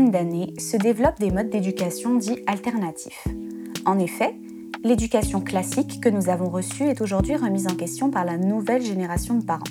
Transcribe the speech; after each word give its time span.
d'années 0.00 0.54
se 0.58 0.76
développent 0.76 1.20
des 1.20 1.30
modes 1.30 1.50
d'éducation 1.50 2.14
dits 2.14 2.38
alternatifs. 2.46 3.28
En 3.84 3.98
effet, 3.98 4.34
l'éducation 4.82 5.40
classique 5.40 6.00
que 6.00 6.08
nous 6.08 6.30
avons 6.30 6.48
reçue 6.48 6.84
est 6.84 7.00
aujourd'hui 7.02 7.36
remise 7.36 7.66
en 7.66 7.74
question 7.74 8.10
par 8.10 8.24
la 8.24 8.38
nouvelle 8.38 8.82
génération 8.82 9.36
de 9.36 9.44
parents. 9.44 9.64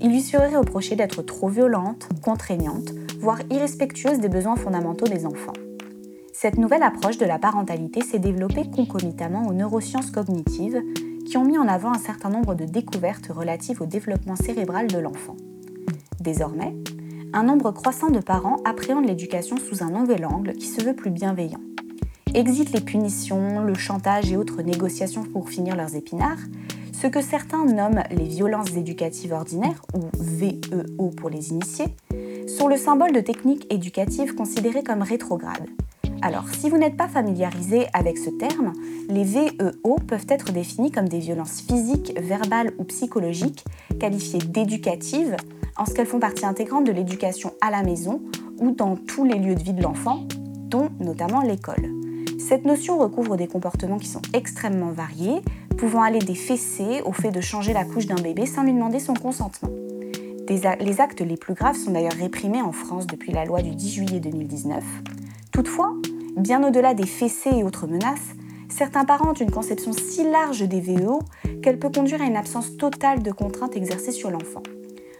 Il 0.00 0.10
lui 0.10 0.20
serait 0.20 0.56
reproché 0.56 0.94
d'être 0.94 1.22
trop 1.22 1.48
violente, 1.48 2.08
contraignante, 2.22 2.92
voire 3.18 3.40
irrespectueuse 3.50 4.20
des 4.20 4.28
besoins 4.28 4.56
fondamentaux 4.56 5.06
des 5.06 5.26
enfants. 5.26 5.52
Cette 6.32 6.58
nouvelle 6.58 6.82
approche 6.82 7.18
de 7.18 7.26
la 7.26 7.38
parentalité 7.38 8.00
s'est 8.00 8.18
développée 8.18 8.70
concomitamment 8.70 9.46
aux 9.48 9.52
neurosciences 9.52 10.10
cognitives 10.10 10.80
qui 11.26 11.36
ont 11.36 11.44
mis 11.44 11.58
en 11.58 11.66
avant 11.66 11.92
un 11.92 11.98
certain 11.98 12.30
nombre 12.30 12.54
de 12.54 12.64
découvertes 12.64 13.28
relatives 13.28 13.82
au 13.82 13.86
développement 13.86 14.36
cérébral 14.36 14.86
de 14.86 14.98
l'enfant. 14.98 15.36
Désormais, 16.20 16.74
un 17.32 17.44
nombre 17.44 17.70
croissant 17.70 18.10
de 18.10 18.20
parents 18.20 18.56
appréhendent 18.64 19.06
l'éducation 19.06 19.56
sous 19.56 19.82
un 19.82 19.90
nouvel 19.90 20.26
angle 20.26 20.52
qui 20.52 20.66
se 20.66 20.84
veut 20.84 20.94
plus 20.94 21.10
bienveillant. 21.10 21.60
Exit 22.34 22.72
les 22.72 22.80
punitions, 22.80 23.60
le 23.60 23.74
chantage 23.74 24.30
et 24.32 24.36
autres 24.36 24.62
négociations 24.62 25.22
pour 25.22 25.48
finir 25.48 25.76
leurs 25.76 25.94
épinards, 25.94 26.40
ce 26.92 27.06
que 27.06 27.22
certains 27.22 27.64
nomment 27.64 28.02
les 28.10 28.26
violences 28.26 28.76
éducatives 28.76 29.32
ordinaires, 29.32 29.82
ou 29.94 30.00
VEO 30.18 31.10
pour 31.10 31.30
les 31.30 31.50
initiés, 31.50 31.96
sont 32.46 32.68
le 32.68 32.76
symbole 32.76 33.12
de 33.12 33.20
techniques 33.20 33.66
éducatives 33.72 34.34
considérées 34.34 34.82
comme 34.82 35.02
rétrogrades, 35.02 35.66
alors, 36.22 36.48
si 36.48 36.70
vous 36.70 36.78
n'êtes 36.78 36.96
pas 36.96 37.08
familiarisé 37.08 37.86
avec 37.92 38.16
ce 38.16 38.30
terme, 38.30 38.72
les 39.08 39.24
VEO 39.24 39.96
peuvent 40.06 40.26
être 40.28 40.52
définis 40.52 40.92
comme 40.92 41.08
des 41.08 41.18
violences 41.18 41.60
physiques, 41.60 42.14
verbales 42.16 42.72
ou 42.78 42.84
psychologiques, 42.84 43.64
qualifiées 43.98 44.38
d'éducatives, 44.38 45.36
en 45.76 45.84
ce 45.84 45.94
qu'elles 45.94 46.06
font 46.06 46.20
partie 46.20 46.46
intégrante 46.46 46.86
de 46.86 46.92
l'éducation 46.92 47.52
à 47.60 47.72
la 47.72 47.82
maison 47.82 48.22
ou 48.60 48.70
dans 48.70 48.94
tous 48.94 49.24
les 49.24 49.36
lieux 49.40 49.56
de 49.56 49.62
vie 49.64 49.72
de 49.72 49.82
l'enfant, 49.82 50.24
dont 50.68 50.90
notamment 51.00 51.42
l'école. 51.42 51.90
Cette 52.38 52.64
notion 52.66 52.98
recouvre 52.98 53.36
des 53.36 53.48
comportements 53.48 53.98
qui 53.98 54.08
sont 54.08 54.22
extrêmement 54.32 54.92
variés, 54.92 55.42
pouvant 55.76 56.02
aller 56.02 56.20
des 56.20 56.36
fessées 56.36 57.02
au 57.04 57.12
fait 57.12 57.32
de 57.32 57.40
changer 57.40 57.72
la 57.72 57.84
couche 57.84 58.06
d'un 58.06 58.22
bébé 58.22 58.46
sans 58.46 58.62
lui 58.62 58.72
demander 58.72 59.00
son 59.00 59.14
consentement. 59.14 59.70
les 60.48 61.00
actes 61.00 61.20
les 61.20 61.36
plus 61.36 61.54
graves 61.54 61.76
sont 61.76 61.90
d'ailleurs 61.90 62.12
réprimés 62.12 62.62
en 62.62 62.72
France 62.72 63.08
depuis 63.08 63.32
la 63.32 63.44
loi 63.44 63.60
du 63.62 63.74
10 63.74 63.92
juillet 63.92 64.20
2019. 64.20 64.84
Toutefois, 65.52 65.92
Bien 66.36 66.66
au-delà 66.66 66.94
des 66.94 67.06
fessées 67.06 67.50
et 67.58 67.62
autres 67.62 67.86
menaces, 67.86 68.34
certains 68.68 69.04
parents 69.04 69.30
ont 69.30 69.34
une 69.34 69.50
conception 69.50 69.92
si 69.92 70.24
large 70.24 70.62
des 70.62 70.80
VEO 70.80 71.20
qu'elle 71.62 71.78
peut 71.78 71.90
conduire 71.90 72.22
à 72.22 72.24
une 72.24 72.36
absence 72.36 72.76
totale 72.78 73.22
de 73.22 73.30
contraintes 73.32 73.76
exercées 73.76 74.12
sur 74.12 74.30
l'enfant. 74.30 74.62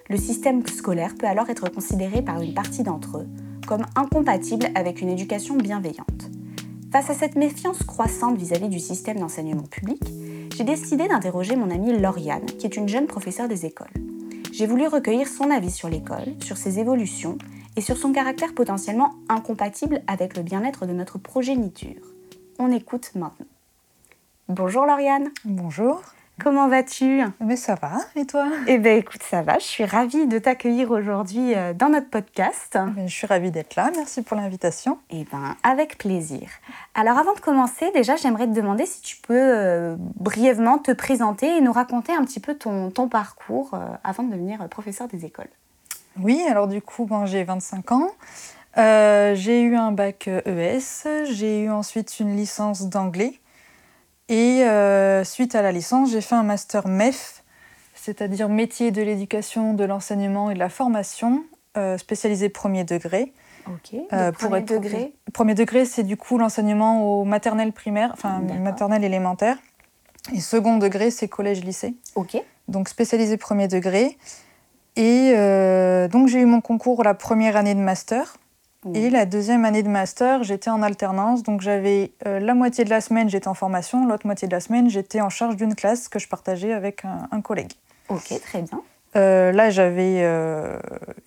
Le 0.09 0.17
système 0.17 0.67
scolaire 0.67 1.15
peut 1.19 1.27
alors 1.27 1.51
être 1.51 1.71
considéré 1.71 2.23
par 2.23 2.41
une 2.41 2.55
partie 2.55 2.83
d'entre 2.83 3.19
eux 3.19 3.29
comme 3.67 3.87
incompatible 3.95 4.67
avec 4.75 5.01
une 5.01 5.09
éducation 5.09 5.57
bienveillante. 5.57 6.31
Face 6.91 7.11
à 7.11 7.15
cette 7.15 7.37
méfiance 7.37 7.83
croissante 7.85 8.37
vis-à-vis 8.37 8.69
du 8.69 8.81
système 8.81 9.19
d'enseignement 9.19 9.63
public, 9.63 10.03
j'ai 10.57 10.65
décidé 10.65 11.09
d'interroger 11.09 11.57
mon 11.57 11.71
amie 11.71 11.97
Lauriane, 11.99 12.45
qui 12.45 12.67
est 12.67 12.77
une 12.77 12.89
jeune 12.89 13.07
professeure 13.07 13.49
des 13.49 13.65
écoles. 13.65 13.93
J'ai 14.53 14.67
voulu 14.67 14.87
recueillir 14.87 15.29
son 15.29 15.51
avis 15.51 15.71
sur 15.71 15.89
l'école, 15.89 16.35
sur 16.41 16.57
ses 16.57 16.79
évolutions 16.79 17.39
et 17.77 17.81
sur 17.81 17.97
son 17.97 18.13
caractère 18.13 18.55
potentiellement 18.55 19.15
incompatible 19.29 20.03
avec 20.07 20.37
le 20.37 20.43
bien-être 20.43 20.87
de 20.87 20.93
notre 20.93 21.19
progéniture. 21.19 22.03
On 22.59 22.71
écoute 22.71 23.13
maintenant. 23.15 23.47
Bonjour 24.49 24.87
Lauriane. 24.87 25.31
Bonjour. 25.45 26.03
Comment 26.43 26.67
vas-tu? 26.67 27.23
Mais 27.41 27.57
ça 27.57 27.75
va, 27.75 27.99
et 28.17 28.27
toi? 28.27 28.49
Eh 28.67 28.79
bien 28.79 28.97
écoute, 28.97 29.23
ça 29.23 29.43
va. 29.43 29.59
Je 29.59 29.65
suis 29.65 29.85
ravie 29.85 30.27
de 30.27 30.39
t'accueillir 30.39 30.91
aujourd'hui 30.91 31.55
euh, 31.55 31.75
dans 31.75 31.91
notre 31.91 32.09
podcast. 32.09 32.79
Je 33.07 33.13
suis 33.13 33.27
ravie 33.27 33.51
d'être 33.51 33.77
là, 33.77 33.91
merci 33.95 34.23
pour 34.23 34.37
l'invitation. 34.37 34.99
Eh 35.11 35.25
bien, 35.25 35.57
avec 35.63 35.99
plaisir. 35.99 36.49
Alors 36.95 37.19
avant 37.19 37.35
de 37.35 37.41
commencer, 37.41 37.91
déjà 37.93 38.17
j'aimerais 38.17 38.47
te 38.47 38.53
demander 38.53 38.87
si 38.87 39.03
tu 39.03 39.19
peux 39.19 39.35
euh, 39.37 39.95
brièvement 40.17 40.79
te 40.79 40.91
présenter 40.91 41.59
et 41.59 41.61
nous 41.61 41.73
raconter 41.73 42.13
un 42.13 42.25
petit 42.25 42.41
peu 42.41 42.55
ton, 42.55 42.91
ton 42.91 43.09
parcours 43.09 43.75
euh, 43.75 43.79
avant 44.03 44.25
de 44.25 44.33
devenir 44.33 44.67
professeur 44.69 45.09
des 45.09 45.25
écoles. 45.27 45.51
Oui, 46.21 46.43
alors 46.49 46.69
du 46.69 46.83
coup, 46.83 47.09
j'ai 47.25 47.45
25 47.45 47.93
ans. 47.93 48.11
Euh, 48.79 49.35
j'ai 49.35 49.61
eu 49.63 49.77
un 49.77 49.93
bac 49.93 50.29
ES, 50.29 51.07
e 51.07 51.25
j'ai 51.31 51.65
eu 51.65 51.71
ensuite 51.71 52.21
une 52.21 52.37
licence 52.37 52.89
d'anglais. 52.89 53.35
Et 54.29 54.65
euh, 54.65 55.25
suite 55.25 55.55
à 55.55 55.63
la 55.63 55.73
licence, 55.73 56.11
j'ai 56.11 56.21
fait 56.21 56.35
un 56.35 56.43
master 56.43 56.89
MEF, 56.89 57.43
c'est-à-dire 57.95 58.49
métier 58.49 58.91
de 58.91 59.03
l'éducation, 59.03 59.75
de 59.75 59.85
l'enseignement 59.85 60.51
et 60.51 60.55
de 60.55 60.59
la 60.59 60.71
formation, 60.71 61.45
euh, 61.77 61.99
spécialisé 61.99 62.49
premier 62.49 62.85
degré. 62.85 63.33
Ok. 63.69 63.95
premier 64.33 64.63
degré 64.63 65.13
Premier 65.33 65.55
degré, 65.55 65.85
c'est 65.85 66.03
du 66.03 66.17
coup 66.17 66.37
l'enseignement 66.37 67.21
au 67.21 67.25
maternel 67.25 67.73
primaire, 67.73 68.11
enfin 68.13 68.41
maternel 68.41 69.05
élémentaire. 69.05 69.57
Et 70.33 70.41
second 70.41 70.79
degré, 70.79 71.11
c'est 71.11 71.29
collège-lycée. 71.29 71.95
Ok. 72.15 72.37
Donc 72.69 72.89
spécialisé 72.89 73.37
premier 73.37 73.69
degré. 73.69 74.17
Et 74.97 75.33
euh, 75.35 76.09
donc 76.09 76.29
j'ai 76.29 76.41
eu 76.41 76.47
mon 76.47 76.61
concours 76.61 77.03
la 77.03 77.15
première 77.15 77.57
année 77.57 77.75
de 77.75 77.81
master. 77.81 78.37
Et 78.95 79.11
la 79.11 79.27
deuxième 79.27 79.65
année 79.65 79.85
de 79.85 79.89
master, 79.89 80.43
j'étais 80.43 80.69
en 80.69 80.83
alternance. 80.83 81.45
Donc 81.45 81.61
j'avais 81.61 82.11
euh, 82.27 82.41
la 82.41 82.53
moitié 82.53 82.83
de 82.85 82.91
la 82.91 83.01
semaine, 83.01 83.31
j'étais 83.31 83.47
en 83.47 83.55
formation. 83.55 84.07
L'autre 84.07 84.27
moitié 84.27 84.49
de 84.49 84.53
la 84.53 84.59
semaine, 84.59 84.91
j'étais 84.91 85.21
en 85.21 85.29
charge 85.29 85.55
d'une 85.55 85.77
classe 85.77 86.09
que 86.09 86.19
je 86.19 86.27
partageais 86.27 86.73
avec 86.73 87.05
un, 87.05 87.41
collègue. 87.43 87.71
Ok, 88.09 88.35
très 88.43 88.63
bien. 88.63 88.83
Euh, 89.15 89.53
là, 89.53 89.71
j'avais 89.71 90.27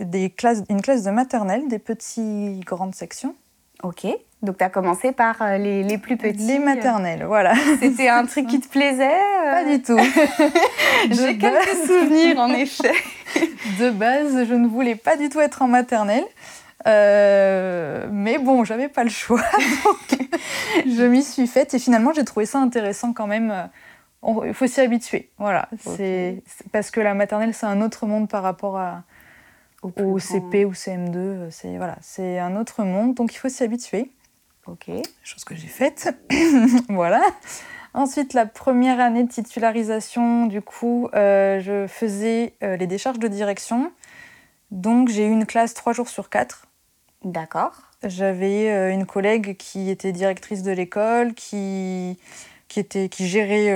des 0.01 0.31
classes, 0.31 0.63
une 0.69 0.81
classe 0.81 1.03
de 1.03 1.11
maternelle, 1.11 1.69
des 1.69 1.79
petits 1.79 2.59
grandes 2.65 2.93
sections. 2.93 3.35
Ok. 3.85 4.07
Donc, 4.41 4.57
tu 4.57 4.63
as 4.63 4.69
commencé 4.69 5.11
par 5.11 5.35
les, 5.57 5.83
les, 5.83 5.97
plus 5.97 6.17
petits. 6.17 6.45
Les 6.45 6.59
maternelles, 6.59 7.23
voilà. 7.25 7.53
C'était 7.79 8.09
un 8.09 8.25
truc 8.25 8.47
qui 8.47 8.59
te 8.59 8.67
plaisait 8.67 9.19
Pas 9.43 9.63
du 9.63 9.81
tout. 9.81 9.97
J'ai 11.11 11.37
quelques 11.37 11.87
souvenirs, 11.87 12.39
en 12.39 12.49
effet. 12.49 12.93
de 13.79 13.91
base, 13.91 14.45
je 14.47 14.53
ne 14.53 14.67
voulais 14.67 14.95
pas 14.95 15.17
du 15.17 15.29
tout 15.29 15.39
être 15.39 15.61
en 15.61 15.67
maternelle. 15.67 16.25
Euh, 16.87 18.07
mais 18.11 18.37
bon, 18.37 18.63
j'avais 18.63 18.89
pas 18.89 19.03
le 19.03 19.09
choix, 19.09 19.41
donc 19.83 20.19
je 20.85 21.03
m'y 21.03 21.23
suis 21.23 21.47
faite 21.47 21.73
et 21.73 21.79
finalement 21.79 22.13
j'ai 22.13 22.23
trouvé 22.23 22.45
ça 22.45 22.59
intéressant 22.59 23.11
quand 23.11 23.25
même. 23.25 23.69
Il 24.45 24.53
faut 24.53 24.67
s'y 24.67 24.81
habituer, 24.81 25.31
voilà. 25.39 25.67
C'est 25.79 26.43
parce 26.71 26.91
que 26.91 26.99
la 26.99 27.15
maternelle 27.15 27.55
c'est 27.55 27.65
un 27.65 27.81
autre 27.81 28.05
monde 28.05 28.29
par 28.29 28.43
rapport 28.43 28.77
à, 28.77 29.01
au, 29.97 30.19
CP 30.19 30.65
ou 30.65 30.73
CM2. 30.73 31.49
C'est 31.51 31.77
voilà, 31.77 31.97
c'est 32.01 32.39
un 32.39 32.55
autre 32.55 32.83
monde, 32.83 33.13
donc 33.13 33.33
il 33.33 33.37
faut 33.37 33.49
s'y 33.49 33.63
habituer. 33.63 34.11
Ok. 34.67 34.89
Chose 35.23 35.43
que 35.43 35.55
j'ai 35.55 35.67
faite, 35.67 36.15
voilà. 36.89 37.21
Ensuite, 37.93 38.33
la 38.33 38.45
première 38.45 38.99
année 38.99 39.23
de 39.23 39.29
titularisation, 39.29 40.47
du 40.47 40.61
coup, 40.61 41.07
euh, 41.13 41.61
je 41.61 41.87
faisais 41.87 42.53
euh, 42.61 42.75
les 42.75 42.87
décharges 42.87 43.19
de 43.19 43.27
direction. 43.29 43.91
Donc, 44.71 45.07
j'ai 45.07 45.25
eu 45.25 45.31
une 45.31 45.45
classe 45.45 45.73
trois 45.73 45.93
jours 45.93 46.09
sur 46.09 46.29
quatre. 46.29 46.67
D'accord. 47.23 47.73
J'avais 48.03 48.69
euh, 48.69 48.91
une 48.91 49.05
collègue 49.05 49.55
qui 49.55 49.89
était 49.89 50.11
directrice 50.11 50.61
de 50.61 50.71
l'école, 50.71 51.33
qui, 51.35 52.19
qui, 52.67 52.81
était, 52.81 53.07
qui 53.07 53.27
gérait 53.27 53.73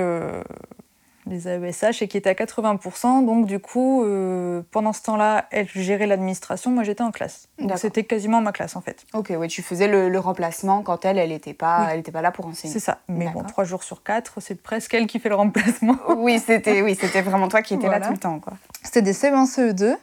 les 1.30 1.48
AESH 1.48 2.02
et 2.02 2.08
qui 2.08 2.16
était 2.16 2.30
à 2.30 2.34
80%. 2.34 3.24
Donc, 3.24 3.46
du 3.46 3.58
coup, 3.58 4.04
euh, 4.04 4.62
pendant 4.70 4.92
ce 4.92 5.02
temps-là, 5.02 5.46
elle 5.50 5.68
gérait 5.68 6.06
l'administration. 6.06 6.70
Moi, 6.70 6.82
j'étais 6.82 7.02
en 7.02 7.10
classe. 7.10 7.48
Donc, 7.58 7.78
c'était 7.78 8.04
quasiment 8.04 8.40
ma 8.40 8.52
classe, 8.52 8.76
en 8.76 8.80
fait. 8.80 9.06
Ok, 9.14 9.32
oui, 9.38 9.48
tu 9.48 9.62
faisais 9.62 9.88
le, 9.88 10.20
remplacement 10.20 10.82
quand 10.82 11.06
elle, 11.06 11.16
elle 11.16 11.30
n'était 11.30 11.54
pas, 11.54 11.88
elle 11.92 12.02
pas 12.02 12.20
là 12.20 12.30
pour 12.30 12.46
enseigner. 12.46 12.72
C'est 12.72 12.80
ça. 12.80 12.98
Mais 13.08 13.28
bon, 13.28 13.42
trois 13.44 13.64
jours 13.64 13.82
sur 13.84 14.02
quatre, 14.02 14.40
c'est 14.40 14.60
presque 14.60 14.92
elle 14.92 15.06
qui 15.06 15.18
fait 15.18 15.30
le 15.30 15.34
remplacement. 15.34 15.96
oui, 16.16 16.38
c'était 16.38 16.82
oui, 16.82 16.94
vraiment 17.24 17.48
toi 17.48 17.62
qui 17.62 17.74
étais 17.74 17.88
là 17.88 18.00
tout 18.00 18.12
le 18.12 18.18
temps. 18.18 18.40
C'était 18.82 19.02
des 19.02 19.14
CE1, 19.14 19.46
CE2. 19.46 19.96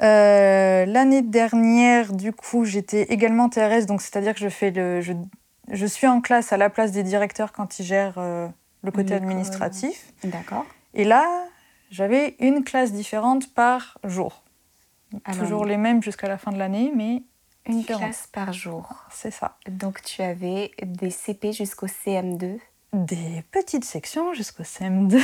Euh, 0.00 0.86
l'année 0.86 1.22
dernière, 1.22 2.12
du 2.12 2.32
coup, 2.32 2.64
j'étais 2.64 3.02
également 3.04 3.48
TRS, 3.48 3.86
donc 3.86 4.00
c'est-à-dire 4.00 4.34
que 4.34 4.40
je, 4.40 4.48
fais 4.48 4.70
le, 4.70 5.00
je, 5.00 5.12
je, 5.72 5.86
suis 5.86 6.06
en 6.06 6.20
classe 6.20 6.52
à 6.52 6.56
la 6.56 6.70
place 6.70 6.92
des 6.92 7.02
directeurs 7.02 7.52
quand 7.52 7.80
ils 7.80 7.84
gèrent 7.84 8.18
euh, 8.18 8.46
le 8.88 8.92
côté 8.92 9.14
administratif. 9.14 10.12
D'accord. 10.24 10.66
Et 10.94 11.04
là, 11.04 11.26
j'avais 11.90 12.36
une 12.40 12.64
classe 12.64 12.92
différente 12.92 13.52
par 13.54 13.98
jour. 14.04 14.42
Toujours 15.38 15.64
les 15.64 15.76
mêmes 15.76 16.02
jusqu'à 16.02 16.28
la 16.28 16.36
fin 16.36 16.52
de 16.52 16.58
l'année, 16.58 16.92
mais 16.94 17.22
une 17.66 17.84
classe 17.84 18.28
par 18.32 18.52
jour. 18.52 18.94
C'est 19.10 19.30
ça. 19.30 19.56
Donc 19.68 20.02
tu 20.02 20.22
avais 20.22 20.72
des 20.82 21.10
CP 21.10 21.52
jusqu'au 21.52 21.86
CM2 21.86 22.58
Des 22.92 23.44
petites 23.50 23.84
sections 23.84 24.32
jusqu'au 24.34 24.64
CM2. 24.64 25.20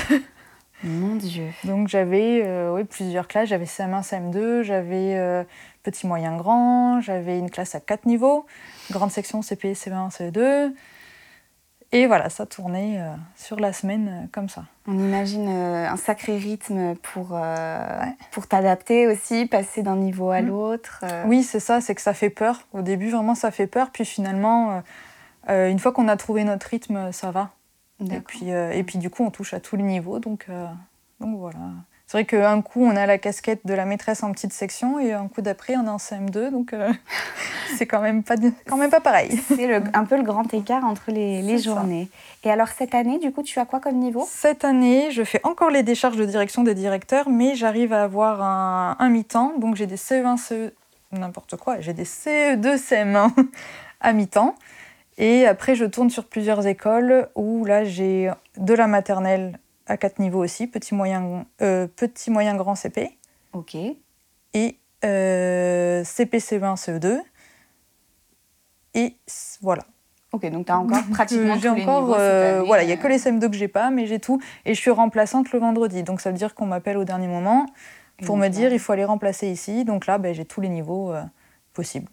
Mon 0.84 1.16
Dieu. 1.16 1.48
Donc 1.64 1.88
j'avais 1.88 2.42
euh, 2.44 2.74
oui, 2.74 2.84
plusieurs 2.84 3.28
classes. 3.28 3.48
J'avais 3.48 3.64
CM1, 3.64 4.02
CM2, 4.02 4.62
j'avais 4.62 5.16
euh, 5.16 5.44
petit, 5.82 6.06
moyen, 6.06 6.36
grand, 6.36 7.00
j'avais 7.00 7.38
une 7.38 7.50
classe 7.50 7.74
à 7.74 7.80
quatre 7.80 8.04
niveaux, 8.04 8.44
grande 8.90 9.10
section 9.10 9.40
CP, 9.40 9.72
CM1, 9.72 10.10
CE2. 10.10 10.72
Et 11.94 12.08
voilà, 12.08 12.28
ça 12.28 12.44
tournait 12.44 12.98
euh, 12.98 13.14
sur 13.36 13.60
la 13.60 13.72
semaine 13.72 14.08
euh, 14.08 14.26
comme 14.32 14.48
ça. 14.48 14.64
On 14.88 14.98
imagine 14.98 15.46
euh, 15.48 15.88
un 15.88 15.96
sacré 15.96 16.36
rythme 16.36 16.96
pour, 16.96 17.38
pour 18.32 18.46
t'adapter 18.48 19.06
aussi, 19.06 19.46
passer 19.46 19.84
d'un 19.84 19.94
niveau 19.94 20.30
à 20.30 20.42
mm. 20.42 20.48
l'autre. 20.48 21.04
Oui, 21.26 21.44
c'est 21.44 21.60
ça, 21.60 21.80
c'est 21.80 21.94
que 21.94 22.00
ça 22.00 22.12
fait 22.12 22.30
peur. 22.30 22.66
Au 22.72 22.82
début, 22.82 23.10
vraiment, 23.10 23.36
ça 23.36 23.52
fait 23.52 23.68
peur. 23.68 23.90
Puis 23.90 24.04
finalement, 24.04 24.82
une 25.48 25.78
fois 25.78 25.92
qu'on 25.92 26.08
a 26.08 26.16
trouvé 26.16 26.42
notre 26.42 26.66
rythme, 26.66 27.12
ça 27.12 27.30
va. 27.30 27.50
Et 28.10 28.18
puis, 28.18 28.48
et 28.48 28.82
puis 28.82 28.98
du 28.98 29.08
coup, 29.08 29.24
on 29.24 29.30
touche 29.30 29.54
à 29.54 29.60
tous 29.60 29.76
les 29.76 29.84
niveaux. 29.84 30.18
Donc, 30.18 30.48
donc 31.20 31.38
voilà. 31.38 31.58
C'est 32.14 32.18
vrai 32.18 32.26
qu'un 32.26 32.62
coup, 32.62 32.80
on 32.80 32.94
a 32.94 33.06
la 33.06 33.18
casquette 33.18 33.66
de 33.66 33.74
la 33.74 33.86
maîtresse 33.86 34.22
en 34.22 34.30
petite 34.30 34.52
section 34.52 35.00
et 35.00 35.12
un 35.12 35.26
coup 35.26 35.42
d'après, 35.42 35.74
on 35.76 35.84
est 35.84 35.88
en 35.88 35.96
CM2. 35.96 36.52
Donc, 36.52 36.72
euh, 36.72 36.92
c'est 37.76 37.86
quand 37.86 38.00
même 38.00 38.22
pas, 38.22 38.36
quand 38.68 38.76
même 38.76 38.90
pas 38.92 39.00
pareil. 39.00 39.36
C'est 39.48 39.74
un 39.92 40.04
peu 40.04 40.16
le 40.16 40.22
grand 40.22 40.54
écart 40.54 40.84
entre 40.84 41.10
les, 41.10 41.42
les 41.42 41.58
journées. 41.58 42.08
Et 42.44 42.52
alors, 42.52 42.68
cette 42.68 42.94
année, 42.94 43.18
du 43.18 43.32
coup, 43.32 43.42
tu 43.42 43.58
as 43.58 43.64
quoi 43.64 43.80
comme 43.80 43.96
niveau? 43.96 44.24
Cette 44.30 44.64
année, 44.64 45.10
je 45.10 45.24
fais 45.24 45.40
encore 45.42 45.70
les 45.70 45.82
décharges 45.82 46.16
de 46.16 46.24
direction 46.24 46.62
des 46.62 46.76
directeurs, 46.76 47.28
mais 47.28 47.56
j'arrive 47.56 47.92
à 47.92 48.04
avoir 48.04 48.40
un, 48.42 48.94
un 49.00 49.08
mi-temps. 49.08 49.54
Donc, 49.58 49.74
j'ai 49.74 49.88
des 49.88 49.96
CE1, 49.96 50.36
CE... 50.36 50.72
N'importe 51.10 51.56
quoi. 51.56 51.80
J'ai 51.80 51.94
des 51.94 52.04
CE2, 52.04 52.76
CM1 52.76 53.32
à 54.00 54.12
mi-temps. 54.12 54.54
Et 55.18 55.48
après, 55.48 55.74
je 55.74 55.84
tourne 55.84 56.10
sur 56.10 56.26
plusieurs 56.26 56.64
écoles 56.68 57.28
où 57.34 57.64
là, 57.64 57.82
j'ai 57.82 58.30
de 58.56 58.74
la 58.74 58.86
maternelle 58.86 59.58
à 59.86 59.96
quatre 59.96 60.18
niveaux 60.18 60.42
aussi, 60.42 60.66
petit, 60.66 60.94
moyen, 60.94 61.46
euh, 61.62 61.86
petit, 61.86 62.30
moyen, 62.30 62.54
grand 62.56 62.74
CP. 62.74 63.18
Ok. 63.52 63.76
Et 64.54 64.78
euh, 65.04 66.04
CP, 66.04 66.38
CE1, 66.38 66.76
CE2. 66.76 67.20
Et 68.94 69.16
voilà. 69.60 69.82
Ok, 70.32 70.48
donc 70.50 70.66
tu 70.66 70.72
as 70.72 70.78
encore 70.78 71.02
pratiquement 71.12 71.58
J'ai 71.58 71.68
encore, 71.68 72.14
euh, 72.18 72.62
voilà, 72.62 72.82
il 72.82 72.86
n'y 72.86 72.92
a 72.92 72.96
que 72.96 73.06
les 73.06 73.18
CM2 73.18 73.50
que 73.50 73.56
j'ai 73.56 73.68
pas, 73.68 73.90
mais 73.90 74.06
j'ai 74.06 74.18
tout. 74.18 74.40
Et 74.64 74.74
je 74.74 74.80
suis 74.80 74.90
remplaçante 74.90 75.52
le 75.52 75.58
vendredi. 75.58 76.02
Donc 76.02 76.20
ça 76.20 76.30
veut 76.30 76.36
dire 76.36 76.54
qu'on 76.54 76.66
m'appelle 76.66 76.96
au 76.96 77.04
dernier 77.04 77.28
moment 77.28 77.66
pour 78.24 78.36
me 78.36 78.48
dire 78.48 78.72
il 78.72 78.78
faut 78.78 78.92
aller 78.92 79.04
remplacer 79.04 79.48
ici. 79.48 79.84
Donc 79.84 80.06
là, 80.06 80.18
ben, 80.18 80.34
j'ai 80.34 80.44
tous 80.44 80.60
les 80.60 80.68
niveaux 80.68 81.12
possibles. 81.72 82.08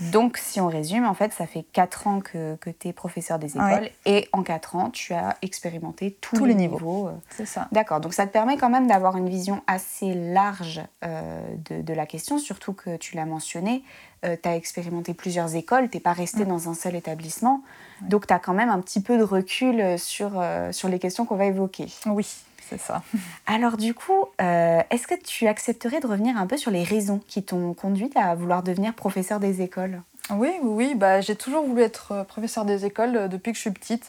Donc, 0.00 0.36
si 0.36 0.60
on 0.60 0.68
résume, 0.68 1.06
en 1.06 1.14
fait, 1.14 1.32
ça 1.32 1.46
fait 1.46 1.64
4 1.72 2.06
ans 2.06 2.20
que, 2.20 2.56
que 2.56 2.70
tu 2.70 2.88
es 2.88 2.92
professeur 2.92 3.38
des 3.38 3.56
écoles 3.56 3.90
et 4.06 4.28
en 4.32 4.42
4 4.42 4.76
ans, 4.76 4.90
tu 4.90 5.12
as 5.12 5.36
expérimenté 5.42 6.16
tous, 6.20 6.44
les, 6.44 6.54
niveaux. 6.54 7.08
Euh. 7.08 7.12
C'est 7.30 7.46
ça. 7.46 7.68
D'accord. 7.72 8.00
Donc, 8.00 8.14
ça 8.14 8.26
te 8.26 8.32
permet 8.32 8.56
quand 8.56 8.70
même 8.70 8.86
d'avoir 8.86 9.16
une 9.16 9.28
vision 9.28 9.62
assez 9.66 10.14
large 10.14 10.80
euh, 11.04 11.40
de, 11.70 11.82
de, 11.82 11.94
la 11.94 12.06
question, 12.06 12.38
surtout 12.38 12.72
que 12.72 12.96
tu 12.96 13.16
l'as 13.16 13.24
mentionné, 13.24 13.82
euh, 14.24 14.36
tu 14.40 14.48
as 14.48 14.56
expérimenté 14.56 15.14
plusieurs 15.14 15.56
écoles, 15.56 15.90
tu 15.90 16.00
pas 16.00 16.12
resté 16.12 16.44
dans 16.44 16.68
un 16.68 16.74
seul 16.74 16.94
établissement. 16.94 17.62
Donc, 18.02 18.26
tu 18.26 18.32
as 18.32 18.38
quand 18.38 18.54
même 18.54 18.70
un 18.70 18.80
petit 18.80 19.00
peu 19.00 19.18
de 19.18 19.24
recul 19.24 19.98
sur, 19.98 20.42
sur 20.70 20.88
les 20.88 20.98
questions 20.98 21.24
qu'on 21.24 21.36
va 21.36 21.46
évoquer. 21.46 21.86
Oui, 22.06 22.26
c'est 22.68 22.80
ça. 22.80 23.02
Alors 23.46 23.76
du 23.76 23.94
coup, 23.94 24.26
euh, 24.40 24.80
est-ce 24.90 25.06
que 25.06 25.14
tu 25.14 25.46
accepterais 25.46 26.00
de 26.00 26.06
revenir 26.06 26.36
un 26.36 26.46
peu 26.46 26.56
sur 26.56 26.70
les 26.70 26.82
raisons 26.82 27.20
qui 27.26 27.42
t'ont 27.42 27.74
conduite 27.74 28.16
à 28.16 28.34
vouloir 28.34 28.62
devenir 28.62 28.94
professeur 28.94 29.40
des 29.40 29.62
écoles? 29.62 30.02
Oui, 30.30 30.50
oui, 30.62 30.94
bah, 30.94 31.20
j'ai 31.20 31.36
toujours 31.36 31.64
voulu 31.64 31.82
être 31.82 32.12
euh, 32.12 32.24
professeur 32.24 32.64
des 32.64 32.84
écoles 32.84 33.16
euh, 33.16 33.28
depuis 33.28 33.52
que 33.52 33.56
je 33.56 33.62
suis 33.62 33.70
petite. 33.70 34.06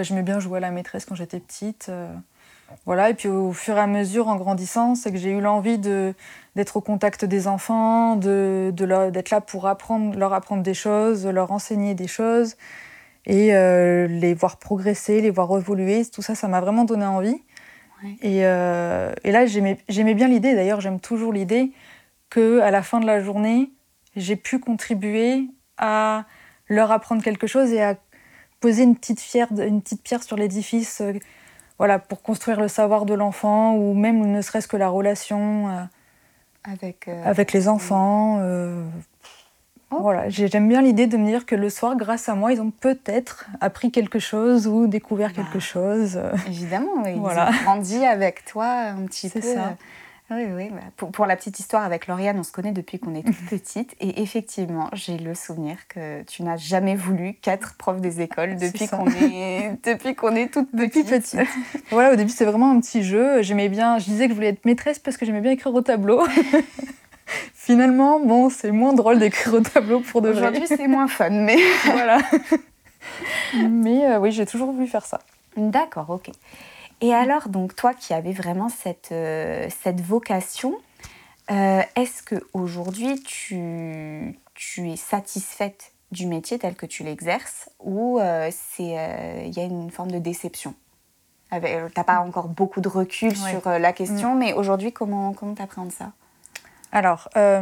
Je 0.00 0.14
m'ai 0.14 0.22
bien 0.22 0.38
joué 0.38 0.58
à 0.58 0.60
la 0.60 0.70
maîtresse 0.70 1.06
quand 1.06 1.14
j'étais 1.14 1.40
petite. 1.40 1.90
Voilà, 2.84 3.08
et 3.08 3.14
puis 3.14 3.28
au 3.28 3.52
fur 3.52 3.78
et 3.78 3.80
à 3.80 3.86
mesure, 3.86 4.28
en 4.28 4.36
grandissant, 4.36 4.94
c'est 4.94 5.10
que 5.10 5.16
j'ai 5.16 5.30
eu 5.30 5.40
l'envie 5.40 5.78
d'être 5.78 6.76
au 6.76 6.82
contact 6.82 7.24
des 7.24 7.48
enfants, 7.48 8.16
de, 8.16 8.74
d'être 8.74 9.30
là 9.30 9.40
pour 9.40 9.66
apprendre, 9.66 10.14
leur 10.18 10.34
apprendre 10.34 10.62
des 10.62 10.74
choses, 10.74 11.26
leur 11.26 11.50
enseigner 11.50 11.94
des 11.94 12.08
choses, 12.08 12.56
et 13.24 13.52
les 14.08 14.34
voir 14.34 14.58
progresser, 14.58 15.22
les 15.22 15.30
voir 15.30 15.56
évoluer. 15.56 16.04
Tout 16.04 16.20
ça, 16.20 16.34
ça 16.34 16.46
m'a 16.46 16.60
vraiment 16.60 16.84
donné 16.84 17.06
envie. 17.06 17.40
Euh, 18.24 19.12
et, 19.24 19.32
là, 19.32 19.46
j'aimais 19.46 20.14
bien 20.14 20.28
l'idée, 20.28 20.54
d'ailleurs 20.54 20.80
j'aime 20.80 21.00
toujours 21.00 21.32
l'idée, 21.32 21.72
qu'à 22.30 22.70
la 22.70 22.82
fin 22.82 23.00
de 23.00 23.06
la 23.06 23.20
journée, 23.20 23.70
j'ai 24.16 24.36
pu 24.36 24.58
contribuer 24.58 25.48
à 25.78 26.24
leur 26.68 26.90
apprendre 26.90 27.22
quelque 27.22 27.46
chose 27.46 27.72
et 27.72 27.82
à 27.82 27.96
poser 28.60 28.82
une 28.82 28.96
petite, 28.96 29.22
une 29.34 29.82
petite 29.82 30.02
pierre 30.02 30.22
sur 30.22 30.36
l'édifice 30.36 31.00
euh, 31.00 31.12
voilà, 31.78 31.98
pour 31.98 32.22
construire 32.22 32.58
le 32.58 32.68
savoir 32.68 33.04
de 33.04 33.12
l'enfant 33.12 33.74
ou 33.74 33.92
même 33.92 34.32
ne 34.32 34.40
serait-ce 34.40 34.66
que 34.66 34.78
la 34.78 34.88
relation 34.88 35.68
euh, 35.68 35.82
avec, 36.64 37.08
avec 37.08 37.52
les 37.52 37.68
enfants. 37.68 38.40
Voilà, 39.90 40.28
j'aime 40.28 40.68
bien 40.68 40.82
l'idée 40.82 41.06
de 41.06 41.16
me 41.16 41.26
dire 41.26 41.46
que 41.46 41.54
le 41.54 41.70
soir, 41.70 41.96
grâce 41.96 42.28
à 42.28 42.34
moi, 42.34 42.52
ils 42.52 42.60
ont 42.60 42.70
peut-être 42.72 43.46
appris 43.60 43.90
quelque 43.90 44.18
chose 44.18 44.66
ou 44.66 44.88
découvert 44.88 45.32
quelque 45.32 45.54
bah, 45.54 45.60
chose. 45.60 46.20
Évidemment, 46.48 47.04
ils 47.06 47.16
ont 47.16 47.62
grandi 47.64 48.04
avec 48.04 48.44
toi 48.44 48.66
un 48.66 49.06
petit 49.06 49.28
peu. 49.28 49.40
Ça. 49.40 49.76
Oui, 50.30 50.44
oui. 50.52 50.70
Bah, 50.70 51.06
pour, 51.12 51.26
la 51.26 51.36
petite 51.36 51.60
histoire 51.60 51.84
avec 51.84 52.08
Lauriane, 52.08 52.38
on 52.38 52.42
se 52.42 52.50
connaît 52.50 52.72
depuis 52.72 52.98
qu'on 52.98 53.14
est 53.14 53.22
toute 53.22 53.46
petite. 53.48 53.94
Et 54.00 54.22
effectivement, 54.22 54.88
j'ai 54.92 55.18
le 55.18 55.34
souvenir 55.34 55.76
que 55.88 56.22
tu 56.22 56.42
n'as 56.42 56.56
jamais 56.56 56.96
voulu 56.96 57.34
qu'être 57.34 57.74
prof 57.76 58.00
des 58.00 58.20
écoles 58.20 58.56
depuis 58.56 58.88
qu'on 58.88 59.06
est, 59.06 59.78
depuis 59.84 60.16
qu'on 60.16 60.34
est 60.34 60.52
toute 60.52 60.70
petite. 60.72 61.08
petite. 61.08 61.40
voilà, 61.90 62.12
au 62.12 62.16
début, 62.16 62.30
c'était 62.30 62.46
vraiment 62.46 62.72
un 62.72 62.80
petit 62.80 63.04
jeu. 63.04 63.42
J'aimais 63.42 63.68
bien, 63.68 63.98
je 63.98 64.06
disais 64.06 64.24
que 64.24 64.30
je 64.30 64.34
voulais 64.34 64.48
être 64.48 64.64
maîtresse 64.64 64.98
parce 64.98 65.16
que 65.16 65.24
j'aimais 65.24 65.40
bien 65.40 65.52
écrire 65.52 65.72
au 65.72 65.82
tableau. 65.82 66.26
Finalement, 67.66 68.20
bon, 68.20 68.48
c'est 68.48 68.70
moins 68.70 68.92
drôle 68.92 69.18
d'écrire 69.18 69.54
au 69.54 69.60
tableau 69.60 69.98
pour 69.98 70.22
de 70.22 70.28
vrai. 70.28 70.38
Aujourd'hui, 70.38 70.68
c'est 70.68 70.86
moins 70.86 71.08
fun, 71.08 71.30
mais 71.30 71.56
voilà. 71.84 72.20
mais 73.54 74.06
euh, 74.06 74.20
oui, 74.20 74.30
j'ai 74.30 74.46
toujours 74.46 74.70
voulu 74.70 74.86
faire 74.86 75.04
ça. 75.04 75.18
D'accord, 75.56 76.10
ok. 76.10 76.30
Et 77.00 77.12
alors, 77.12 77.48
donc 77.48 77.74
toi 77.74 77.92
qui 77.92 78.14
avais 78.14 78.30
vraiment 78.30 78.68
cette, 78.68 79.10
euh, 79.10 79.66
cette 79.82 80.00
vocation, 80.00 80.76
euh, 81.50 81.82
est-ce 81.96 82.22
qu'aujourd'hui 82.22 83.20
tu, 83.24 84.38
tu 84.54 84.88
es 84.88 84.96
satisfaite 84.96 85.90
du 86.12 86.26
métier 86.28 86.60
tel 86.60 86.76
que 86.76 86.86
tu 86.86 87.02
l'exerces 87.02 87.68
ou 87.80 88.20
il 88.20 88.86
y 88.86 88.96
a 88.96 89.64
une 89.64 89.90
forme 89.90 90.12
de 90.12 90.20
déception? 90.20 90.76
Tu 91.50 91.58
n'as 91.58 92.04
pas 92.04 92.20
encore 92.20 92.46
beaucoup 92.46 92.80
de 92.80 92.88
recul 92.88 93.36
sur 93.36 93.68
la 93.68 93.92
question, 93.92 94.36
mm. 94.36 94.38
mais 94.38 94.52
aujourd'hui, 94.52 94.92
comment 94.92 95.32
tu 95.32 95.66
comment 95.74 95.90
ça? 95.90 96.12
Alors, 96.92 97.28
euh, 97.36 97.60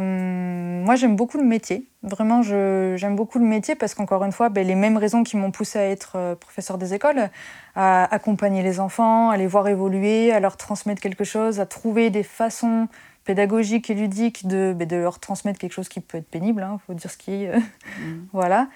moi 0.83 0.95
j'aime 0.95 1.15
beaucoup 1.15 1.37
le 1.37 1.43
métier. 1.43 1.87
Vraiment, 2.03 2.41
j'aime 2.43 3.15
beaucoup 3.15 3.39
le 3.39 3.45
métier 3.45 3.75
parce 3.75 3.95
qu'encore 3.95 4.23
une 4.23 4.31
fois, 4.31 4.49
ben, 4.49 4.65
les 4.65 4.75
mêmes 4.75 4.97
raisons 4.97 5.23
qui 5.23 5.35
m'ont 5.35 5.51
poussé 5.51 5.79
à 5.79 5.89
être 5.89 6.13
euh, 6.15 6.35
professeur 6.35 6.77
des 6.77 6.93
écoles, 6.93 7.29
à 7.75 8.13
accompagner 8.13 8.63
les 8.63 8.79
enfants, 8.79 9.29
à 9.31 9.37
les 9.37 9.47
voir 9.47 9.67
évoluer, 9.67 10.31
à 10.31 10.39
leur 10.39 10.57
transmettre 10.57 11.01
quelque 11.01 11.23
chose, 11.23 11.59
à 11.59 11.65
trouver 11.65 12.11
des 12.11 12.23
façons 12.23 12.87
pédagogiques 13.25 13.89
et 13.89 13.95
ludiques 13.95 14.47
de, 14.47 14.73
ben, 14.77 14.87
de 14.87 14.97
leur 14.97 15.19
transmettre 15.19 15.59
quelque 15.59 15.73
chose 15.73 15.89
qui 15.89 15.99
peut 15.99 16.19
être 16.19 16.29
pénible, 16.29 16.61
il 16.61 16.71
hein, 16.71 16.79
faut 16.85 16.93
dire 16.93 17.09
ce 17.09 17.17
qui 17.17 17.45
est. 17.45 17.51
Mm. 17.99 18.27
voilà. 18.33 18.67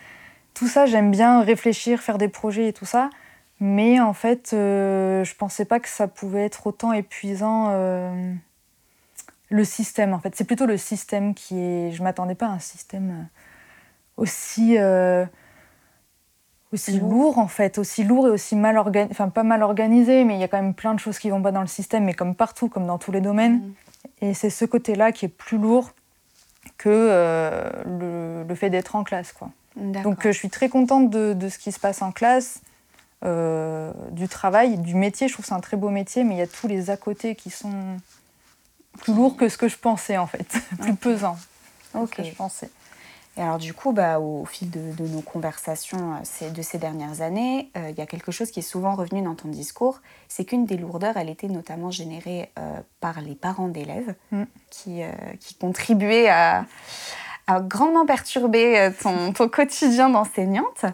Tout 0.54 0.68
ça, 0.68 0.86
j'aime 0.86 1.12
bien 1.12 1.42
réfléchir, 1.42 2.00
faire 2.00 2.18
des 2.18 2.30
projets 2.30 2.70
et 2.70 2.74
tout 2.74 2.86
ça. 2.86 3.10
Mais 3.60 4.00
en 4.00 4.14
fait, 4.14 4.52
euh, 4.54 5.24
je 5.26 5.36
pensais 5.36 5.66
pas 5.66 5.80
que 5.80 5.90
ça 5.90 6.08
pouvait 6.08 6.46
être 6.46 6.68
autant 6.68 6.94
épuisant 6.94 7.68
le 9.50 9.64
système, 9.64 10.14
en 10.14 10.20
fait. 10.20 10.36
C'est 10.36 10.46
plutôt 10.46 10.66
le 10.66 10.78
système 10.78 11.34
qui 11.34 11.60
est. 11.60 11.92
Je 11.92 12.02
m'attendais 12.04 12.36
pas 12.36 12.48
à 12.48 12.52
un 12.52 12.60
système 12.60 13.10
euh, 13.10 13.24
aussi. 14.18 14.78
Euh, 14.78 15.26
aussi 16.72 17.00
lourd. 17.00 17.40
en 17.40 17.48
fait, 17.48 17.80
aussi 17.80 18.04
lourd 18.04 18.28
et 18.28 18.30
aussi 18.30 18.56
mal 18.56 18.78
organisé, 18.78 19.12
enfin 19.12 19.30
pas 19.30 19.42
mal 19.42 19.64
organisé, 19.64 20.24
mais 20.24 20.36
il 20.36 20.40
y 20.40 20.44
a 20.44 20.48
quand 20.48 20.62
même 20.62 20.76
plein 20.76 20.94
de 20.94 21.00
choses 21.00 21.18
qui 21.18 21.32
vont 21.32 21.42
pas 21.42 21.52
dans 21.52 21.62
le 21.62 21.68
système, 21.68 22.04
mais 22.04 22.14
comme 22.14 22.36
partout, 22.36 22.70
comme 22.70 22.86
dans 22.86 23.00
tous 23.00 23.12
les 23.12 23.22
domaines. 23.22 23.56
Mm. 23.56 23.74
Et 24.22 24.34
c'est 24.36 24.52
ce 24.52 24.66
côté-là 24.66 25.12
qui 25.12 25.26
est 25.26 25.30
plus 25.30 25.58
lourd 25.58 25.94
que 26.78 26.90
euh, 26.90 28.44
le, 28.48 28.56
fait 28.56 28.70
d'être 28.70 28.96
en 28.96 29.04
classe, 29.04 29.32
quoi. 29.32 29.50
Donc 29.76 30.24
je 30.26 30.32
suis 30.32 30.50
très 30.50 30.70
contente 30.70 31.10
de, 31.10 31.34
de, 31.34 31.50
ce 31.50 31.58
qui 31.58 31.72
se 31.72 31.80
passe 31.80 32.02
en 32.02 32.12
classe, 32.12 32.62
du 33.24 34.28
travail, 34.28 34.78
du 34.78 34.94
métier. 34.94 35.28
Je 35.28 35.34
trouve 35.34 35.46
que 35.46 35.50
c'est 35.50 35.56
un 35.56 35.62
très 35.62 35.78
beau 35.78 35.90
métier, 35.90 36.24
mais 36.24 36.36
il 36.36 36.38
y 36.38 36.42
a 36.42 36.48
tous 36.48 36.68
les 36.68 36.90
à 36.90 36.98
côté 36.98 37.36
qui 37.36 37.50
sont 37.50 37.98
plus 38.98 39.14
lourd 39.14 39.38
que 39.38 39.50
ce 39.50 39.58
que 39.58 39.68
je 39.68 39.78
pensais 39.78 40.18
en 40.18 40.28
fait, 40.28 40.58
plus 40.82 40.96
pesant 40.96 41.38
que 41.94 42.06
ce 42.06 42.16
que 42.16 42.24
je 42.24 42.36
pensais. 42.36 42.70
Et 43.40 43.42
alors 43.42 43.58
du 43.58 43.74
coup, 43.74 43.94
bah, 43.94 44.20
au 44.20 44.44
fil 44.44 44.70
de, 44.70 45.08
nos 45.08 45.22
conversations 45.22 46.16
euh, 46.42 46.50
de 46.50 46.62
ces 46.62 46.78
dernières 46.78 47.22
années, 47.22 47.70
euh, 47.78 47.90
il 47.90 47.98
y 47.98 48.02
a 48.02 48.06
quelque 48.06 48.34
chose 48.34 48.52
qui 48.52 48.60
est 48.60 48.64
souvent 48.64 48.96
revenu 48.96 49.22
dans 49.22 49.34
ton 49.34 49.48
discours, 49.48 50.02
c'est 50.28 50.44
qu'une 50.44 50.66
des 50.66 50.76
lourdeurs, 50.76 51.16
elle 51.16 51.30
était 51.30 51.48
notamment 51.48 51.90
générée 51.90 52.52
euh, 52.60 52.80
par 53.00 53.22
les 53.22 53.36
parents 53.36 53.70
d'élèves 53.70 54.14
mm. 54.32 54.44
qui, 54.70 55.02
qui, 55.40 55.56
contribuaient 55.56 56.30
à, 56.30 56.66
grandement 57.62 58.06
perturber 58.06 58.92
ton, 59.02 59.32
ton 59.34 59.48
quotidien 59.48 60.10
d'enseignante 60.10 60.86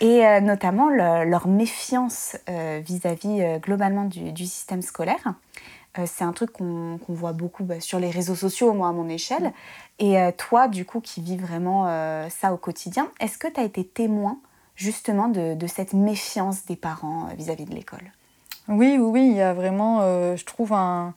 et 0.00 0.40
notamment 0.40 0.88
leur 0.88 1.46
méfiance 1.46 2.36
vis-à-vis 2.48 3.60
globalement 3.60 4.06
du, 4.06 4.32
du, 4.32 4.46
système 4.46 4.82
scolaire. 4.82 5.34
Euh, 5.98 6.04
c'est 6.06 6.24
un 6.24 6.32
truc 6.32 6.52
qu'on 6.52 6.98
voit 7.08 7.32
beaucoup 7.32 7.64
bah, 7.64 7.80
sur 7.80 7.98
les 7.98 8.10
réseaux 8.10 8.34
sociaux, 8.34 8.72
moi 8.72 8.88
à 8.88 8.92
mon 8.92 9.08
échelle. 9.08 9.52
Et 9.98 10.18
euh, 10.18 10.30
toi, 10.36 10.68
du 10.68 10.84
coup, 10.84 11.00
qui 11.00 11.20
vis 11.20 11.36
vraiment 11.36 11.88
euh, 11.88 12.28
ça 12.30 12.52
au 12.52 12.56
quotidien, 12.56 13.10
est-ce 13.20 13.38
que 13.38 13.48
tu 13.48 13.60
as 13.60 13.64
été 13.64 13.84
témoin 13.84 14.38
justement 14.74 15.28
de, 15.28 15.66
cette 15.66 15.92
méfiance 15.92 16.64
des 16.64 16.76
parents 16.76 17.28
vis-à-vis 17.36 17.66
de 17.66 17.74
l'école? 17.74 18.10
Oui, 18.68 18.96
oui, 18.98 18.98
oui, 18.98 19.26
il 19.28 19.36
y 19.36 19.42
a 19.42 19.52
vraiment, 19.52 20.00
je 20.34 20.44
trouve, 20.44 20.72
un, 20.72 21.14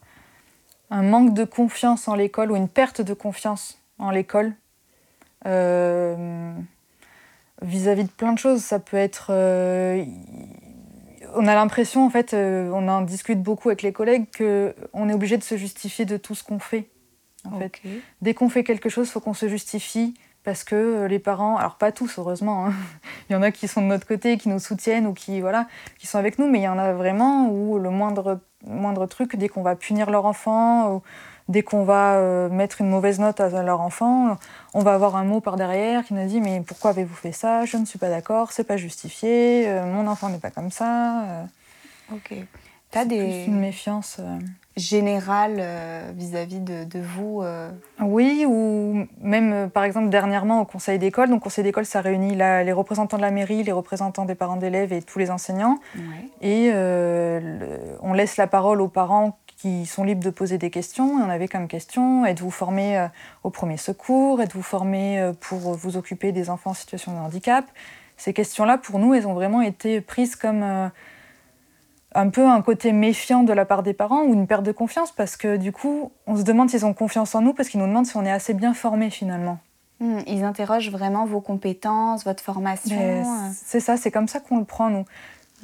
un, 0.92 1.04
manque 1.04 1.34
de 1.34 1.46
confiance 1.46 2.10
en 2.10 2.16
l'école 2.16 2.52
ou 2.52 2.58
une 2.58 2.68
perte 2.68 3.02
de 3.02 3.14
confiance 3.14 3.80
en 3.98 4.12
l'école. 4.12 4.54
vis-à-vis 5.46 6.14
de 8.04 8.10
plein 8.10 8.34
de 8.34 8.40
choses, 8.40 8.62
ça 8.62 8.80
peut 8.80 8.98
être 8.98 9.32
on 11.36 11.48
a 11.48 11.56
l'impression, 11.56 12.06
en 12.06 12.10
fait, 12.10 12.34
euh, 12.34 12.70
on 12.74 12.88
en 12.88 13.02
discute 13.02 13.42
beaucoup 13.42 13.70
avec 13.70 13.82
les 13.82 13.94
collègues, 13.94 14.26
qu'on 14.38 15.10
est 15.10 15.14
obligé 15.14 15.38
de 15.38 15.44
se 15.44 15.58
justifier 15.58 16.06
de 16.06 16.18
tout 16.18 16.36
ce 16.36 16.44
qu'on 16.44 16.60
fait. 16.60 16.90
En 17.46 17.60
fait. 17.60 17.80
Dès 18.22 18.34
qu'on 18.34 18.50
fait 18.50 18.64
quelque 18.64 18.90
chose, 18.90 19.08
il 19.08 19.12
faut 19.12 19.20
qu'on 19.20 19.36
se 19.36 19.48
justifie 19.48 20.16
parce 20.44 20.64
que 20.64 20.76
euh, 20.76 21.08
les 21.08 21.20
parents, 21.20 21.58
alors 21.58 21.76
pas 21.76 21.92
tous 21.92 22.18
heureusement, 22.18 22.68
hein. 22.68 22.74
il 23.30 23.34
y 23.34 23.36
en 23.36 23.42
a 23.42 23.52
qui 23.52 23.68
sont 23.68 23.82
de 23.82 23.88
notre 23.88 24.08
côté, 24.08 24.38
qui 24.38 24.50
nous 24.50 24.60
soutiennent 24.60 25.08
ou 25.08 25.14
qui 25.14 25.42
voilà, 25.42 25.68
qui 26.00 26.08
sont 26.08 26.18
avec 26.18 26.40
nous, 26.40 26.48
mais 26.48 26.60
il 26.60 26.64
y 26.64 26.68
en 26.68 26.78
a 26.78 26.94
vraiment 26.94 27.50
où 27.50 27.78
le 27.78 27.90
moindre 27.90 28.40
moindre 28.66 29.06
truc, 29.06 29.36
dès 29.36 29.48
qu'on 29.48 29.62
va 29.62 29.76
punir 29.76 30.10
leur 30.10 30.26
enfant, 30.26 30.92
ou 30.92 31.02
dès 31.50 31.62
qu'on 31.62 31.84
va 31.84 32.16
euh, 32.16 32.50
mettre 32.50 32.82
une 32.82 32.90
mauvaise 32.90 33.20
note 33.20 33.40
à 33.40 33.50
leur 33.64 33.82
enfant, 33.82 34.38
on 34.74 34.82
va 34.82 34.94
avoir 34.94 35.16
un 35.16 35.24
mot 35.24 35.42
par 35.42 35.58
derrière 35.58 36.04
qui 36.04 36.14
nous 36.14 36.26
dit 36.26 36.42
mais 36.42 36.62
pourquoi 36.66 36.92
avez-vous 36.92 37.16
fait 37.16 37.32
ça? 37.32 37.66
Je 37.66 37.78
ne 37.78 37.86
suis 37.86 38.00
pas 38.00 38.10
d'accord, 38.10 38.52
c'est 38.52 38.64
pas 38.64 38.78
justifié, 38.78 39.68
euh, 39.68 39.86
mon 39.86 40.08
enfant 40.08 40.30
n'est 40.30 40.40
pas 40.40 40.52
comme 40.52 40.72
ça. 40.72 41.24
Euh. 41.24 41.44
ok. 42.14 42.34
T'as 42.92 43.04
des 43.04 43.18
plus 43.18 43.46
une 43.48 43.60
méfiance 43.60 44.22
générale 44.78 45.62
vis-à-vis 46.16 46.62
de, 46.62 47.00
vous 47.00 47.44
Oui, 48.00 48.46
ou 48.48 49.06
même 49.20 49.70
par 49.70 49.84
exemple 49.84 50.08
dernièrement 50.08 50.62
au 50.62 50.66
conseil 50.66 50.98
d'école. 50.98 51.30
Donc 51.30 51.44
conseil 51.44 51.66
d'école, 51.66 51.86
ça 51.86 52.00
réunit 52.00 52.36
les 52.36 52.72
représentants 52.72 53.18
de 53.18 53.22
la 53.22 53.32
mairie, 53.32 53.64
les 53.64 53.74
représentants 53.74 54.24
des 54.24 54.36
parents 54.36 54.56
d'élèves 54.56 54.94
et 54.94 55.02
tous 55.02 55.20
les 55.20 55.30
enseignants. 55.30 55.80
Et 56.42 56.72
on 58.02 58.14
laisse 58.14 58.38
la 58.38 58.48
parole 58.48 58.80
aux 58.80 58.88
parents 58.88 59.38
qui 59.66 59.88
sont 59.88 60.04
libres 60.04 60.24
de 60.24 60.30
poser 60.30 60.60
des 60.60 60.70
questions. 60.70 61.20
Et 61.20 61.24
on 61.24 61.30
avait 61.30 61.48
comme 61.48 61.68
question 61.68 62.24
êtes-vous 62.24 62.52
formé 62.52 63.00
euh, 63.00 63.08
au 63.44 63.50
premier 63.50 63.78
secours 63.78 64.40
Êtes-vous 64.40 64.62
formé 64.62 65.20
euh, 65.20 65.34
pour 65.34 65.74
vous 65.74 65.98
occuper 65.98 66.32
des 66.32 66.52
enfants 66.52 66.70
en 66.70 66.76
situation 66.76 67.12
de 67.14 67.18
handicap? 67.18 67.66
Ces 68.16 68.32
questions-là, 68.32 68.78
pour 68.78 69.00
nous, 69.00 69.16
elles 69.16 69.26
ont 69.26 69.34
vraiment 69.34 69.62
été 69.62 70.02
prises 70.02 70.36
comme 70.36 70.62
euh, 70.62 70.88
un 72.14 72.30
peu 72.30 72.46
un 72.48 72.62
côté 72.62 72.92
méfiant 72.92 73.42
de 73.42 73.54
la 73.54 73.66
part 73.66 73.82
des 73.82 73.94
parents 73.94 74.22
ou 74.22 74.34
une 74.34 74.46
perte 74.46 74.64
de 74.64 74.72
confiance 74.72 75.12
parce 75.12 75.36
que 75.36 75.58
du 75.58 75.72
coup, 75.72 76.12
on 76.28 76.38
se 76.38 76.44
demande 76.44 76.70
s'ils 76.70 76.86
ont 76.86 76.94
confiance 76.94 77.34
en 77.34 77.42
nous 77.42 77.54
parce 77.54 77.68
qu'ils 77.68 77.80
nous 77.80 77.88
demandent 77.88 78.06
si 78.06 78.18
on 78.18 78.24
est 78.24 78.32
assez 78.32 78.54
bien 78.54 78.76
formé 78.76 79.10
finalement. 79.10 79.58
Hmm, 80.00 80.20
ils 80.28 80.44
interrogent 80.44 80.92
vraiment 80.92 81.26
vos 81.26 81.42
compétences, 81.42 82.24
votre 82.24 82.44
formation. 82.44 83.24
C'est 83.54 83.80
ça, 83.80 83.98
c'est 83.98 84.12
comme 84.12 84.28
ça 84.28 84.42
qu'on 84.42 84.60
le 84.60 84.66
prend, 84.66 84.92
nous. 84.92 85.06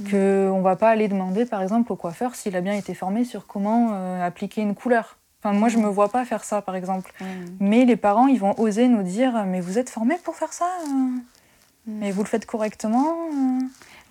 Qu'on 0.10 0.58
ne 0.58 0.63
va 0.63 0.75
pas 0.75 0.89
aller 0.89 1.08
demander, 1.08 1.46
par 1.46 1.62
exemple, 1.62 1.91
au 1.91 1.96
coiffeur 1.96 2.36
s'il 2.36 2.55
a 2.55 2.62
bien 2.62 2.74
été 2.74 2.93
formé 2.93 3.24
sur 3.24 3.48
comment 3.48 3.89
euh, 3.93 4.25
appliquer 4.25 4.62
une 4.62 4.75
couleur. 4.75 5.17
Enfin, 5.43 5.58
moi, 5.58 5.70
je 5.70 5.77
ne 5.77 5.84
me 5.84 5.89
vois 5.89 6.10
pas 6.10 6.24
faire 6.24 6.43
ça, 6.43 6.62
par 6.62 6.75
exemple. 6.75 7.13
Mais 7.60 7.86
les 7.86 7.96
parents, 7.96 8.27
ils 8.27 8.39
vont 8.39 8.58
oser 8.60 8.88
nous 8.88 9.01
dire 9.01 9.43
Mais 9.46 9.60
vous 9.60 9.79
êtes 9.79 9.89
formé 9.89 10.15
pour 10.24 10.36
faire 10.36 10.53
ça 10.53 10.67
Mais 11.88 12.12
vous 12.12 12.22
le 12.22 12.27
faites 12.27 12.46
correctement 12.46 13.15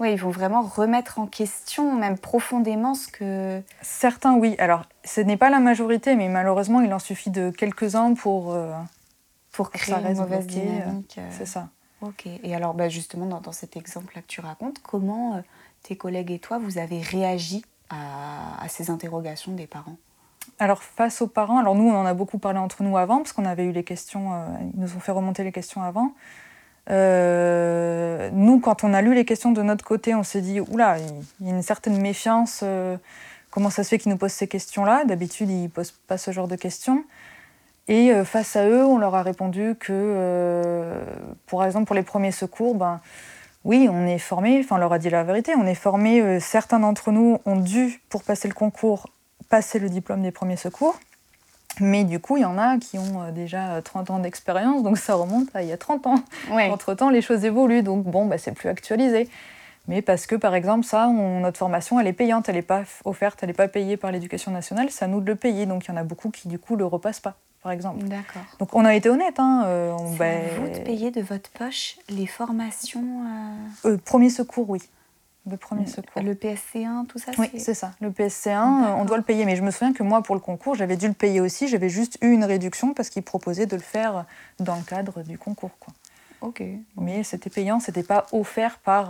Oui, 0.01 0.13
ils 0.13 0.19
vont 0.19 0.31
vraiment 0.31 0.63
remettre 0.63 1.21
en 1.21 1.27
question, 1.27 1.95
même 1.95 2.19
profondément, 2.19 2.95
ce 2.95 3.07
que. 3.07 3.63
Certains, 3.81 4.35
oui. 4.35 4.57
Alors, 4.59 4.87
ce 5.05 5.21
n'est 5.21 5.37
pas 5.37 5.51
la 5.51 5.61
majorité, 5.61 6.17
mais 6.17 6.29
malheureusement, 6.29 6.81
il 6.81 6.93
en 6.93 6.99
suffit 6.99 7.31
de 7.31 7.51
quelques-uns 7.51 8.15
pour. 8.15 8.53
Euh, 8.53 8.73
pour 9.53 9.71
créer 9.71 9.95
une 9.95 10.17
mauvaise 10.17 10.47
dynamique. 10.47 11.17
Euh. 11.19 11.29
C'est 11.31 11.47
ça. 11.47 11.69
Ok. 12.03 12.27
Et 12.27 12.55
alors, 12.55 12.75
bah, 12.75 12.89
justement, 12.89 13.27
dans, 13.27 13.53
cet 13.53 13.77
exemple-là 13.77 14.23
que 14.23 14.27
tu 14.27 14.41
racontes, 14.41 14.81
comment 14.83 15.43
tes 15.83 15.97
collègues 15.97 16.31
et 16.31 16.39
toi, 16.39 16.59
vous 16.59 16.79
avez 16.79 17.01
réagi 17.01 17.65
à, 17.91 18.69
ces 18.69 18.91
interrogations 18.91 19.53
des 19.53 19.67
parents 19.67 19.97
alors 20.59 20.83
face 20.83 21.23
aux 21.23 21.27
parents, 21.27 21.59
alors 21.59 21.75
nous 21.75 21.89
on 21.89 21.95
en 21.95 22.05
a 22.05 22.13
beaucoup 22.13 22.39
parlé 22.39 22.59
entre 22.59 22.83
nous 22.83 22.99
avant 22.99 23.19
parce 23.19 23.33
qu'on 23.33 23.47
avait 23.47 23.65
eu 23.65 23.73
les 23.73 23.85
questions, 23.85 24.33
euh, 24.33 24.47
ils 24.75 24.81
nous 24.81 24.95
ont 24.95 25.01
fait 25.01 25.13
remonter 25.13 25.43
les 25.43 25.53
questions 25.53 25.83
avant. 25.83 26.13
Euh, 26.91 28.31
nous 28.33 28.59
quand 28.61 28.85
on 28.85 28.93
a 28.93 29.01
lu 29.01 29.15
les 29.15 29.25
questions 29.25 29.53
de 29.53 29.63
notre 29.63 29.85
côté, 29.85 30.15
on 30.15 30.23
s'est 30.23 30.43
dit 30.43 30.61
oula, 30.61 30.99
il 31.41 31.47
y 31.47 31.51
a 31.51 31.55
une 31.55 31.63
certaine 31.63 31.99
méfiance. 32.01 32.61
Euh, 32.63 32.97
comment 33.51 33.71
ça 33.71 33.85
se 33.85 33.89
fait 33.89 33.99
qu'ils 33.99 34.13
nous 34.13 34.19
posent 34.19 34.33
ces 34.33 34.49
questions-là? 34.49 35.05
D'habitude 35.05 35.49
ils 35.49 35.71
posent 35.71 35.93
pas 35.93 36.19
ce 36.19 36.31
genre 36.31 36.49
de 36.49 36.57
questions. 36.57 37.05
Et 37.89 38.13
face 38.25 38.55
à 38.55 38.69
eux, 38.69 38.85
on 38.85 38.99
leur 38.99 39.15
a 39.15 39.23
répondu 39.23 39.75
que, 39.81 40.95
pour 41.47 41.65
exemple 41.65 41.87
pour 41.87 41.97
les 41.97 42.03
premiers 42.03 42.33
secours, 42.33 42.75
ben 42.75 43.01
oui, 43.65 43.89
on 43.91 44.07
est 44.07 44.19
formé, 44.19 44.61
enfin 44.61 44.77
on 44.77 44.79
leur 44.79 44.93
a 44.93 44.99
dit 44.99 45.11
la 45.11 45.23
vérité, 45.23 45.53
on 45.57 45.67
est 45.67 45.75
formé, 45.75 46.21
euh, 46.21 46.41
certains 46.41 46.81
d'entre 46.81 47.13
nous 47.13 47.39
ont 47.45 47.57
dû, 47.57 48.01
pour 48.09 48.23
passer 48.23 48.49
le 48.49 48.55
concours, 48.55 49.07
passer 49.49 49.79
le 49.79 49.89
diplôme 49.91 50.23
des 50.23 50.31
premiers 50.31 50.57
secours. 50.57 50.99
Mais 51.79 52.05
du 52.05 52.19
coup, 52.19 52.37
il 52.37 52.43
y 52.43 52.47
en 52.47 52.59
a 52.59 52.79
qui 52.79 52.99
ont 52.99 53.23
euh, 53.23 53.31
déjà 53.33 53.81
30 53.83 54.11
ans 54.11 54.19
d'expérience, 54.19 54.83
donc 54.83 54.99
ça 54.99 55.15
remonte 55.15 55.49
à 55.55 55.63
il 55.63 55.69
y 55.69 55.73
a 55.73 55.77
30 55.77 56.07
ans. 56.07 56.23
Entre-temps, 56.51 57.11
les 57.11 57.23
choses 57.23 57.45
évoluent, 57.45 57.83
donc 57.83 58.05
bon, 58.05 58.27
bah, 58.27 58.39
c'est 58.39 58.53
plus 58.53 58.69
actualisé. 58.69 59.29
Mais 59.89 60.03
parce 60.03 60.27
que, 60.27 60.37
par 60.37 60.55
exemple, 60.55 60.85
ça, 60.85 61.09
notre 61.09 61.59
formation, 61.59 61.99
elle 61.99 62.07
est 62.07 62.13
payante, 62.13 62.49
elle 62.49 62.57
n'est 62.57 62.63
pas 62.63 62.83
offerte, 63.05 63.41
elle 63.43 63.49
n'est 63.49 63.55
pas 63.55 63.69
payée 63.69 63.97
par 63.97 64.13
l'éducation 64.13 64.53
nationale, 64.53 64.89
c'est 64.91 65.05
à 65.05 65.09
nous 65.09 65.21
de 65.21 65.27
le 65.27 65.37
payer. 65.37 65.67
Donc 65.67 65.87
il 65.87 65.91
y 65.91 65.95
en 65.95 65.97
a 65.97 66.05
beaucoup 66.05 66.31
qui, 66.31 66.49
du 66.49 66.59
coup, 66.59 66.77
le 66.77 66.85
repassent 66.85 67.21
pas 67.21 67.37
par 67.63 67.73
exemple. 67.73 68.05
D'accord. 68.05 68.43
Donc 68.59 68.75
on 68.75 68.85
a 68.85 68.95
été 68.95 69.09
honnête. 69.09 69.39
Hein, 69.39 69.65
euh, 69.67 69.93
on, 69.93 70.15
ben... 70.15 70.43
vous 70.59 70.69
de 70.69 70.85
payer 70.85 71.11
de 71.11 71.21
votre 71.21 71.51
poche 71.51 71.99
les 72.09 72.27
formations 72.27 73.25
euh... 73.85 73.91
euh 73.91 73.99
Premier 73.99 74.31
secours, 74.31 74.69
oui. 74.71 74.81
Le 75.51 75.57
premier 75.57 75.87
secours. 75.87 76.23
Le 76.23 76.35
PSC1, 76.35 77.07
tout 77.07 77.19
ça 77.19 77.33
Oui, 77.39 77.51
c'est 77.57 77.75
ça. 77.75 77.93
Le 78.01 78.11
PSC1, 78.11 78.95
on 78.99 79.05
doit 79.07 79.17
le 79.17 79.23
payer. 79.23 79.47
Mais 79.47 79.57
je 79.57 79.63
me 79.63 79.71
souviens 79.71 79.95
que 79.95 80.03
moi, 80.03 80.23
pour 80.23 80.35
le 80.35 80.41
concours, 80.41 80.75
j'avais 80.75 80.97
dû 80.97 81.09
le 81.09 81.15
payer 81.15 81.41
aussi. 81.41 81.67
J'avais 81.67 81.89
juste 81.89 82.19
eu 82.21 82.31
une 82.31 82.45
réduction 82.45 82.93
parce 82.93 83.09
qu'ils 83.09 83.23
proposaient 83.23 83.67
de 83.67 83.75
le 83.75 83.83
faire 83.83 84.27
dans 84.59 84.77
le 84.77 84.83
cadre 84.83 85.23
du 85.23 85.39
concours. 85.39 85.71
Quoi. 85.81 85.95
Ok. 86.43 86.63
Mais 86.99 87.23
c'était 87.23 87.49
payant, 87.49 87.81
c'était 87.81 88.03
pas 88.03 88.27
offert 88.33 88.79
par, 88.79 89.09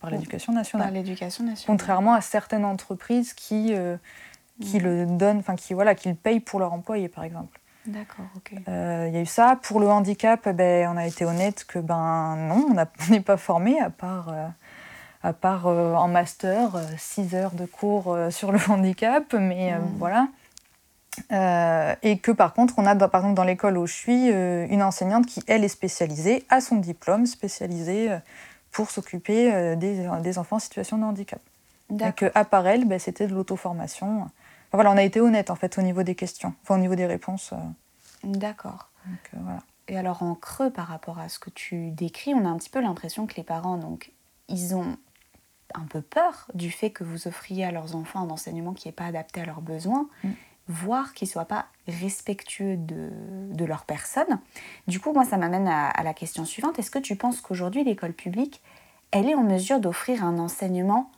par 0.00 0.10
l'éducation 0.10 0.52
nationale. 0.52 0.86
Par 0.86 0.94
l'éducation 0.94 1.44
nationale. 1.44 1.66
Contrairement 1.66 2.14
à 2.14 2.20
certaines 2.20 2.64
entreprises 2.64 3.34
qui, 3.34 3.74
qui 4.60 4.78
le 4.78 5.04
donnent, 5.04 5.38
enfin 5.38 5.56
qui, 5.56 5.74
voilà, 5.74 5.96
qui 5.96 6.08
le 6.08 6.14
payent 6.14 6.40
pour 6.40 6.60
leurs 6.60 6.72
employés, 6.72 7.08
par 7.08 7.24
exemple. 7.24 7.59
D'accord, 7.90 8.26
ok. 8.36 8.52
Euh, 8.68 9.06
il 9.08 9.14
y 9.14 9.16
a 9.16 9.20
eu 9.20 9.26
ça. 9.26 9.58
Pour 9.60 9.80
le 9.80 9.88
handicap, 9.88 10.48
ben, 10.48 10.88
on 10.92 10.96
a 10.96 11.06
été 11.06 11.24
honnête 11.24 11.64
que 11.64 11.78
ben 11.78 12.36
non, 12.36 12.68
on 12.70 13.10
n'est 13.10 13.20
pas 13.20 13.36
formé 13.36 13.80
à 13.80 13.90
part, 13.90 14.28
euh, 14.28 14.46
à 15.22 15.32
part 15.32 15.66
euh, 15.66 15.94
en 15.94 16.06
master, 16.06 16.70
6 16.96 17.34
heures 17.34 17.52
de 17.52 17.66
cours 17.66 18.16
sur 18.30 18.52
le 18.52 18.60
handicap, 18.68 19.34
mais 19.34 19.74
hmm. 19.74 19.98
voilà. 19.98 20.28
et 22.02 22.18
que 22.18 22.30
par 22.30 22.54
contre, 22.54 22.74
on 22.76 22.86
a 22.86 22.94
par 22.94 23.22
exemple 23.22 23.34
dans 23.34 23.44
l'école 23.44 23.76
où 23.76 23.86
je 23.86 23.94
suis 23.94 24.28
une 24.28 24.82
enseignante 24.82 25.26
qui, 25.26 25.42
elle, 25.48 25.64
est 25.64 25.68
spécialisée, 25.68 26.44
a 26.48 26.60
son 26.60 26.76
diplôme 26.76 27.26
spécialisé 27.26 28.08
pour 28.70 28.90
s'occuper 28.90 29.74
des, 29.76 30.06
des, 30.22 30.38
enfants 30.38 30.56
en 30.56 30.60
situation 30.60 30.96
de 30.96 31.04
handicap. 31.04 31.40
Et 31.90 32.12
qu'à 32.12 32.44
part 32.44 32.68
elle, 32.68 32.84
ben, 32.84 33.00
c'était 33.00 33.26
de 33.26 33.34
l'auto-formation 33.34 34.28
voilà, 34.72 34.92
on 34.92 34.96
a 34.96 35.02
été 35.02 35.20
honnête 35.20 35.50
en 35.50 35.56
fait 35.56 35.78
au 35.78 35.82
niveau 35.82 36.02
des 36.02 36.14
questions, 36.14 36.54
enfin 36.62 36.76
au 36.76 36.78
niveau 36.78 36.94
des 36.94 37.06
réponses. 37.06 37.52
Euh. 37.52 37.56
D'accord. 38.24 38.90
Euh, 39.34 39.38
Et 39.88 39.96
alors 39.96 40.22
en 40.22 40.34
creux 40.34 40.70
par 40.70 40.86
rapport 40.86 41.18
à 41.18 41.28
ce 41.28 41.38
que 41.38 41.50
tu 41.50 41.90
décris, 41.90 42.34
on 42.34 42.44
a 42.44 42.48
un 42.48 42.56
petit 42.56 42.70
peu 42.70 42.80
l'impression 42.80 43.26
que 43.26 43.34
les 43.36 43.42
parents, 43.42 43.78
donc, 43.78 44.12
ils 44.48 44.74
ont 44.74 44.96
un 45.74 45.84
peu 45.84 46.02
peur 46.02 46.48
du 46.54 46.70
fait 46.70 46.90
que 46.90 47.04
vous 47.04 47.28
offriez 47.28 47.64
à 47.64 47.70
leurs 47.70 47.94
enfants 47.94 48.20
un 48.20 48.30
enseignement 48.30 48.72
qui 48.72 48.88
n'est 48.88 48.92
pas 48.92 49.06
adapté 49.06 49.40
à 49.40 49.44
leurs 49.44 49.60
besoins, 49.60 50.08
mm. 50.24 50.30
voire 50.68 51.14
qui 51.14 51.24
ne 51.24 51.30
soit 51.30 51.44
pas 51.44 51.66
respectueux 51.86 52.76
de, 52.76 53.10
de, 53.52 53.64
leur 53.64 53.84
personne. 53.84 54.40
Du 54.88 55.00
coup, 55.00 55.12
moi, 55.12 55.24
ça 55.24 55.36
m'amène 55.36 55.68
à, 55.68 55.88
à 55.88 56.02
la 56.02 56.14
question 56.14 56.44
suivante. 56.44 56.78
Est-ce 56.78 56.90
que 56.90 56.98
tu 56.98 57.16
penses 57.16 57.40
qu'aujourd'hui, 57.40 57.84
l'école 57.84 58.12
publique, 58.12 58.60
elle 59.12 59.28
est 59.28 59.34
en 59.34 59.42
mesure 59.42 59.80
d'offrir 59.80 60.24
un 60.24 60.38
enseignement 60.38 61.10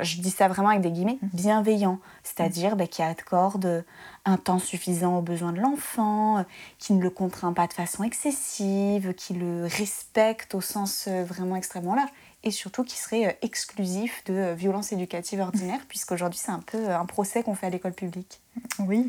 je 0.00 0.20
dis 0.20 0.30
ça 0.30 0.48
vraiment 0.48 0.68
avec 0.68 0.82
des 0.82 0.90
guillemets, 0.90 1.18
mhm. 1.22 1.30
bienveillant, 1.32 1.98
c'est-à-dire 2.22 2.76
bah, 2.76 2.86
qui 2.86 3.02
accorde 3.02 3.84
un 4.24 4.36
temps 4.36 4.58
suffisant 4.58 5.18
aux 5.18 5.22
besoins 5.22 5.52
de 5.52 5.60
l'enfant, 5.60 6.44
qui 6.78 6.92
ne 6.92 7.02
le 7.02 7.10
contraint 7.10 7.52
pas 7.52 7.66
de 7.66 7.72
façon 7.72 8.04
excessive, 8.04 9.14
qui 9.14 9.34
le 9.34 9.64
respecte 9.64 10.54
au 10.54 10.60
sens 10.60 11.06
euh, 11.08 11.24
vraiment 11.24 11.56
extrêmement 11.56 11.94
large, 11.94 12.10
et 12.44 12.50
surtout 12.50 12.84
qui 12.84 12.96
serait 12.96 13.26
euh, 13.26 13.32
exclusif 13.42 14.22
de 14.24 14.34
euh, 14.34 14.54
violence 14.54 14.92
éducative 14.92 15.40
ordinaire, 15.40 15.80
puisqu'aujourd'hui 15.88 16.38
c'est 16.42 16.52
un 16.52 16.60
peu 16.64 16.90
un 16.90 17.06
procès 17.06 17.42
qu'on 17.42 17.54
fait 17.54 17.66
à 17.66 17.70
l'école 17.70 17.94
publique. 17.94 18.40
Oui, 18.78 19.06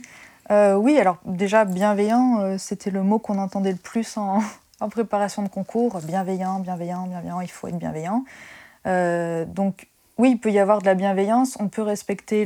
oui, 0.51 0.97
alors 0.97 1.17
déjà 1.25 1.63
bienveillant, 1.63 2.57
c'était 2.57 2.89
le 2.89 3.03
mot 3.03 3.19
qu'on 3.19 3.37
entendait 3.37 3.71
le 3.71 3.77
plus 3.77 4.17
en, 4.17 4.41
en, 4.79 4.89
préparation 4.89 5.43
de 5.43 5.47
concours, 5.47 5.99
bienveillant, 6.01 6.59
bienveillant, 6.59 7.05
bienveillant, 7.05 7.41
il 7.41 7.51
faut 7.51 7.67
être 7.67 7.77
bienveillant. 7.77 8.23
donc 8.85 9.87
oui, 10.19 10.31
il 10.31 10.37
peut 10.37 10.51
y 10.51 10.59
avoir 10.59 10.81
de 10.81 10.85
la 10.85 10.95
bienveillance, 10.95 11.57
on 11.61 11.69
peut 11.69 11.81
respecter 11.81 12.43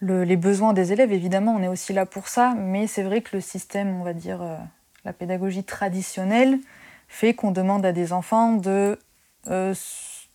les 0.00 0.36
besoins 0.36 0.72
des 0.72 0.92
élèves, 0.92 1.12
évidemment, 1.12 1.52
on 1.52 1.62
est 1.62 1.68
aussi 1.68 1.92
là 1.92 2.06
pour 2.06 2.28
ça, 2.28 2.54
mais 2.56 2.86
c'est 2.86 3.02
vrai 3.02 3.20
que 3.20 3.34
le 3.34 3.40
système, 3.40 4.00
on 4.00 4.04
va 4.04 4.12
dire, 4.12 4.40
euh, 4.40 4.56
la 5.04 5.12
pédagogie 5.12 5.64
traditionnelle, 5.64 6.60
fait 7.08 7.34
qu'on 7.34 7.50
demande 7.50 7.84
à 7.84 7.92
des 7.92 8.12
enfants 8.12 8.52
de 8.52 8.96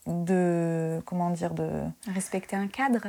de 0.08 1.02
comment 1.06 1.30
dire 1.30 1.54
de 1.54 1.70
respecter 2.14 2.56
un 2.56 2.68
cadre 2.68 3.08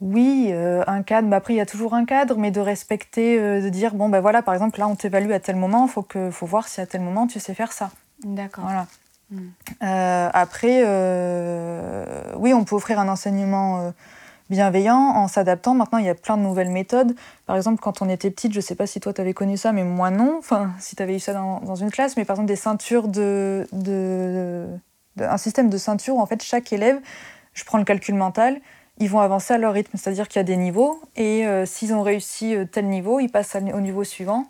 oui, 0.00 0.52
un 0.52 1.02
cadre, 1.02 1.32
après 1.32 1.54
il 1.54 1.56
y 1.56 1.60
a 1.60 1.66
toujours 1.66 1.94
un 1.94 2.04
cadre, 2.04 2.36
mais 2.38 2.52
de 2.52 2.60
respecter, 2.60 3.36
de 3.60 3.68
dire 3.68 3.96
bon 3.96 4.08
ben 4.08 4.20
voilà, 4.20 4.42
par 4.42 4.54
exemple 4.54 4.78
là 4.78 4.86
on 4.86 4.94
t'évalue 4.94 5.32
à 5.32 5.40
tel 5.40 5.56
moment, 5.56 5.88
faut 5.88 6.02
que 6.02 6.30
faut 6.30 6.46
voir 6.46 6.68
si 6.68 6.80
à 6.80 6.86
tel 6.86 7.00
moment 7.00 7.26
tu 7.26 7.40
sais 7.40 7.52
faire 7.52 7.72
ça. 7.72 7.90
D'accord. 8.22 8.64
Voilà. 8.64 8.86
Hmm. 9.30 9.50
après, 9.80 10.82
oui, 12.36 12.54
on 12.54 12.64
peut 12.64 12.76
offrir 12.76 12.98
un 12.98 13.08
enseignement 13.08 13.92
bienveillant 14.50 14.96
en 14.96 15.28
s'adaptant. 15.28 15.74
Maintenant, 15.74 15.98
il 15.98 16.06
y 16.06 16.08
a 16.08 16.14
plein 16.14 16.36
de 16.36 16.42
nouvelles 16.42 16.70
méthodes. 16.70 17.14
Par 17.46 17.56
exemple, 17.56 17.80
quand 17.80 18.02
on 18.02 18.08
était 18.08 18.30
petite, 18.30 18.52
je 18.52 18.58
ne 18.58 18.62
sais 18.62 18.74
pas 18.74 18.86
si 18.86 19.00
toi 19.00 19.12
tu 19.12 19.20
avais 19.20 19.34
connu 19.34 19.56
ça, 19.56 19.72
mais 19.72 19.84
moi 19.84 20.10
non. 20.10 20.36
Enfin, 20.38 20.72
si 20.78 20.96
tu 20.96 21.02
avais 21.02 21.16
eu 21.16 21.20
ça 21.20 21.32
dans, 21.34 21.74
une 21.74 21.90
classe, 21.90 22.16
mais 22.16 22.24
par 22.24 22.34
exemple 22.34 22.48
des 22.48 22.56
ceintures 22.56 23.08
de, 23.08 23.66
un 25.18 25.38
système 25.38 25.68
de 25.68 25.78
ceintures 25.78 26.16
où 26.16 26.20
en 26.20 26.26
fait 26.26 26.42
chaque 26.42 26.72
élève, 26.72 27.00
je 27.54 27.64
prends 27.64 27.78
le 27.78 27.84
calcul 27.84 28.14
mental, 28.14 28.60
ils 28.98 29.08
vont 29.08 29.20
avancer 29.20 29.54
à 29.54 29.58
leur 29.58 29.74
rythme, 29.74 29.96
c'est-à-dire 29.96 30.28
qu'il 30.28 30.40
y 30.40 30.40
a 30.40 30.44
des 30.44 30.56
niveaux 30.56 31.00
et 31.16 31.46
euh, 31.46 31.66
s'ils 31.66 31.94
ont 31.94 32.02
réussi 32.02 32.54
euh, 32.54 32.64
tel 32.64 32.86
niveau, 32.86 33.20
ils 33.20 33.28
passent 33.28 33.56
au 33.56 33.80
niveau 33.80 34.04
suivant. 34.04 34.46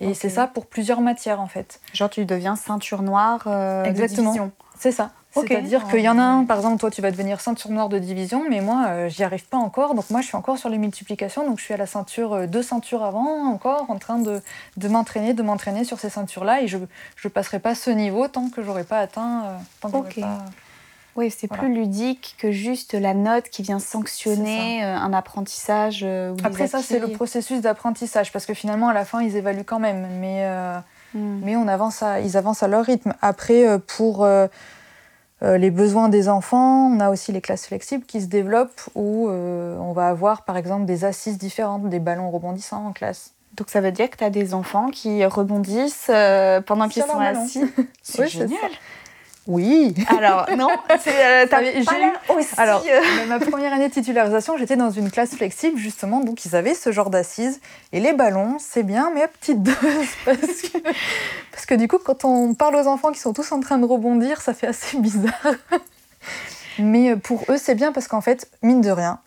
Et 0.00 0.14
c'est 0.14 0.28
ça 0.28 0.46
pour 0.46 0.66
plusieurs 0.66 1.00
matières 1.00 1.40
en 1.40 1.46
fait. 1.46 1.80
Genre 1.92 2.10
tu 2.10 2.24
deviens 2.24 2.56
ceinture 2.56 3.02
noire 3.02 3.44
euh, 3.46 3.84
Exactement. 3.84 4.50
C'est 4.78 4.92
ça. 4.92 5.10
C'est-à-dire 5.30 5.86
qu'il 5.88 6.00
y 6.00 6.08
en 6.08 6.18
a 6.18 6.22
un, 6.22 6.44
par 6.44 6.56
exemple, 6.56 6.78
toi 6.80 6.90
tu 6.90 7.02
vas 7.02 7.10
devenir 7.10 7.42
ceinture 7.42 7.70
noire 7.70 7.90
de 7.90 7.98
division, 7.98 8.44
mais 8.48 8.62
moi 8.62 8.86
euh, 8.88 9.08
j'y 9.10 9.22
arrive 9.22 9.46
pas 9.46 9.58
encore. 9.58 9.94
Donc 9.94 10.08
moi 10.08 10.22
je 10.22 10.26
suis 10.26 10.36
encore 10.36 10.56
sur 10.56 10.70
les 10.70 10.78
multiplications, 10.78 11.46
donc 11.46 11.58
je 11.58 11.64
suis 11.64 11.74
à 11.74 11.76
la 11.76 11.86
ceinture, 11.86 12.32
euh, 12.32 12.46
deux 12.46 12.62
ceintures 12.62 13.04
avant, 13.04 13.46
encore 13.46 13.90
en 13.90 13.98
train 13.98 14.18
de, 14.18 14.40
de 14.78 14.88
m'entraîner, 14.88 15.34
de 15.34 15.42
m'entraîner 15.42 15.84
sur 15.84 15.98
ces 15.98 16.08
ceintures-là. 16.08 16.62
Et 16.62 16.68
je 16.68 16.78
ne 16.78 17.28
passerai 17.28 17.58
pas 17.58 17.74
ce 17.74 17.90
niveau 17.90 18.28
tant 18.28 18.48
que 18.48 18.62
j'aurai 18.62 18.84
pas 18.84 18.98
atteint. 18.98 19.58
Tant 19.80 20.02
que 20.02 20.20
pas... 20.20 20.38
Oui, 21.16 21.30
c'est 21.30 21.48
plus 21.48 21.72
ludique 21.72 22.36
que 22.38 22.50
juste 22.50 22.94
la 22.94 23.14
note 23.14 23.48
qui 23.48 23.62
vient 23.62 23.78
sanctionner 23.78 24.82
un 24.82 25.12
apprentissage. 25.12 26.06
Après 26.44 26.66
ça, 26.66 26.82
c'est 26.82 26.98
le 26.98 27.08
processus 27.08 27.60
d'apprentissage, 27.60 28.32
parce 28.32 28.46
que 28.46 28.54
finalement, 28.54 28.88
à 28.88 28.94
la 28.94 29.04
fin, 29.04 29.22
ils 29.22 29.36
évaluent 29.36 29.64
quand 29.64 29.78
même, 29.78 30.06
mais, 30.20 30.46
hmm. 31.14 31.40
mais 31.42 31.56
on 31.56 31.68
avance 31.68 32.02
à, 32.02 32.20
ils 32.20 32.36
avancent 32.36 32.62
à 32.62 32.68
leur 32.68 32.84
rythme. 32.84 33.14
Après, 33.22 33.78
pour 33.78 34.26
euh, 35.42 35.58
les 35.58 35.70
besoins 35.70 36.08
des 36.08 36.28
enfants, 36.30 36.90
on 36.90 36.98
a 36.98 37.10
aussi 37.10 37.30
les 37.30 37.42
classes 37.42 37.66
flexibles 37.66 38.04
qui 38.06 38.22
se 38.22 38.26
développent 38.26 38.80
où 38.94 39.28
euh, 39.28 39.76
on 39.78 39.92
va 39.92 40.08
avoir 40.08 40.44
par 40.44 40.56
exemple 40.56 40.86
des 40.86 41.04
assises 41.04 41.36
différentes, 41.36 41.88
des 41.90 41.98
ballons 41.98 42.30
rebondissants 42.30 42.86
en 42.86 42.92
classe. 42.92 43.34
Donc 43.54 43.68
ça 43.68 43.82
veut 43.82 43.92
dire 43.92 44.08
que 44.08 44.16
tu 44.16 44.24
as 44.24 44.30
des 44.30 44.54
enfants 44.54 44.88
qui 44.88 45.24
rebondissent 45.26 46.10
euh, 46.10 46.62
pendant 46.62 46.88
qu'ils 46.88 47.02
sont 47.02 47.18
assis. 47.18 47.64
C'est 48.02 48.28
génial. 48.28 48.70
Oui. 49.46 49.94
Alors, 50.08 50.46
non, 50.56 50.68
euh, 50.90 51.46
Alors, 52.56 52.84
euh. 52.88 53.26
ma 53.28 53.38
première 53.38 53.72
année 53.72 53.88
de 53.88 53.92
titularisation, 53.92 54.56
j'étais 54.56 54.76
dans 54.76 54.90
une 54.90 55.10
classe 55.10 55.34
flexible, 55.36 55.78
justement, 55.78 56.20
donc 56.20 56.44
ils 56.44 56.56
avaient 56.56 56.74
ce 56.74 56.90
genre 56.90 57.10
d'assises. 57.10 57.60
Et 57.92 58.00
les 58.00 58.12
ballons, 58.12 58.56
c'est 58.58 58.82
bien, 58.82 59.10
mais 59.14 59.22
à 59.22 59.28
petite 59.28 59.62
dose. 59.62 59.74
Parce 60.24 60.62
que, 60.62 60.78
parce 61.52 61.66
que 61.66 61.74
du 61.74 61.88
coup, 61.88 61.98
quand 61.98 62.24
on 62.24 62.54
parle 62.54 62.76
aux 62.76 62.86
enfants 62.86 63.12
qui 63.12 63.20
sont 63.20 63.32
tous 63.32 63.50
en 63.52 63.60
train 63.60 63.78
de 63.78 63.86
rebondir, 63.86 64.40
ça 64.40 64.52
fait 64.52 64.66
assez 64.66 64.98
bizarre. 64.98 65.32
mais 66.78 67.12
euh, 67.12 67.16
pour 67.16 67.44
eux, 67.48 67.56
c'est 67.56 67.74
bien 67.74 67.92
parce 67.92 68.08
qu'en 68.08 68.20
fait, 68.20 68.50
mine 68.62 68.80
de 68.80 68.90
rien, 68.90 69.20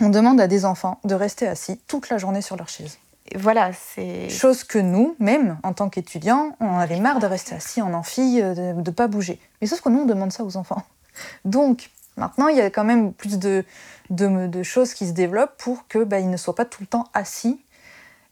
on 0.00 0.10
demande 0.10 0.40
à 0.40 0.46
des 0.46 0.64
enfants 0.64 1.00
de 1.04 1.14
rester 1.14 1.48
assis 1.48 1.80
toute 1.88 2.08
la 2.08 2.18
journée 2.18 2.42
sur 2.42 2.56
leur 2.56 2.68
chaise 2.68 2.98
voilà, 3.36 3.72
c'est. 3.72 4.28
Chose 4.28 4.64
que 4.64 4.78
nous, 4.78 5.16
même 5.18 5.58
en 5.62 5.72
tant 5.72 5.88
qu'étudiants, 5.88 6.56
on 6.60 6.78
avait 6.78 7.00
marre 7.00 7.18
de 7.18 7.26
rester 7.26 7.54
assis 7.54 7.82
en 7.82 7.92
amphi, 7.92 8.40
euh, 8.40 8.54
de 8.54 8.72
ne 8.72 8.90
pas 8.90 9.08
bouger. 9.08 9.40
Mais 9.60 9.66
sauf 9.66 9.80
que 9.80 9.88
nous, 9.88 10.00
on 10.00 10.06
demande 10.06 10.32
ça 10.32 10.44
aux 10.44 10.56
enfants. 10.56 10.82
Donc, 11.44 11.90
maintenant, 12.16 12.48
il 12.48 12.56
y 12.56 12.60
a 12.60 12.70
quand 12.70 12.84
même 12.84 13.12
plus 13.12 13.38
de, 13.38 13.64
de, 14.10 14.62
choses 14.62 14.94
qui 14.94 15.06
se 15.06 15.12
développent 15.12 15.56
pour 15.58 15.86
qu'ils 15.88 16.04
bah, 16.04 16.20
ne 16.20 16.36
soient 16.36 16.54
pas 16.54 16.64
tout 16.64 16.82
le 16.82 16.86
temps 16.86 17.04
assis. 17.14 17.60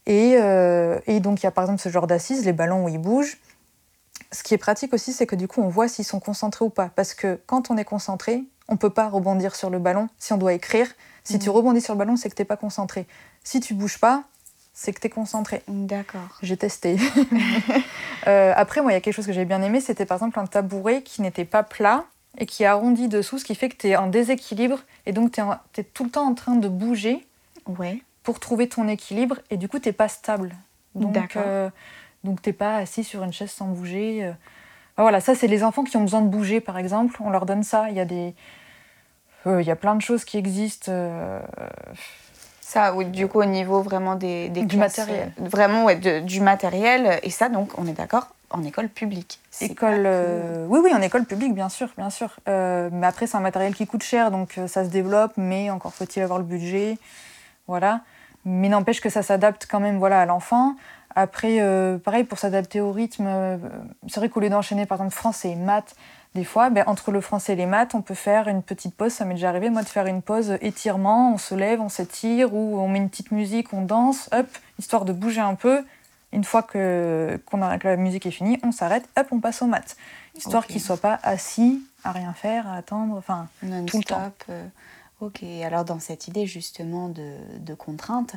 Et, 0.07 0.37
euh, 0.37 0.99
et 1.07 1.21
donc, 1.21 1.43
il 1.43 1.45
y 1.45 1.47
a 1.47 1.51
par 1.51 1.65
exemple 1.65 1.81
ce 1.81 1.89
genre 1.89 2.07
d'assises, 2.07 2.45
les 2.45 2.53
ballons 2.53 2.85
où 2.85 2.89
ils 2.89 2.99
bougent. 2.99 3.39
Ce 4.33 4.43
qui 4.43 4.53
est 4.53 4.59
pratique 4.59 4.93
aussi, 4.93 5.13
c'est 5.13 5.27
que 5.27 5.37
du 5.37 5.49
coup, 5.49 5.63
on 5.63 5.69
voit 5.69 5.89
s'ils 5.89 6.05
sont 6.05 6.21
concentrés 6.21 6.65
ou 6.65 6.71
pas. 6.71 6.91
Parce 6.95 7.15
que 7.15 7.41
quand 7.47 7.71
on 7.71 7.77
est 7.77 7.85
concentré, 7.85 8.45
on 8.69 8.75
ne 8.75 8.79
peut 8.79 8.91
pas 8.91 9.09
rebondir 9.09 9.55
sur 9.55 9.71
le 9.71 9.79
ballon. 9.79 10.09
Si 10.19 10.33
on 10.33 10.37
doit 10.37 10.53
écrire, 10.53 10.89
si 11.23 11.39
tu 11.39 11.49
mmh. 11.49 11.53
rebondis 11.53 11.81
sur 11.81 11.95
le 11.95 11.99
ballon, 11.99 12.17
c'est 12.17 12.29
que 12.29 12.35
tu 12.35 12.43
n'es 12.43 12.47
pas 12.47 12.57
concentré. 12.57 13.07
Si 13.45 13.61
tu 13.61 13.75
bouges 13.75 13.99
pas, 13.99 14.25
c'est 14.75 14.93
que 14.93 15.01
tu 15.01 15.07
es 15.07 15.11
concentré. 15.11 15.63
D'accord. 15.69 16.39
J'ai 16.43 16.57
testé. 16.57 16.99
Euh, 18.27 18.55
après, 18.57 18.81
moi, 18.81 18.91
il 18.91 18.95
y 18.95 18.97
a 18.97 19.03
quelque 19.03 19.13
chose 19.13 19.27
que 19.27 19.35
j'ai 19.35 19.45
bien 19.45 19.61
aimé, 19.61 19.83
c'était 19.83 20.07
par 20.07 20.17
exemple 20.17 20.39
un 20.39 20.47
tabouret 20.47 21.03
qui 21.03 21.21
n'était 21.21 21.45
pas 21.45 21.63
plat 21.63 22.07
et 22.39 22.47
qui 22.47 22.63
est 22.63 22.67
arrondi 22.67 23.07
dessous, 23.07 23.37
ce 23.37 23.45
qui 23.45 23.55
fait 23.55 23.69
que 23.69 23.77
tu 23.77 23.89
es 23.89 23.97
en 23.97 24.07
déséquilibre 24.07 24.79
et 25.05 25.13
donc 25.13 25.31
tu 25.31 25.43
es, 25.79 25.85
tout 25.85 26.05
le 26.05 26.11
temps 26.11 26.27
en 26.27 26.33
train 26.33 26.57
de 26.57 26.67
bouger 26.67 27.27
ouais. 27.67 28.03
pour 28.23 28.41
trouver 28.41 28.67
ton 28.67 28.89
équilibre 28.89 29.41
et 29.51 29.59
du 29.59 29.69
coup, 29.69 29.79
tu 29.79 29.91
n'es 29.91 29.93
pas 29.93 30.09
stable. 30.09 30.57
Donc, 30.95 31.37
euh, 31.37 31.69
donc 32.23 32.41
tu 32.41 32.49
n'es 32.49 32.55
pas 32.55 32.77
assis 32.77 33.05
sur 33.05 33.23
une 33.23 33.33
chaise 33.35 33.51
sans 33.51 33.67
bouger. 33.67 34.25
Euh. 34.25 34.33
voilà, 34.97 35.21
ça, 35.21 35.35
c'est 35.35 35.49
les 35.49 35.63
enfants 35.63 35.85
qui 35.85 35.99
ont 35.99 36.03
besoin 36.03 36.23
de 36.23 36.29
bouger, 36.29 36.63
par 36.63 36.79
exemple. 36.79 37.15
On 37.21 37.29
leur 37.29 37.45
donne 37.45 37.63
ça. 37.63 37.91
Il 37.91 37.97
y 37.97 38.01
a 38.01 38.07
des... 38.07 38.35
Il 39.45 39.67
y 39.67 39.71
a 39.71 39.77
plein 39.77 39.97
de 39.97 40.01
choses 40.01 40.25
qui 40.25 40.39
existent 40.39 40.91
ça, 42.75 42.93
oui, 42.93 43.05
du 43.05 43.29
coup, 43.29 43.41
au 43.41 43.45
niveau 43.45 43.83
vraiment 43.83 44.17
des, 44.17 44.49
du 44.49 44.77
matériel. 44.77 45.33
Euh, 45.41 45.49
vraiment, 45.49 45.85
ouais, 45.85 45.95
du 46.21 46.41
matériel. 46.41 47.21
Et 47.23 47.31
ça, 47.31 47.49
donc, 47.49 47.71
on 47.79 47.87
est 47.87 47.93
d'accord, 47.93 48.35
en 48.51 48.65
école 48.65 48.89
publique. 48.89 49.39
École, 49.61 50.03
euh, 50.07 50.67
oui, 50.69 50.81
oui, 50.83 50.93
en 50.93 51.01
école 51.01 51.25
publique, 51.25 51.55
bien 51.55 51.69
sûr, 51.69 51.89
bien 51.97 52.11
sûr. 52.11 52.31
Euh, 52.49 52.91
mais 52.93 53.07
après, 53.07 53.29
c'est 53.29 53.37
un 53.37 53.41
matériel 53.41 53.77
qui 53.77 53.87
coûte 53.87 54.03
cher, 54.03 54.33
donc 54.33 54.59
ça 54.67 54.85
se 54.85 54.89
développe, 54.89 55.35
mais 55.37 55.71
encore 55.71 55.95
faut-il 55.95 56.21
avoir 56.21 56.41
le 56.41 56.45
budget. 56.45 56.99
Voilà. 57.69 58.01
Mais 58.45 58.69
n'empêche 58.69 59.01
que 59.01 59.09
ça 59.09 59.23
s'adapte 59.23 59.69
quand 59.71 59.81
même 59.81 59.99
voilà, 59.99 60.21
à 60.21 60.27
l'enfant. 60.27 60.75
Après, 61.15 61.61
pareil, 62.05 62.25
pour 62.25 62.39
s'adapter 62.39 62.81
au 62.81 62.91
rythme, 62.91 63.29
c'est 64.09 64.19
vrai 64.19 64.29
qu'au 64.29 64.41
lieu 64.41 64.51
d'enchaîner, 64.51 64.85
par 64.85 64.99
exemple, 64.99 65.15
français 65.15 65.51
et 65.51 65.57
maths, 65.57 65.95
des 66.35 66.45
fois, 66.45 66.69
ben, 66.71 66.83
entre 66.87 67.13
le 67.13 67.21
français 67.21 67.53
et 67.53 67.57
les 67.57 67.67
maths, 67.67 67.95
on 67.95 68.03
peut 68.03 68.15
faire 68.15 68.49
une 68.49 68.63
petite 68.63 68.95
pause. 68.95 69.13
Ça 69.13 69.25
m'est 69.25 69.35
déjà 69.35 69.51
arrivé, 69.51 69.71
moi, 69.71 69.83
de 69.83 69.89
faire 69.89 70.07
une 70.07 70.21
pause 70.21 70.59
étirement. 70.61 71.33
On 71.33 71.39
se 71.39 71.55
lève, 71.55 71.81
on 71.81 71.89
s'étire, 71.89 72.55
ou 72.55 72.79
on 72.81 72.89
met 72.89 72.99
une 72.99 73.09
petite 73.09 73.31
musique, 73.31 73.73
on 73.73 73.83
danse, 73.83 74.29
hop, 74.33 74.47
histoire 74.79 75.05
de 75.05 75.13
bouger 75.13 75.41
un 75.41 75.55
peu. 75.55 75.85
Une 76.33 76.43
fois 76.43 76.65
que, 76.65 77.41
qu'on 77.47 77.63
a, 77.63 77.79
que 77.79 77.87
la 77.87 77.97
musique 77.97 78.27
est 78.27 78.33
finie, 78.33 78.59
on 78.65 78.73
s'arrête, 78.73 79.09
hop, 79.17 79.29
on 79.31 79.39
passe 79.39 79.63
aux 79.63 79.67
maths. 79.67 79.97
Histoire 80.35 80.67
qu'ils 80.67 80.79
ne 80.79 80.83
soient 80.83 80.97
pas 80.97 81.21
assis 81.23 81.81
à 82.03 82.11
rien 82.11 82.33
faire, 82.33 82.67
à 82.67 82.75
attendre, 82.75 83.17
enfin, 83.17 83.47
tout 83.87 83.99
le 83.99 84.05
temps. 84.05 84.33
Euh, 84.51 84.67
ok, 85.21 85.45
alors 85.65 85.85
dans 85.85 86.01
cette 86.01 86.27
idée 86.27 86.47
justement 86.47 87.09
de, 87.09 87.37
de 87.61 87.75
contrainte, 87.75 88.35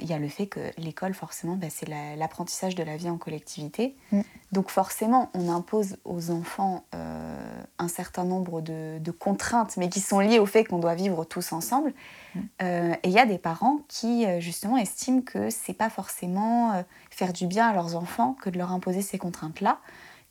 il 0.00 0.06
y 0.06 0.12
a 0.12 0.18
le 0.18 0.28
fait 0.28 0.46
que 0.46 0.60
l'école, 0.78 1.14
forcément, 1.14 1.56
bah, 1.56 1.66
c'est 1.68 1.88
l'apprentissage 1.88 2.74
de 2.74 2.82
la 2.82 2.96
vie 2.96 3.10
en 3.10 3.18
collectivité. 3.18 3.96
Mm. 4.12 4.20
Donc 4.52 4.70
forcément, 4.70 5.30
on 5.34 5.48
impose 5.48 5.96
aux 6.04 6.30
enfants 6.30 6.84
euh, 6.94 7.62
un 7.78 7.88
certain 7.88 8.24
nombre 8.24 8.60
de, 8.60 9.00
contraintes, 9.10 9.76
mais 9.76 9.88
qui 9.88 10.00
sont 10.00 10.20
liées 10.20 10.38
au 10.38 10.46
fait 10.46 10.64
qu'on 10.64 10.78
doit 10.78 10.94
vivre 10.94 11.24
tous 11.24 11.52
ensemble. 11.52 11.92
Mm. 12.34 12.40
Euh, 12.62 12.94
et 13.02 13.08
il 13.08 13.12
y 13.12 13.18
a 13.18 13.26
des 13.26 13.38
parents 13.38 13.80
qui, 13.88 14.24
justement, 14.40 14.76
estiment 14.76 15.22
que 15.22 15.50
c'est 15.50 15.74
pas 15.74 15.90
forcément 15.90 16.84
faire 17.10 17.32
du 17.32 17.46
bien 17.46 17.68
à 17.68 17.72
leurs 17.72 17.96
enfants 17.96 18.36
que 18.40 18.50
de 18.50 18.58
leur 18.58 18.72
imposer 18.72 19.02
ces 19.02 19.18
contraintes-là. 19.18 19.78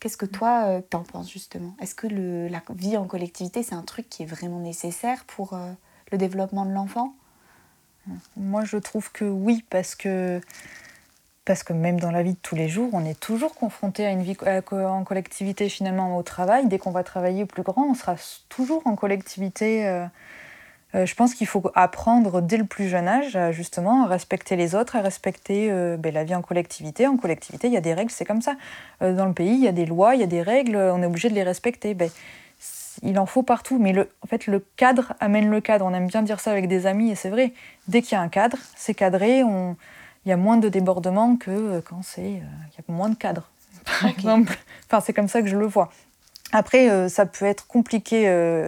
Qu'est-ce 0.00 0.16
que 0.16 0.26
toi, 0.26 0.80
t'en 0.88 1.02
penses, 1.02 1.30
justement? 1.30 1.74
Est-ce 1.80 1.94
que 1.94 2.06
le, 2.06 2.48
la 2.48 2.62
vie 2.74 2.96
en 2.96 3.04
collectivité, 3.04 3.62
c'est 3.62 3.74
un 3.74 3.82
truc 3.82 4.08
qui 4.08 4.22
est 4.22 4.26
vraiment 4.26 4.58
nécessaire 4.58 5.24
pour 5.26 5.56
le 6.10 6.18
développement 6.18 6.64
de 6.64 6.72
l'enfant? 6.72 7.14
Moi, 8.36 8.64
je 8.64 8.76
trouve 8.76 9.10
que 9.12 9.24
oui, 9.24 9.64
parce 9.70 9.94
que, 9.94 10.40
parce 11.44 11.62
que 11.62 11.72
même 11.72 11.98
dans 11.98 12.10
la 12.10 12.22
vie 12.22 12.34
de 12.34 12.38
tous 12.42 12.54
les 12.54 12.68
jours, 12.68 12.90
on 12.92 13.04
est 13.04 13.18
toujours 13.18 13.54
confronté 13.54 14.06
à 14.06 14.10
une 14.10 14.22
vie 14.22 14.36
en 14.70 15.04
collectivité 15.04 15.68
finalement 15.68 16.16
au 16.16 16.22
travail. 16.22 16.66
Dès 16.66 16.78
qu'on 16.78 16.90
va 16.90 17.04
travailler 17.04 17.44
plus 17.46 17.62
grand, 17.62 17.86
on 17.90 17.94
sera 17.94 18.16
toujours 18.48 18.82
en 18.86 18.96
collectivité. 18.96 19.86
Euh, 19.86 20.06
euh, 20.94 21.06
je 21.06 21.14
pense 21.14 21.34
qu'il 21.34 21.46
faut 21.46 21.62
apprendre 21.74 22.42
dès 22.42 22.58
le 22.58 22.64
plus 22.64 22.88
jeune 22.88 23.08
âge 23.08 23.38
justement 23.50 24.04
à 24.04 24.08
respecter 24.08 24.56
les 24.56 24.74
autres, 24.74 24.94
à 24.94 25.00
respecter 25.00 25.70
euh, 25.70 25.96
ben, 25.96 26.12
la 26.12 26.24
vie 26.24 26.34
en 26.34 26.42
collectivité. 26.42 27.06
En 27.06 27.16
collectivité, 27.16 27.68
il 27.68 27.72
y 27.72 27.78
a 27.78 27.80
des 27.80 27.94
règles, 27.94 28.10
c'est 28.10 28.26
comme 28.26 28.42
ça. 28.42 28.56
dans 29.00 29.26
le 29.26 29.32
pays, 29.32 29.54
il 29.54 29.62
y 29.64 29.68
a 29.68 29.72
des 29.72 29.86
lois, 29.86 30.14
il 30.14 30.20
y 30.20 30.24
a 30.24 30.28
des 30.28 30.42
règles, 30.42 30.76
on 30.76 31.02
est 31.02 31.06
obligé 31.06 31.28
de 31.30 31.34
les 31.34 31.44
respecter. 31.44 31.94
Ben, 31.94 32.10
il 33.02 33.18
en 33.18 33.26
faut 33.26 33.42
partout, 33.42 33.78
mais 33.78 33.92
le, 33.92 34.08
en 34.22 34.26
fait, 34.26 34.46
le 34.46 34.64
cadre 34.76 35.14
amène 35.20 35.48
le 35.48 35.60
cadre. 35.60 35.84
On 35.84 35.94
aime 35.94 36.06
bien 36.06 36.22
dire 36.22 36.40
ça 36.40 36.50
avec 36.50 36.68
des 36.68 36.86
amis, 36.86 37.10
et 37.10 37.14
c'est 37.14 37.30
vrai. 37.30 37.52
Dès 37.88 38.02
qu'il 38.02 38.12
y 38.12 38.14
a 38.16 38.20
un 38.20 38.28
cadre, 38.28 38.58
c'est 38.76 38.94
cadré, 38.94 39.42
on... 39.42 39.76
il 40.24 40.28
y 40.28 40.32
a 40.32 40.36
moins 40.36 40.56
de 40.56 40.68
débordements 40.68 41.36
que 41.36 41.50
euh, 41.50 41.80
quand 41.80 42.02
c'est, 42.02 42.20
euh, 42.20 42.24
il 42.24 42.74
y 42.76 42.80
a 42.80 42.92
moins 42.92 43.08
de 43.08 43.14
cadre, 43.14 43.48
par 43.84 44.10
exemple. 44.10 44.56
Enfin, 44.86 45.00
c'est 45.00 45.12
comme 45.12 45.28
ça 45.28 45.42
que 45.42 45.48
je 45.48 45.56
le 45.56 45.66
vois. 45.66 45.90
Après, 46.52 46.90
euh, 46.90 47.08
ça 47.08 47.24
peut 47.24 47.46
être 47.46 47.66
compliqué 47.66 48.24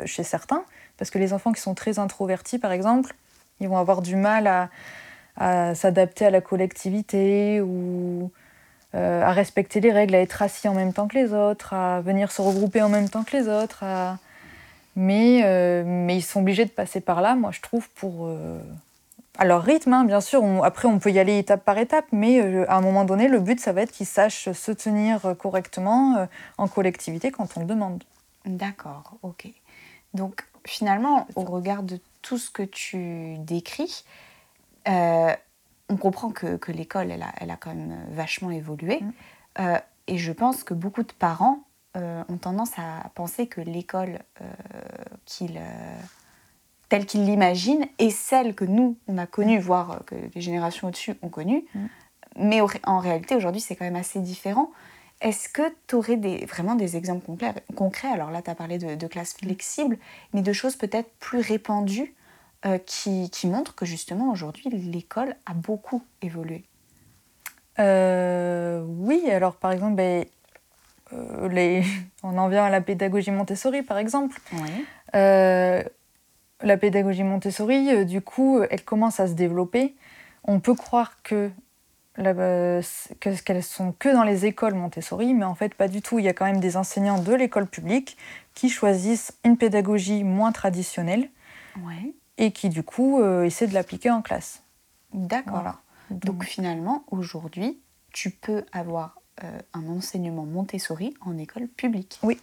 chez 0.07 0.23
certains, 0.23 0.65
parce 0.97 1.11
que 1.11 1.19
les 1.19 1.33
enfants 1.33 1.53
qui 1.53 1.61
sont 1.61 1.75
très 1.75 1.99
introvertis, 1.99 2.59
par 2.59 2.73
exemple, 2.73 3.15
ils 3.61 3.69
vont 3.69 3.79
avoir 3.79 4.03
du 4.03 4.17
mal 4.17 4.47
à, 4.47 4.71
à 5.37 5.75
s'adapter 5.75 6.27
à 6.27 6.31
la 6.31 6.41
collectivité 6.41 7.61
ou 7.61 8.31
à 8.95 9.33
respecter 9.33 9.81
les 9.81 9.93
règles, 9.93 10.15
à 10.15 10.21
être 10.21 10.41
assis 10.41 10.69
en 10.69 10.75
même 10.75 10.93
temps 10.93 11.09
que 11.09 11.17
les 11.17 11.33
autres, 11.33 11.75
à 11.75 12.01
venir 12.01 12.31
se 12.31 12.41
regrouper 12.41 12.81
en 12.81 12.89
même 12.89 13.09
temps 13.09 13.25
que 13.25 13.37
les 13.37 13.49
autres. 13.49 13.85
Mais, 14.97 15.43
mais 15.85 16.17
ils 16.17 16.23
sont 16.23 16.41
obligés 16.41 16.65
de 16.65 16.71
passer 16.71 17.01
par 17.01 17.21
là, 17.21 17.35
moi 17.35 17.51
je 17.51 17.61
trouve, 17.61 17.89
pour 17.91 18.29
à 19.39 19.45
leur 19.45 19.63
rythme, 19.63 19.93
hein, 19.93 20.05
bien 20.05 20.21
sûr. 20.21 20.43
après, 20.65 20.87
on 20.87 20.99
peut 20.99 21.11
y 21.11 21.19
aller 21.19 21.39
étape 21.39 21.65
par 21.65 21.79
étape, 21.79 22.07
mais 22.13 22.41
euh, 22.41 22.71
à 22.71 22.77
un 22.77 22.81
moment 22.81 23.05
donné, 23.05 23.29
le 23.29 23.41
but, 23.41 23.59
ça 23.61 23.73
va 23.73 23.83
être 23.83 23.93
qu'ils 23.93 24.07
sachent 24.07 24.53
se 24.53 24.73
tenir 24.73 25.25
euh, 25.27 25.35
correctement 25.35 26.17
euh, 26.17 26.27
en 26.59 26.69
collectivité 26.69 27.31
quand 27.31 27.57
on 27.57 27.61
le 27.61 27.67
demande. 27.67 28.05
D'accord, 28.45 29.15
ok. 29.23 29.49
Donc, 30.13 30.45
finalement, 30.65 31.27
au 31.35 31.43
regard 31.43 31.83
de 31.83 31.99
tout 32.23 32.39
ce 32.39 32.51
que 32.51 32.63
tu 32.63 33.37
décris, 33.39 34.05
on 35.89 35.97
comprend 35.97 36.31
que, 36.31 36.57
que 36.57 36.73
l'école, 36.73 37.11
elle 37.11 37.23
a, 37.23 37.33
elle 37.39 37.51
a, 37.51 37.57
quand 37.57 37.75
même 37.75 37.97
vachement 38.11 38.51
évolué. 38.51 39.01
Mm. 39.59 39.79
et 40.09 40.19
je 40.19 40.33
pense 40.33 40.65
que 40.65 40.75
beaucoup 40.75 41.03
de 41.03 41.13
parents 41.13 41.65
ont 41.95 42.39
tendance 42.41 42.73
à 42.77 43.09
penser 43.15 43.47
que 43.47 43.61
l'école 43.61 44.19
qu'ils 45.27 45.61
telle 46.89 47.07
qu'il 47.07 47.25
l'imagine 47.25 47.87
et 47.99 48.11
celle 48.11 48.55
que 48.55 48.65
nous, 48.65 48.97
on 49.09 49.19
a 49.19 49.27
connue, 49.27 49.59
voire 49.59 49.91
euh, 49.91 49.99
que 50.07 50.15
les 50.35 50.41
générations 50.41 50.89
au-dessus 50.89 51.15
ont 51.23 51.29
connue. 51.29 51.65
Mm. 51.75 51.87
Mais 52.37 52.61
en 52.85 52.99
réalité, 52.99 53.37
aujourd'hui, 53.37 53.61
c'est 53.61 53.77
quand 53.77 53.85
même 53.85 53.97
assez 53.97 54.19
différent. 54.19 54.73
Est-ce 55.21 55.49
que 55.49 55.63
tu 55.87 55.95
aurais 55.95 56.17
des, 56.17 56.45
vraiment 56.47 56.75
des 56.75 56.97
exemples 56.97 57.25
concrets, 57.75 58.09
Alors 58.09 58.31
là, 58.31 58.43
tu 58.43 58.51
as 58.51 58.55
parlé 58.55 58.79
de, 58.79 58.97
de 58.97 59.07
classes 59.07 59.35
mm. 59.37 59.47
flexibles, 59.47 59.99
mais 60.33 60.43
de 60.43 60.53
choses 60.53 60.77
peut-être 60.77 61.11
plus 61.19 61.41
répandues 61.41 62.15
euh, 62.67 62.79
qui, 62.79 63.31
qui, 63.31 63.47
montrent 63.47 63.75
que 63.75 63.87
justement, 63.87 64.31
aujourd'hui, 64.31 64.71
l'école 64.71 65.37
a 65.47 65.55
beaucoup 65.55 66.03
évolué. 66.23 66.65
Euh, 67.79 68.85
oui, 68.87 69.31
alors 69.31 69.57
par 69.57 69.73
exemple, 69.73 69.95
ben, 69.97 70.25
les... 71.51 71.85
on 72.23 72.37
en 72.39 72.49
vient 72.49 72.65
à 72.65 72.71
la 72.71 72.81
pédagogie 72.81 73.31
Montessori, 73.31 73.83
par 73.83 73.99
exemple. 73.99 74.41
Oui 74.53 74.85
la 76.65 76.77
pédagogie 76.77 77.23
Montessori, 77.23 77.95
euh, 77.95 78.05
du 78.05 78.21
coup, 78.21 78.61
elle 78.71 78.85
commence 78.85 79.21
à 79.21 79.29
se 79.29 79.35
développer. 79.35 79.95
On 80.45 80.61
peut 80.61 80.75
croire 80.75 81.23
que 81.23 81.51
euh, 82.21 82.83
qu'elles 83.21 83.63
sont 83.63 83.93
que 83.93 84.09
dans 84.09 84.23
les 84.23 84.47
écoles 84.47 84.75
Montessori, 84.75 85.35
mais 85.35 85.45
en 85.45 85.55
fait 85.55 85.75
pas 85.75 85.89
du 85.89 86.01
tout. 86.01 86.19
Il 86.19 86.25
y 86.25 86.29
a 86.29 86.33
quand 86.33 86.45
même 86.45 86.61
des 86.61 86.77
enseignants 86.77 87.21
de 87.21 87.35
l'école 87.35 87.67
publique 87.67 88.17
qui 88.55 88.69
choisissent 88.69 89.37
une 89.45 89.57
pédagogie 89.57 90.23
moins 90.23 90.53
traditionnelle 90.53 91.29
et 92.39 92.53
qui 92.53 92.69
du 92.69 92.83
coup 92.83 93.21
euh, 93.21 93.45
essaient 93.45 93.67
de 93.67 93.75
l'appliquer 93.75 94.11
en 94.11 94.23
classe. 94.23 94.63
D'accord. 95.13 95.81
Donc, 96.11 96.45
finalement, 96.45 97.05
aujourd'hui, 97.11 97.81
tu 98.13 98.31
peux 98.31 98.65
avoir 98.73 99.21
un 99.73 99.89
enseignement 99.89 100.45
Montessori 100.45 101.15
en 101.21 101.37
école 101.39 101.67
publique. 101.67 102.21
Oui. 102.23 102.39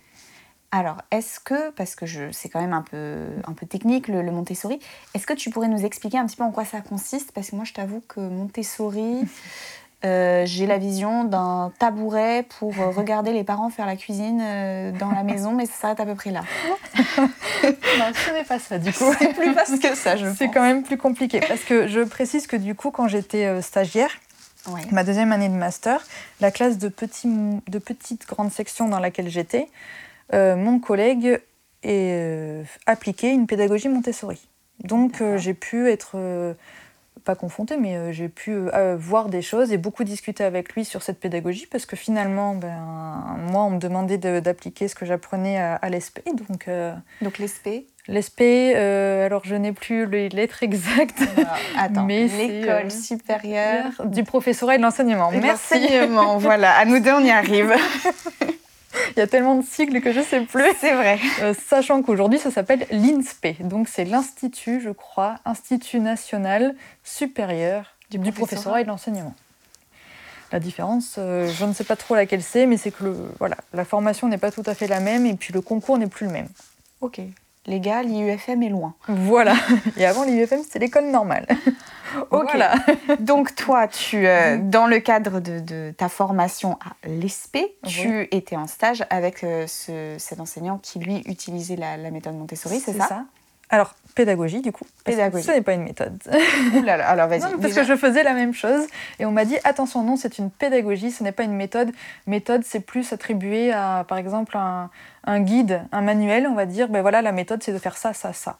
Alors, 0.73 1.01
est-ce 1.11 1.41
que, 1.41 1.69
parce 1.71 1.95
que 1.95 2.05
c'est 2.31 2.47
quand 2.47 2.61
même 2.61 2.71
un 2.71 2.81
peu, 2.81 3.27
un 3.45 3.51
peu 3.51 3.65
technique 3.65 4.07
le, 4.07 4.23
Montessori, 4.31 4.79
est-ce 5.13 5.27
que 5.27 5.33
tu 5.33 5.49
pourrais 5.49 5.67
nous 5.67 5.83
expliquer 5.83 6.17
un 6.17 6.25
petit 6.25 6.37
peu 6.37 6.43
en 6.43 6.51
quoi 6.51 6.63
ça 6.63 6.79
consiste? 6.79 7.33
Parce 7.33 7.51
que 7.51 7.57
moi, 7.57 7.65
je 7.65 7.73
t'avoue 7.73 8.01
que 8.07 8.21
Montessori, 8.21 9.19
euh, 10.03 10.43
j'ai 10.45 10.65
la 10.65 10.77
vision 10.77 11.23
d'un 11.23 11.71
tabouret 11.77 12.45
pour 12.59 12.73
euh, 12.79 12.89
regarder 12.89 13.33
les 13.33 13.43
parents 13.43 13.69
faire 13.69 13.85
la 13.85 13.95
cuisine 13.95 14.41
euh, 14.41 14.91
dans 14.91 15.11
la 15.11 15.23
maison, 15.23 15.53
mais 15.53 15.65
ça 15.65 15.73
s'arrête 15.73 15.99
à 15.99 16.05
peu 16.05 16.15
près 16.15 16.31
là. 16.31 16.41
non, 17.17 18.11
ce 18.13 18.33
n'est 18.33 18.43
pas 18.43 18.59
ça 18.59 18.79
du 18.79 18.91
coup. 18.91 19.13
C'est 19.19 19.33
plus 19.33 19.53
vaste 19.53 19.81
que 19.81 19.95
ça, 19.95 20.15
je 20.15 20.27
C'est 20.37 20.49
quand 20.49 20.63
même 20.63 20.83
plus 20.83 20.97
compliqué. 20.97 21.39
Parce 21.47 21.61
que 21.61 21.87
je 21.87 22.01
précise 22.01 22.47
que 22.47 22.55
du 22.55 22.75
coup, 22.75 22.91
quand 22.91 23.07
j'étais 23.07 23.61
stagiaire, 23.61 24.11
ma 24.91 25.03
deuxième 25.03 25.31
année 25.31 25.49
de 25.49 25.53
master, 25.53 26.03
la 26.39 26.51
classe 26.51 26.77
de, 26.77 26.87
petite 26.89 28.27
grande 28.27 28.51
section 28.51 28.87
dans 28.87 28.99
laquelle 28.99 29.29
j'étais, 29.29 29.67
euh, 30.33 30.55
mon 30.55 30.79
collègue 30.79 31.39
est 31.83 32.13
euh, 32.13 32.63
appliqué 32.85 33.29
une 33.29 33.47
pédagogie 33.47 33.89
Montessori. 33.89 34.39
Donc 34.83 35.21
j'ai 35.37 35.53
pu 35.53 35.89
être 35.89 36.17
pas 37.23 37.35
confrontée, 37.35 37.77
mais 37.77 38.13
j'ai 38.13 38.29
pu 38.29 38.55
voir 38.97 39.29
des 39.29 39.41
choses 39.41 39.71
et 39.71 39.77
beaucoup 39.77 40.03
discuter 40.03 40.43
avec 40.43 40.73
lui 40.73 40.85
sur 40.85 41.03
cette 41.03 41.19
pédagogie 41.19 41.67
parce 41.67 41.85
que 41.85 41.95
finalement, 41.95 42.55
ben, 42.55 43.37
moi, 43.51 43.63
on 43.63 43.71
me 43.71 43.79
demandait 43.79 44.17
d'appliquer 44.17 44.87
ce 44.87 44.95
que 44.95 45.05
j'apprenais 45.05 45.59
à, 45.59 45.89
l'ESP. 45.89 46.21
Donc, 46.25 46.69
donc 47.21 47.37
l'ESP 47.37 47.85
L'ESP, 48.07 48.41
alors 48.41 49.41
je 49.45 49.55
n'ai 49.55 49.73
plus 49.73 50.07
les 50.07 50.29
lettres 50.29 50.63
exactes. 50.63 51.21
attends, 51.77 52.05
mais 52.05 52.27
l'école 52.27 52.91
supérieure 52.91 54.05
du 54.05 54.23
professorat 54.23 54.75
et 54.75 54.77
de 54.77 54.83
l'enseignement. 54.83 55.31
Merci. 55.31 55.87
Voilà, 56.39 56.77
à 56.77 56.85
nous 56.85 56.99
deux, 56.99 57.11
on 57.11 57.23
y 57.23 57.31
arrive. 57.31 57.73
Il 59.15 59.19
y 59.19 59.21
a 59.21 59.27
tellement 59.27 59.55
de 59.55 59.63
sigles 59.63 60.01
que 60.01 60.11
je 60.11 60.19
ne 60.19 60.25
sais 60.25 60.41
plus. 60.41 60.63
C'est 60.79 60.93
vrai. 60.93 61.19
Euh, 61.41 61.53
sachant 61.67 62.01
qu'aujourd'hui, 62.01 62.39
ça 62.39 62.51
s'appelle 62.51 62.85
l'INSPE. 62.91 63.61
Donc, 63.61 63.87
c'est 63.87 64.05
l'Institut, 64.05 64.81
je 64.81 64.89
crois, 64.89 65.35
Institut 65.45 65.99
national 65.99 66.75
supérieur 67.03 67.95
du, 68.09 68.19
professorat 68.31 68.81
et 68.81 68.83
de 68.83 68.89
l'enseignement. 68.89 69.33
La 70.51 70.59
différence, 70.59 71.15
euh, 71.17 71.47
je 71.47 71.65
ne 71.65 71.73
sais 71.73 71.85
pas 71.85 71.95
trop 71.95 72.15
laquelle 72.15 72.43
c'est, 72.43 72.65
mais 72.65 72.75
c'est 72.75 72.91
que 72.91 73.05
le, 73.05 73.15
voilà, 73.39 73.55
la 73.73 73.85
formation 73.85 74.27
n'est 74.27 74.37
pas 74.37 74.51
tout 74.51 74.63
à 74.65 74.75
fait 74.75 74.87
la 74.87 74.99
même 74.99 75.25
et 75.25 75.33
puis 75.33 75.53
le 75.53 75.61
concours 75.61 75.97
n'est 75.97 76.07
plus 76.07 76.25
le 76.25 76.33
même. 76.33 76.49
Ok. 76.99 77.21
Les 77.71 77.79
gars, 77.79 78.03
l'IUFM 78.03 78.63
est 78.63 78.69
loin. 78.69 78.95
Voilà. 79.07 79.55
Et 79.97 80.05
avant, 80.05 80.25
l'IUFM, 80.25 80.61
c'était 80.61 80.79
l'école 80.79 81.05
normale. 81.05 81.47
ok. 82.31 82.57
Donc, 83.21 83.55
toi, 83.55 83.87
tu, 83.87 84.27
euh, 84.27 84.57
mhm. 84.57 84.69
dans 84.69 84.87
le 84.87 84.99
cadre 84.99 85.39
de, 85.39 85.91
ta 85.91 86.09
formation 86.09 86.77
à 86.85 87.07
l'ESP, 87.07 87.59
tu 87.87 88.27
étais 88.31 88.57
en 88.57 88.67
stage 88.67 89.05
avec 89.09 89.45
euh, 89.45 89.67
cet 89.67 90.41
enseignant 90.41 90.79
qui, 90.79 90.99
lui, 90.99 91.21
utilisait 91.27 91.77
la, 91.77 92.11
méthode 92.11 92.35
Montessori, 92.35 92.81
c'est 92.81 92.91
ça, 92.91 93.07
ça 93.07 93.25
alors, 93.73 93.95
pédagogie, 94.13 94.61
du 94.61 94.71
coup. 94.71 94.85
Pédagogie. 95.03 95.45
ce 95.45 95.51
n'est 95.51 95.61
pas 95.61 95.73
une 95.73 95.83
méthode. 95.83 96.21
alors 96.87 97.27
vas-y. 97.27 97.41
parce 97.61 97.73
que 97.73 97.83
je 97.83 97.95
faisais 97.95 98.23
la 98.23 98.33
même 98.33 98.53
chose 98.53 98.85
et 99.19 99.25
on 99.25 99.31
m'a 99.31 99.45
dit 99.45 99.57
attention, 99.63 100.03
non, 100.03 100.15
c'est 100.15 100.37
une 100.37 100.51
pédagogie, 100.51 101.11
ce 101.11 101.23
n'est 101.23 101.31
pas 101.31 101.43
une 101.43 101.55
méthode. 101.55 101.91
Méthode, 102.27 102.63
c'est 102.65 102.79
plus 102.79 103.13
attribué 103.13 103.71
à, 103.71 104.05
par 104.07 104.17
exemple, 104.17 104.57
un, 104.57 104.89
un, 105.25 105.39
guide, 105.39 105.83
un 105.91 106.01
manuel. 106.01 106.47
On 106.47 106.55
va 106.55 106.65
dire, 106.65 106.89
ben 106.89 107.01
voilà, 107.01 107.21
la 107.21 107.31
méthode, 107.31 107.63
c'est 107.63 107.73
de 107.73 107.79
faire 107.79 107.97
ça, 107.97 108.13
ça, 108.13 108.33
ça. 108.33 108.57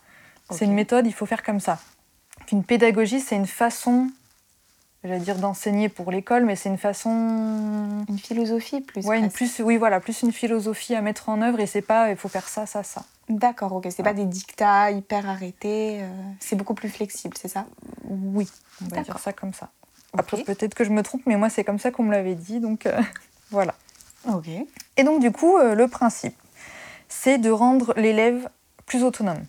C'est 0.50 0.66
une 0.66 0.74
méthode, 0.74 1.08
il 1.08 1.14
faut 1.14 1.26
faire 1.26 1.44
comme 1.44 1.62
ça. 1.62 1.80
Une 2.52 2.64
pédagogie, 2.64 3.22
c'est 3.22 3.36
une 3.36 3.48
façon 3.48 4.08
j'allais 5.04 5.20
dire 5.20 5.38
d'enseigner 5.38 5.90
pour 5.90 6.12
l'école, 6.12 6.46
mais 6.46 6.56
c'est 6.56 6.70
une 6.70 6.78
façon. 6.78 8.06
Une 8.08 8.20
philosophie 8.20 8.82
plus. 8.82 9.06
Ouais, 9.06 9.20
une 9.20 9.32
plus, 9.32 9.60
oui, 9.60 9.78
voilà, 9.78 10.00
plus 10.00 10.22
une 10.22 10.32
philosophie 10.32 10.96
à 10.96 11.02
mettre 11.02 11.30
en 11.30 11.42
œuvre 11.42 11.60
et 11.60 11.68
c'est 11.68 11.82
pas 11.82 12.10
il 12.10 12.16
faut 12.18 12.30
faire 12.30 12.48
ça, 12.48 12.66
ça, 12.66 12.84
ça. 12.84 13.04
D'accord, 13.30 13.74
ok. 13.74 13.88
C'est 13.90 14.04
pas 14.04 14.14
des 14.14 14.26
dictats 14.26 14.92
hyper 14.92 15.30
arrêtés, 15.30 16.00
euh, 16.02 16.08
c'est 16.40 16.56
beaucoup 16.56 16.74
plus 16.74 16.90
flexible, 16.90 17.36
c'est 17.40 17.48
ça? 17.48 17.66
Oui, 18.04 18.50
on 18.82 18.96
va 18.96 19.02
dire 19.02 19.20
ça 19.20 19.32
comme 19.32 19.54
ça. 19.54 19.70
Après, 20.18 20.44
peut-être 20.44 20.74
que 20.74 20.84
je 20.84 20.90
me 20.90 21.04
trompe, 21.04 21.22
mais 21.26 21.38
moi, 21.38 21.50
c'est 21.50 21.64
comme 21.64 21.80
ça 21.80 21.92
qu'on 21.92 22.04
me 22.04 22.12
l'avait 22.12 22.36
dit, 22.36 22.60
donc 22.60 22.86
euh, 22.86 23.02
voilà. 23.52 23.74
Ok. 24.28 24.48
Et 24.98 25.04
donc, 25.04 25.22
du 25.22 25.32
coup, 25.32 25.58
euh, 25.58 25.76
le 25.76 25.88
principe, 25.88 26.36
c'est 27.08 27.38
de 27.38 27.50
rendre 27.50 27.94
l'élève 27.96 28.50
plus 28.86 29.04
autonome, 29.04 29.46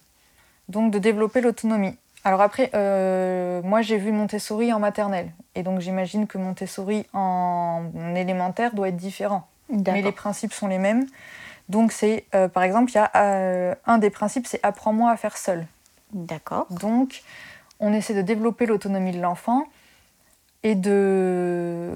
donc 0.68 0.92
de 0.92 0.98
développer 0.98 1.40
l'autonomie. 1.40 1.96
Alors 2.24 2.40
après, 2.40 2.70
euh, 2.74 3.62
moi 3.62 3.82
j'ai 3.82 3.98
vu 3.98 4.12
Montessori 4.12 4.72
en 4.72 4.78
maternelle, 4.78 5.32
et 5.54 5.62
donc 5.62 5.80
j'imagine 5.80 6.26
que 6.26 6.38
Montessori 6.38 7.06
en 7.12 7.84
élémentaire 8.14 8.74
doit 8.74 8.88
être 8.88 8.96
différent. 8.96 9.48
Mais 9.68 10.02
les 10.02 10.12
principes 10.12 10.52
sont 10.52 10.68
les 10.68 10.78
mêmes. 10.78 11.06
Donc 11.68 11.92
c'est, 11.92 12.26
euh, 12.34 12.48
par 12.48 12.62
exemple, 12.62 12.90
il 12.90 12.96
y 12.96 12.98
a 12.98 13.10
euh, 13.16 13.74
un 13.86 13.98
des 13.98 14.10
principes, 14.10 14.46
c'est 14.46 14.60
apprends-moi 14.62 15.10
à 15.10 15.16
faire 15.16 15.36
seul. 15.36 15.66
D'accord. 16.12 16.66
Donc 16.70 17.22
on 17.80 17.92
essaie 17.92 18.14
de 18.14 18.22
développer 18.22 18.66
l'autonomie 18.66 19.12
de 19.12 19.20
l'enfant 19.20 19.64
et 20.62 20.74
de 20.74 21.90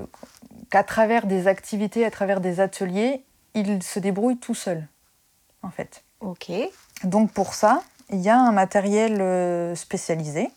qu'à 0.70 0.82
travers 0.82 1.26
des 1.26 1.46
activités, 1.46 2.04
à 2.04 2.10
travers 2.10 2.40
des 2.40 2.60
ateliers, 2.60 3.22
il 3.54 3.82
se 3.82 4.00
débrouille 4.00 4.38
tout 4.38 4.54
seul, 4.54 4.86
en 5.62 5.70
fait. 5.70 6.02
Ok. 6.20 6.50
Donc 7.04 7.30
pour 7.32 7.54
ça, 7.54 7.82
il 8.10 8.20
y 8.20 8.28
a 8.28 8.38
un 8.38 8.52
matériel 8.52 9.20
euh, 9.20 9.74
spécialisé. 9.74 10.50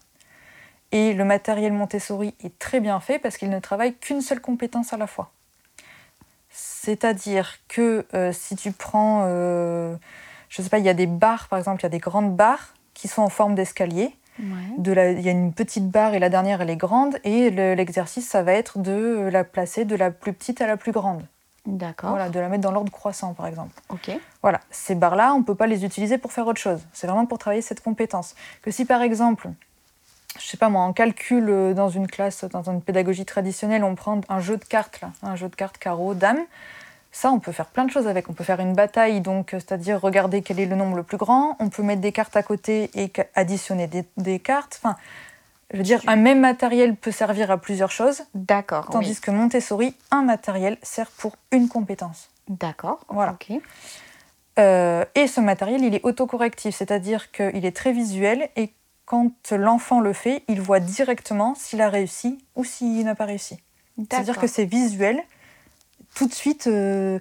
Et 0.91 1.13
le 1.13 1.23
matériel 1.23 1.71
Montessori 1.71 2.33
est 2.43 2.57
très 2.57 2.79
bien 2.79 2.99
fait 2.99 3.19
parce 3.19 3.37
qu'il 3.37 3.49
ne 3.49 3.59
travaille 3.59 3.95
qu'une 3.95 4.21
seule 4.21 4.41
compétence 4.41 4.91
à 4.91 4.97
la 4.97 5.07
fois. 5.07 5.31
C'est-à-dire 6.49 7.57
que 7.67 8.05
euh, 8.15 8.31
si 8.33 8.55
tu 8.55 8.71
prends, 8.71 9.23
euh, 9.25 9.95
je 10.49 10.61
ne 10.61 10.63
sais 10.63 10.69
pas, 10.69 10.79
il 10.79 10.85
y 10.85 10.89
a 10.89 10.95
des 10.95 11.05
barres, 11.05 11.47
par 11.47 11.59
exemple, 11.59 11.81
il 11.81 11.83
y 11.83 11.85
a 11.85 11.89
des 11.89 11.99
grandes 11.99 12.35
barres 12.35 12.73
qui 12.95 13.07
sont 13.07 13.21
en 13.21 13.29
forme 13.29 13.53
d'escalier. 13.53 14.15
il 14.39 15.21
y 15.21 15.27
a 15.27 15.31
une 15.31 15.53
petite 15.53 15.89
barre 15.89 16.15
et 16.15 16.19
la 16.19 16.29
dernière, 16.29 16.61
elle 16.61 16.69
est 16.69 16.77
grande. 16.77 17.19
Et 17.23 17.51
l'exercice, 17.51 18.27
ça 18.27 18.41
va 18.41 18.53
être 18.53 18.79
de 18.79 19.29
la 19.31 19.43
placer 19.43 19.85
de 19.85 19.95
la 19.95 20.11
plus 20.11 20.33
petite 20.33 20.61
à 20.61 20.67
la 20.67 20.77
plus 20.77 20.91
grande. 20.91 21.23
D'accord. 21.65 22.11
Voilà, 22.11 22.29
de 22.29 22.39
la 22.39 22.49
mettre 22.49 22.63
dans 22.63 22.71
l'ordre 22.71 22.91
croissant, 22.91 23.33
par 23.33 23.47
exemple. 23.47 23.73
Ok. 23.89 24.11
Voilà, 24.41 24.61
ces 24.71 24.95
barres-là, 24.95 25.33
on 25.33 25.39
ne 25.39 25.43
peut 25.43 25.55
pas 25.55 25.67
les 25.67 25.85
utiliser 25.85 26.17
pour 26.17 26.31
faire 26.31 26.47
autre 26.47 26.59
chose. 26.59 26.81
C'est 26.93 27.07
vraiment 27.07 27.25
pour 27.25 27.37
travailler 27.37 27.61
cette 27.61 27.81
compétence. 27.81 28.35
Que 28.61 28.71
si, 28.71 28.85
par 28.85 29.01
exemple, 29.01 29.49
je 30.39 30.45
sais 30.45 30.57
pas 30.57 30.69
moi, 30.69 30.81
en 30.83 30.93
calcul 30.93 31.49
euh, 31.49 31.73
dans 31.73 31.89
une 31.89 32.07
classe, 32.07 32.45
dans 32.45 32.63
une 32.63 32.81
pédagogie 32.81 33.25
traditionnelle, 33.25 33.83
on 33.83 33.95
prend 33.95 34.21
un 34.29 34.39
jeu 34.39 34.57
de 34.57 34.63
cartes, 34.63 35.01
là, 35.01 35.11
un 35.21 35.35
jeu 35.35 35.49
de 35.49 35.55
cartes 35.55 35.77
carreau, 35.77 36.13
dame. 36.13 36.39
Ça, 37.11 37.31
on 37.31 37.39
peut 37.39 37.51
faire 37.51 37.65
plein 37.65 37.85
de 37.85 37.91
choses 37.91 38.07
avec. 38.07 38.29
On 38.29 38.33
peut 38.33 38.43
faire 38.43 38.59
une 38.59 38.73
bataille, 38.73 39.19
donc 39.19 39.49
c'est-à-dire 39.51 39.99
regarder 39.99 40.43
quel 40.43 40.59
est 40.59 40.67
le 40.67 40.75
nombre 40.75 40.95
le 40.95 41.03
plus 41.03 41.17
grand. 41.17 41.55
On 41.59 41.69
peut 41.69 41.81
mettre 41.81 42.01
des 42.01 42.11
cartes 42.11 42.35
à 42.35 42.43
côté 42.43 42.91
et 42.93 43.11
additionner 43.33 43.87
des, 43.87 44.05
des 44.17 44.39
cartes. 44.39 44.79
Enfin, 44.81 44.95
je 45.71 45.77
veux 45.77 45.83
dire, 45.83 46.01
un 46.07 46.15
même 46.15 46.39
matériel 46.39 46.95
peut 46.95 47.11
servir 47.11 47.51
à 47.51 47.57
plusieurs 47.57 47.91
choses. 47.91 48.23
D'accord. 48.33 48.89
Tandis 48.89 49.19
que 49.19 49.29
Montessori, 49.29 49.95
un 50.09 50.23
matériel 50.23 50.77
sert 50.81 51.11
pour 51.11 51.35
une 51.51 51.67
compétence. 51.67 52.29
D'accord. 52.47 52.99
Voilà. 53.09 53.37
Euh, 54.57 55.05
et 55.13 55.27
ce 55.27 55.39
matériel, 55.39 55.83
il 55.83 55.93
est 55.93 56.03
autocorrectif, 56.03 56.75
c'est-à-dire 56.75 57.31
qu'il 57.31 57.65
est 57.65 57.75
très 57.75 57.91
visuel 57.91 58.49
et 58.55 58.73
quand 59.05 59.31
l'enfant 59.51 60.01
le 60.01 60.13
fait, 60.13 60.43
il 60.47 60.59
voit 60.59 60.79
directement 60.79 61.55
s'il 61.55 61.81
a 61.81 61.89
réussi 61.89 62.43
ou 62.55 62.63
s'il 62.63 63.05
n'a 63.05 63.15
pas 63.15 63.25
réussi. 63.25 63.57
C'est-à-dire 63.97 64.37
que 64.37 64.47
c'est 64.47 64.65
visuel. 64.65 65.21
Tout 66.15 66.27
de 66.27 66.33
suite, 66.33 66.67
euh, 66.67 67.19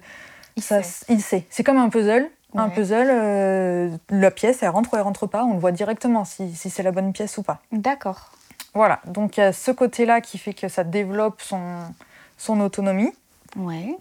il, 0.55 0.63
sait. 0.63 1.45
C'est 1.49 1.63
comme 1.63 1.77
un 1.77 1.89
puzzle. 1.89 2.29
Un 2.55 2.69
puzzle, 2.69 3.09
euh, 3.11 3.89
la 4.09 4.31
pièce, 4.31 4.63
elle 4.63 4.69
rentre 4.69 4.93
ou 4.93 4.95
elle 4.95 5.03
rentre 5.03 5.27
pas, 5.27 5.43
on 5.43 5.53
le 5.53 5.59
voit 5.59 5.71
directement 5.71 6.25
si, 6.25 6.55
si 6.55 6.71
c'est 6.71 6.81
la 6.81 6.91
bonne 6.91 7.13
pièce 7.13 7.37
ou 7.37 7.43
pas. 7.43 7.61
D'accord. 7.71 8.31
Voilà, 8.73 9.01
donc 9.05 9.37
il 9.37 9.41
y 9.41 9.43
a 9.43 9.53
ce 9.53 9.71
côté-là 9.71 10.21
qui 10.21 10.37
fait 10.37 10.53
que 10.53 10.67
ça 10.67 10.83
développe 10.83 11.41
son, 11.41 11.79
son 12.37 12.59
autonomie. 12.61 13.11
Ouais. 13.55 13.97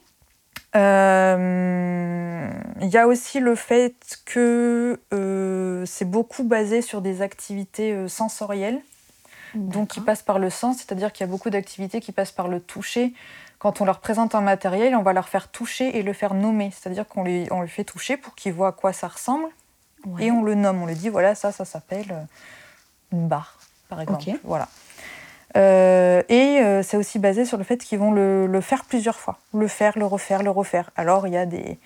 Euh, 0.77 2.51
il 2.81 2.89
y 2.89 2.99
a 2.99 3.07
aussi 3.07 3.41
le 3.41 3.55
fait 3.55 4.19
que 4.27 5.01
euh, 5.15 5.87
c'est 5.87 6.05
beaucoup 6.05 6.45
basé 6.45 6.83
sur 6.83 7.01
des 7.01 7.23
activités 7.23 7.93
euh, 7.93 8.09
sensorielles, 8.09 8.81
donc 9.55 9.89
qui 9.89 10.01
passent 10.01 10.23
par 10.23 10.39
le 10.39 10.51
sens, 10.51 10.77
c'est-à-dire 10.77 11.11
qu'il 11.11 11.27
y 11.27 11.29
a 11.29 11.31
beaucoup 11.31 11.49
d'activités 11.49 12.01
qui 12.01 12.13
passent 12.13 12.33
par 12.33 12.49
le 12.49 12.61
toucher. 12.61 13.15
Quand 13.59 13.81
on 13.81 13.87
leur 13.87 14.01
présente 14.01 14.35
un 14.35 14.43
matériel, 14.43 14.95
on 14.95 15.03
va 15.03 15.15
leur 15.15 15.29
faire 15.29 15.49
toucher 15.49 15.99
et 15.99 16.03
le 16.03 16.13
faire 16.13 16.35
nommer, 16.35 16.71
c'est-à-dire 16.71 17.09
qu'on 17.09 17.25
lui, 17.25 17.49
on 17.51 17.67
fait 17.67 17.85
toucher 17.85 18.19
pour 18.19 18.35
qu'ils 18.35 18.53
voient 18.53 18.69
à 18.69 18.73
quoi 18.73 18.93
ça 18.93 19.09
ressemble, 19.09 19.49
et 20.21 20.31
on 20.31 20.43
le 20.43 20.55
nomme, 20.55 20.83
on 20.83 20.87
lui 20.87 20.95
dit 20.95 21.09
voilà, 21.09 21.35
ça, 21.35 21.51
ça 21.51 21.65
s'appelle 21.65 22.27
une 23.11 23.27
barre, 23.27 23.58
par 23.89 24.01
exemple. 24.01 24.25
Voilà. 24.45 24.69
Euh, 25.57 26.23
et 26.29 26.61
euh, 26.61 26.83
c'est 26.83 26.97
aussi 26.97 27.19
basé 27.19 27.45
sur 27.45 27.57
le 27.57 27.65
fait 27.65 27.79
qu'ils 27.79 27.99
vont 27.99 28.13
le, 28.13 28.61
faire 28.61 28.85
plusieurs 28.85 29.17
fois, 29.17 29.39
le 29.55 29.67
faire, 29.67 29.99
le 29.99 30.05
refaire, 30.05 30.43
le 30.43 30.51
refaire. 30.51 30.91
Alors 30.97 31.27
il 31.27 31.33
y 31.33 31.39
a 31.39 31.47
des, 31.47 31.79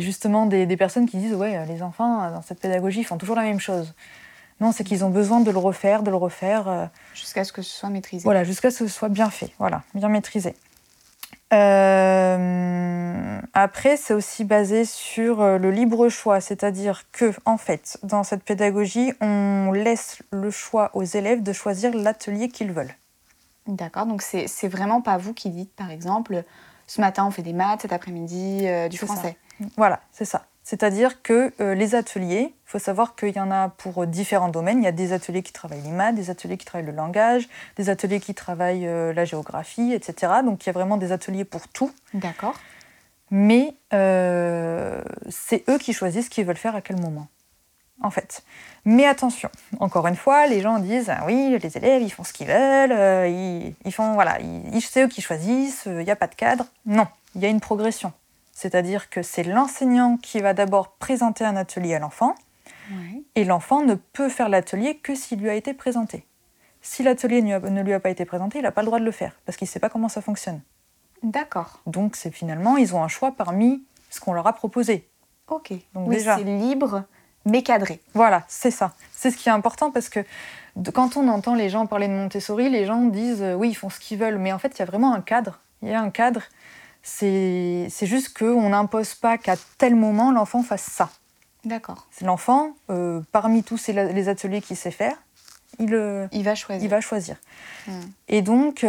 justement 0.00 0.46
des, 0.46 0.76
personnes 0.76 1.08
qui 1.08 1.18
disent 1.18 1.34
ouais 1.34 1.64
les 1.66 1.82
enfants 1.82 2.30
dans 2.30 2.42
cette 2.42 2.60
pédagogie 2.60 3.04
font 3.04 3.16
toujours 3.16 3.36
la 3.36 3.42
même 3.42 3.60
chose. 3.60 3.94
Non, 4.60 4.72
c'est 4.72 4.84
qu'ils 4.84 5.04
ont 5.04 5.10
besoin 5.10 5.40
de 5.40 5.50
le 5.50 5.58
refaire, 5.58 6.02
de 6.02 6.10
le 6.10 6.16
refaire. 6.16 6.68
Euh, 6.68 6.86
jusqu'à 7.14 7.44
ce 7.44 7.52
que 7.52 7.62
ce 7.62 7.70
soit 7.70 7.88
maîtrisé. 7.88 8.24
Voilà, 8.24 8.44
jusqu'à 8.44 8.70
ce 8.70 8.80
que 8.80 8.88
ce 8.88 8.94
soit 8.94 9.08
bien 9.08 9.30
fait, 9.30 9.50
voilà, 9.58 9.82
bien 9.94 10.08
maîtrisé. 10.08 10.54
Après, 13.52 13.96
c'est 13.96 14.14
aussi 14.14 14.44
basé 14.44 14.84
sur 14.84 15.42
le 15.58 15.70
libre 15.70 16.08
choix, 16.08 16.40
c'est-à-dire 16.40 17.04
que, 17.12 17.32
en 17.44 17.56
fait, 17.56 17.98
dans 18.02 18.22
cette 18.22 18.44
pédagogie, 18.44 19.12
on 19.20 19.72
laisse 19.72 20.22
le 20.30 20.50
choix 20.50 20.90
aux 20.94 21.04
élèves 21.04 21.42
de 21.42 21.52
choisir 21.52 21.94
l'atelier 21.94 22.48
qu'ils 22.48 22.72
veulent. 22.72 22.94
D'accord, 23.66 24.06
donc 24.06 24.22
c'est 24.22 24.68
vraiment 24.68 25.00
pas 25.00 25.16
vous 25.16 25.34
qui 25.34 25.50
dites, 25.50 25.72
par 25.74 25.90
exemple, 25.90 26.44
ce 26.86 27.00
matin 27.00 27.24
on 27.26 27.30
fait 27.30 27.42
des 27.42 27.52
maths, 27.52 27.82
cet 27.82 27.92
après-midi 27.92 28.66
euh, 28.66 28.88
du 28.88 28.98
français. 28.98 29.36
Voilà, 29.76 30.00
c'est 30.10 30.24
ça. 30.24 30.46
C'est-à-dire 30.70 31.20
que 31.22 31.52
euh, 31.60 31.74
les 31.74 31.96
ateliers, 31.96 32.54
il 32.54 32.70
faut 32.70 32.78
savoir 32.78 33.16
qu'il 33.16 33.34
y 33.34 33.40
en 33.40 33.50
a 33.50 33.70
pour 33.70 34.06
différents 34.06 34.50
domaines. 34.50 34.78
Il 34.78 34.84
y 34.84 34.86
a 34.86 34.92
des 34.92 35.12
ateliers 35.12 35.42
qui 35.42 35.52
travaillent 35.52 35.88
maths, 35.88 36.14
des 36.14 36.30
ateliers 36.30 36.56
qui 36.56 36.64
travaillent 36.64 36.86
le 36.86 36.92
langage, 36.92 37.48
des 37.74 37.90
ateliers 37.90 38.20
qui 38.20 38.34
travaillent 38.34 38.86
euh, 38.86 39.12
la 39.12 39.24
géographie, 39.24 39.92
etc. 39.92 40.32
Donc 40.44 40.64
il 40.64 40.68
y 40.68 40.70
a 40.70 40.72
vraiment 40.72 40.96
des 40.96 41.10
ateliers 41.10 41.44
pour 41.44 41.66
tout. 41.66 41.90
D'accord. 42.14 42.54
Mais 43.32 43.74
c'est 43.90 45.68
eux 45.68 45.78
qui 45.78 45.92
choisissent 45.92 46.26
ce 46.26 46.30
qu'ils 46.30 46.46
veulent 46.46 46.56
faire 46.56 46.76
à 46.76 46.82
quel 46.82 47.00
moment 47.00 47.26
en 48.00 48.10
fait. 48.10 48.44
Mais 48.84 49.06
attention, 49.06 49.50
encore 49.80 50.06
une 50.06 50.16
fois, 50.16 50.46
les 50.46 50.60
gens 50.60 50.78
disent 50.78 51.10
ah 51.10 51.24
oui, 51.26 51.58
les 51.60 51.76
élèves 51.76 52.00
ils 52.00 52.10
font 52.10 52.22
ce 52.22 52.32
qu'ils 52.32 52.46
veulent, 52.46 52.92
euh, 52.92 53.74
ils, 53.84 53.92
font 53.92 54.14
voilà, 54.14 54.38
c'est 54.80 55.02
eux 55.02 55.08
qui 55.08 55.20
choisissent, 55.20 55.82
il 55.86 56.04
n'y 56.04 56.10
a 56.12 56.16
pas 56.16 56.28
de 56.28 56.34
cadre. 56.36 56.64
Non, 56.86 57.08
il 57.34 57.42
y 57.42 57.46
a 57.46 57.48
une 57.48 57.60
progression. 57.60 58.12
C'est-à-dire 58.60 59.08
que 59.08 59.22
c'est 59.22 59.42
l'enseignant 59.42 60.18
qui 60.18 60.38
va 60.40 60.52
d'abord 60.52 60.90
présenter 60.90 61.46
un 61.46 61.56
atelier 61.56 61.94
à 61.94 61.98
l'enfant, 61.98 62.34
et 63.34 63.44
l'enfant 63.44 63.82
ne 63.82 63.94
peut 63.94 64.28
faire 64.28 64.50
l'atelier 64.50 64.98
que 64.98 65.14
s'il 65.14 65.40
lui 65.40 65.48
a 65.48 65.54
été 65.54 65.72
présenté. 65.72 66.26
Si 66.82 67.02
l'atelier 67.02 67.40
ne 67.40 67.82
lui 67.82 67.94
a 67.94 68.00
pas 68.00 68.10
été 68.10 68.26
présenté, 68.26 68.58
il 68.58 68.62
n'a 68.62 68.70
pas 68.70 68.82
le 68.82 68.86
droit 68.86 69.00
de 69.00 69.04
le 69.06 69.12
faire, 69.12 69.32
parce 69.46 69.56
qu'il 69.56 69.64
ne 69.64 69.70
sait 69.70 69.80
pas 69.80 69.88
comment 69.88 70.10
ça 70.10 70.20
fonctionne. 70.20 70.60
D'accord. 71.22 71.80
Donc 71.86 72.16
c'est 72.16 72.30
finalement, 72.30 72.76
ils 72.76 72.94
ont 72.94 73.02
un 73.02 73.08
choix 73.08 73.32
parmi 73.32 73.82
ce 74.10 74.20
qu'on 74.20 74.34
leur 74.34 74.46
a 74.46 74.52
proposé. 74.52 75.08
Ok. 75.48 75.72
Donc 75.94 76.10
déjà, 76.10 76.36
c'est 76.36 76.44
libre 76.44 77.04
mais 77.46 77.62
cadré. 77.62 78.00
Voilà, 78.12 78.44
c'est 78.46 78.70
ça. 78.70 78.92
C'est 79.10 79.30
ce 79.30 79.38
qui 79.38 79.48
est 79.48 79.52
important 79.52 79.90
parce 79.90 80.10
que 80.10 80.20
quand 80.92 81.16
on 81.16 81.28
entend 81.28 81.54
les 81.54 81.70
gens 81.70 81.86
parler 81.86 82.08
de 82.08 82.12
Montessori, 82.12 82.68
les 82.68 82.84
gens 82.84 83.04
disent 83.04 83.42
euh, 83.42 83.54
oui, 83.54 83.70
ils 83.70 83.74
font 83.74 83.88
ce 83.88 83.98
qu'ils 83.98 84.18
veulent, 84.18 84.36
mais 84.36 84.52
en 84.52 84.58
fait, 84.58 84.76
il 84.76 84.80
y 84.80 84.82
a 84.82 84.84
vraiment 84.84 85.14
un 85.14 85.22
cadre. 85.22 85.60
Il 85.80 85.88
y 85.88 85.94
a 85.94 86.02
un 86.02 86.10
cadre. 86.10 86.42
C'est 87.02 87.88
juste 88.02 88.36
qu'on 88.36 88.68
n'impose 88.70 89.14
pas 89.14 89.38
qu'à 89.38 89.56
tel 89.78 89.94
moment, 89.94 90.32
l'enfant 90.32 90.62
fasse 90.62 90.82
ça. 90.82 91.10
D'accord. 91.64 92.06
L'enfant, 92.22 92.74
euh, 92.90 93.20
parmi 93.32 93.62
tous 93.62 93.88
les 93.88 94.28
ateliers 94.28 94.60
qu'il 94.60 94.76
sait 94.76 94.90
faire, 94.90 95.16
il, 95.78 95.94
euh, 95.94 96.26
il 96.32 96.42
va 96.42 96.54
choisir. 96.54 96.84
Il 96.84 96.90
va 96.90 97.00
choisir. 97.00 97.36
Hmm. 97.86 98.00
Et 98.28 98.42
donc, 98.42 98.80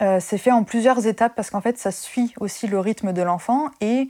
c'est 0.00 0.38
fait 0.38 0.52
en 0.52 0.64
plusieurs 0.64 1.06
étapes 1.06 1.34
parce 1.34 1.50
qu'en 1.50 1.60
fait, 1.60 1.78
ça 1.78 1.90
suit 1.90 2.34
aussi 2.40 2.66
le 2.66 2.78
rythme 2.78 3.12
de 3.12 3.22
l'enfant 3.22 3.70
et 3.80 4.08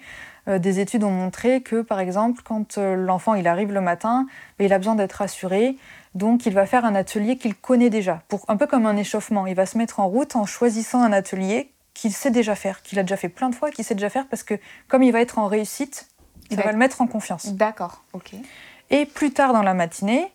euh, 0.49 0.59
des 0.59 0.81
études 0.81 1.05
ont 1.05 1.11
montré 1.11 1.61
que, 1.61 1.83
par 1.83 2.01
exemple, 2.01 2.43
quand 2.45 2.79
euh, 2.79 2.95
l'enfant 2.95 3.35
il 3.35 3.49
arrive 3.49 3.73
le 3.73 3.81
matin, 3.81 4.27
ben, 4.59 4.67
il 4.67 4.73
a 4.73 4.79
besoin 4.79 4.95
d'être 4.95 5.15
rassuré, 5.15 5.77
donc 6.15 6.47
il 6.47 6.55
va 6.55 6.67
faire 6.67 6.85
un 6.85 6.95
atelier 6.95 7.37
qu'il 7.37 7.55
connaît 7.55 7.91
déjà, 7.91 8.23
pour, 8.29 8.45
un 8.49 8.57
peu 8.57 8.67
comme 8.67 8.87
un 8.87 8.97
échauffement. 8.97 9.47
Il 9.47 9.55
va 9.55 9.67
se 9.67 9.77
mettre 9.77 10.01
en 10.01 10.09
route 10.09 10.37
en 10.37 10.47
choisissant 10.47 11.03
un 11.03 11.13
atelier 11.13 11.71
qu'il 11.97 12.13
sait 12.13 12.31
déjà 12.31 12.55
faire, 12.55 12.83
qu'il 12.83 12.99
a 12.99 13.03
déjà 13.03 13.17
fait 13.17 13.31
plein 13.31 13.49
de 13.49 13.55
fois, 13.55 13.71
qu'il 13.71 13.85
sait 13.85 13.95
déjà 13.95 14.11
faire, 14.11 14.27
parce 14.29 14.43
que 14.43 14.55
comme 14.87 15.03
il 15.03 15.13
va 15.13 15.21
être 15.21 15.39
en 15.39 15.47
réussite, 15.47 16.09
il 16.51 16.59
va 16.59 16.71
le 16.71 16.79
mettre 16.79 17.01
en 17.01 17.07
confiance. 17.07 17.55
D'accord, 17.55 18.05
ok. 18.13 18.35
Et 18.91 19.07
plus 19.07 19.33
tard 19.33 19.53
dans 19.53 19.63
la 19.63 19.75
matinée, 19.75 20.31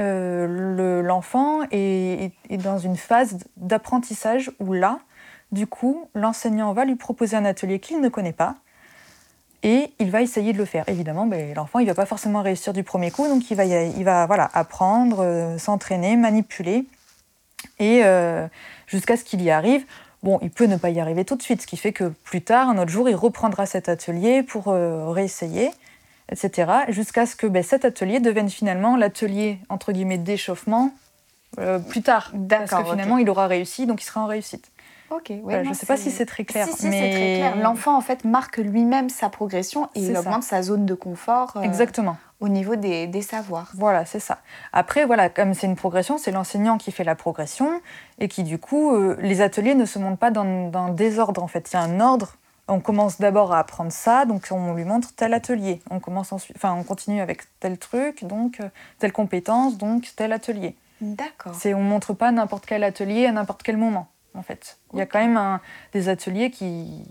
euh, 0.00 1.02
l'enfant 1.02 1.62
est, 1.70 2.32
est, 2.50 2.56
dans 2.56 2.78
une 2.78 2.96
phase 2.96 3.38
d'apprentissage 3.56 4.50
où 4.58 4.72
là, 4.72 4.98
du 5.52 5.68
coup, 5.68 6.10
l'enseignant 6.14 6.72
va 6.72 6.84
lui 6.84 6.96
proposer 6.96 7.36
un 7.36 7.44
atelier 7.44 7.78
qu'il 7.78 8.00
ne 8.00 8.08
connaît 8.08 8.32
pas, 8.32 8.56
et 9.62 9.92
il 10.00 10.10
va 10.10 10.20
essayer 10.20 10.52
de 10.52 10.58
le 10.58 10.64
faire. 10.64 10.86
Évidemment, 10.88 11.26
ben, 11.26 11.54
l'enfant, 11.54 11.78
il 11.78 11.86
va 11.86 11.94
pas 11.94 12.06
forcément 12.06 12.42
réussir 12.42 12.72
du 12.72 12.82
premier 12.82 13.12
coup, 13.12 13.28
donc 13.28 13.50
il 13.50 13.56
va, 13.56 13.64
il 13.64 14.04
va 14.04 14.26
voilà, 14.26 14.50
apprendre, 14.52 15.20
euh, 15.20 15.58
s'entraîner, 15.58 16.16
manipuler, 16.16 16.84
et 17.78 18.04
euh, 18.04 18.46
jusqu'à 18.88 19.16
ce 19.16 19.24
qu'il 19.24 19.42
y 19.42 19.50
arrive. 19.50 19.84
Bon, 20.24 20.40
il 20.42 20.50
peut 20.50 20.64
ne 20.64 20.76
pas 20.76 20.90
y 20.90 20.98
arriver 20.98 21.24
tout 21.24 21.36
de 21.36 21.42
suite, 21.42 21.62
ce 21.62 21.66
qui 21.66 21.76
fait 21.76 21.92
que 21.92 22.08
plus 22.24 22.42
tard, 22.42 22.68
un 22.68 22.78
autre 22.78 22.90
jour, 22.90 23.08
il 23.08 23.14
reprendra 23.14 23.66
cet 23.66 23.88
atelier 23.88 24.42
pour 24.42 24.68
euh, 24.68 25.10
réessayer, 25.10 25.70
etc., 26.32 26.72
jusqu'à 26.88 27.26
ce 27.26 27.36
que 27.36 27.46
ben, 27.46 27.62
cet 27.62 27.84
atelier 27.84 28.18
devienne 28.18 28.48
finalement 28.48 28.96
l'atelier, 28.96 29.58
entre 29.68 29.92
guillemets, 29.92 30.18
d'échauffement 30.18 30.92
plus 31.88 32.02
tard. 32.02 32.32
Parce 32.48 32.72
que 32.72 32.90
finalement, 32.90 33.18
il 33.18 33.30
aura 33.30 33.46
réussi, 33.46 33.86
donc 33.86 34.02
il 34.02 34.04
sera 34.04 34.22
en 34.22 34.26
réussite. 34.26 34.72
Ok, 35.10 35.28
je 35.28 35.68
ne 35.68 35.74
sais 35.74 35.86
pas 35.86 35.96
si 35.96 36.10
c'est 36.10 36.26
très 36.26 36.44
clair. 36.44 36.66
Si, 36.66 36.86
mais... 36.86 37.00
c'est 37.00 37.10
très 37.10 37.34
clair. 37.36 37.56
L'enfant, 37.56 37.96
en 37.96 38.00
fait, 38.00 38.24
marque 38.24 38.56
lui-même 38.56 39.08
sa 39.08 39.28
progression 39.28 39.88
et 39.94 40.00
il 40.00 40.16
augmente 40.16 40.42
sa 40.42 40.62
zone 40.62 40.86
de 40.86 40.94
confort. 40.94 41.56
Euh, 41.56 41.62
Exactement. 41.62 42.16
Au 42.44 42.48
niveau 42.48 42.76
des, 42.76 43.06
des 43.06 43.22
savoirs. 43.22 43.70
Voilà, 43.74 44.04
c'est 44.04 44.20
ça. 44.20 44.36
Après, 44.74 45.06
voilà, 45.06 45.30
comme 45.30 45.54
c'est 45.54 45.66
une 45.66 45.76
progression, 45.76 46.18
c'est 46.18 46.30
l'enseignant 46.30 46.76
qui 46.76 46.92
fait 46.92 47.02
la 47.02 47.14
progression 47.14 47.80
et 48.18 48.28
qui, 48.28 48.42
du 48.42 48.58
coup, 48.58 48.94
euh, 48.94 49.16
les 49.20 49.40
ateliers 49.40 49.74
ne 49.74 49.86
se 49.86 49.98
montent 49.98 50.18
pas 50.18 50.30
dans, 50.30 50.68
dans 50.68 50.90
désordre, 50.90 51.42
en 51.42 51.48
fait. 51.48 51.72
Il 51.72 51.76
y 51.76 51.78
a 51.78 51.82
un 51.82 52.00
ordre. 52.00 52.36
On 52.68 52.80
commence 52.80 53.18
d'abord 53.18 53.54
à 53.54 53.60
apprendre 53.60 53.92
ça, 53.92 54.26
donc 54.26 54.48
on 54.50 54.74
lui 54.74 54.84
montre 54.84 55.14
tel 55.16 55.32
atelier. 55.32 55.80
On 55.90 56.00
commence 56.00 56.32
ensuite, 56.32 56.56
enfin, 56.58 56.74
on 56.74 56.84
continue 56.84 57.22
avec 57.22 57.44
tel 57.60 57.78
truc, 57.78 58.24
donc 58.24 58.60
euh, 58.60 58.68
telle 58.98 59.12
compétence, 59.12 59.78
donc 59.78 60.12
tel 60.14 60.30
atelier. 60.30 60.76
D'accord. 61.00 61.54
C'est 61.54 61.72
on 61.72 61.80
montre 61.80 62.12
pas 62.12 62.30
n'importe 62.30 62.66
quel 62.66 62.84
atelier 62.84 63.24
à 63.24 63.32
n'importe 63.32 63.62
quel 63.62 63.78
moment 63.78 64.08
en 64.34 64.42
fait. 64.42 64.78
Il 64.92 64.98
y 64.98 65.02
a 65.02 65.06
quand 65.06 65.20
même 65.20 65.60
des 65.92 66.08
ateliers 66.08 66.50
qui... 66.50 67.06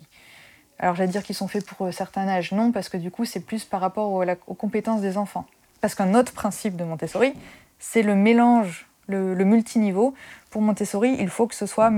Alors 0.80 0.96
j'allais 0.96 1.12
dire 1.12 1.24
qu'ils 1.24 1.36
sont 1.36 1.48
faits 1.48 1.66
pour 1.66 1.88
euh, 1.88 1.92
certains 1.92 2.28
âges, 2.28 2.52
non, 2.52 2.72
parce 2.72 2.90
que 2.90 2.98
du 2.98 3.12
coup 3.12 3.26
c'est 3.26 3.40
plus 3.40 3.64
par 3.64 3.82
rapport 3.82 4.12
aux, 4.12 4.54
compétences 4.54 5.02
des 5.02 5.18
enfants. 5.18 5.46
Parce 5.82 5.96
qu'un 5.96 6.14
autre 6.16 6.32
principe 6.34 6.76
de 6.76 6.84
Montessori, 6.84 7.34
c'est 7.80 8.04
le 8.04 8.16
mélange, 8.16 8.88
le, 9.08 9.36
multiniveau. 9.44 10.14
Pour 10.50 10.62
Montessori, 10.62 11.16
il 11.20 11.30
faut 11.30 11.48
que 11.48 11.56
ce 11.56 11.66
soit 11.66 11.92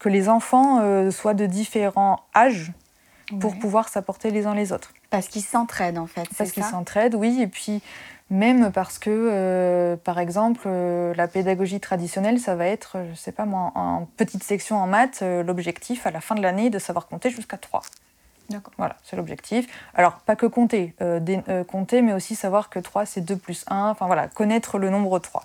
que 0.00 0.08
les 0.08 0.28
enfants 0.28 0.80
euh, 0.80 1.10
soient 1.10 1.34
de 1.34 1.46
différents 1.46 2.20
âges 2.36 2.72
pour 3.40 3.52
Ouais. 3.52 3.58
pouvoir 3.58 3.88
s'apporter 3.88 4.30
les 4.30 4.46
uns 4.46 4.54
les 4.54 4.72
autres. 4.72 4.92
Parce 5.10 5.28
qu'ils 5.28 5.42
s'entraident 5.42 5.98
en 5.98 6.06
fait. 6.06 6.28
Parce 6.36 6.50
qu'ils 6.50 6.64
s'entraident, 6.64 7.14
oui, 7.14 7.40
et 7.40 7.46
puis 7.46 7.82
même 8.30 8.70
parce 8.72 8.98
que, 8.98 9.10
euh, 9.10 9.96
par 9.96 10.18
exemple, 10.18 10.62
euh, 10.66 11.14
la 11.14 11.28
pédagogie 11.28 11.80
traditionnelle, 11.80 12.38
ça 12.38 12.56
va 12.56 12.66
être, 12.66 12.98
je 13.10 13.14
sais 13.14 13.32
pas 13.32 13.46
moi, 13.46 13.72
en 13.74 14.06
petite 14.16 14.42
section 14.42 14.76
en 14.76 14.86
maths, 14.86 15.20
euh, 15.22 15.42
l'objectif 15.42 16.06
à 16.06 16.10
la 16.10 16.20
fin 16.20 16.34
de 16.34 16.42
l'année 16.42 16.68
de 16.68 16.78
savoir 16.78 17.06
compter 17.06 17.30
jusqu'à 17.30 17.56
3. 17.56 17.82
D'accord. 18.50 18.72
Voilà, 18.78 18.96
c'est 19.02 19.16
l'objectif. 19.16 19.66
Alors, 19.94 20.20
pas 20.20 20.34
que 20.34 20.46
compter, 20.46 20.94
compter, 21.68 22.00
mais 22.00 22.14
aussi 22.14 22.34
savoir 22.34 22.70
que 22.70 22.78
3, 22.78 23.04
c'est 23.04 23.20
2 23.20 23.36
plus 23.36 23.64
1, 23.68 23.90
enfin 23.90 24.06
voilà, 24.06 24.26
connaître 24.26 24.78
le 24.78 24.88
nombre 24.88 25.18
3. 25.18 25.44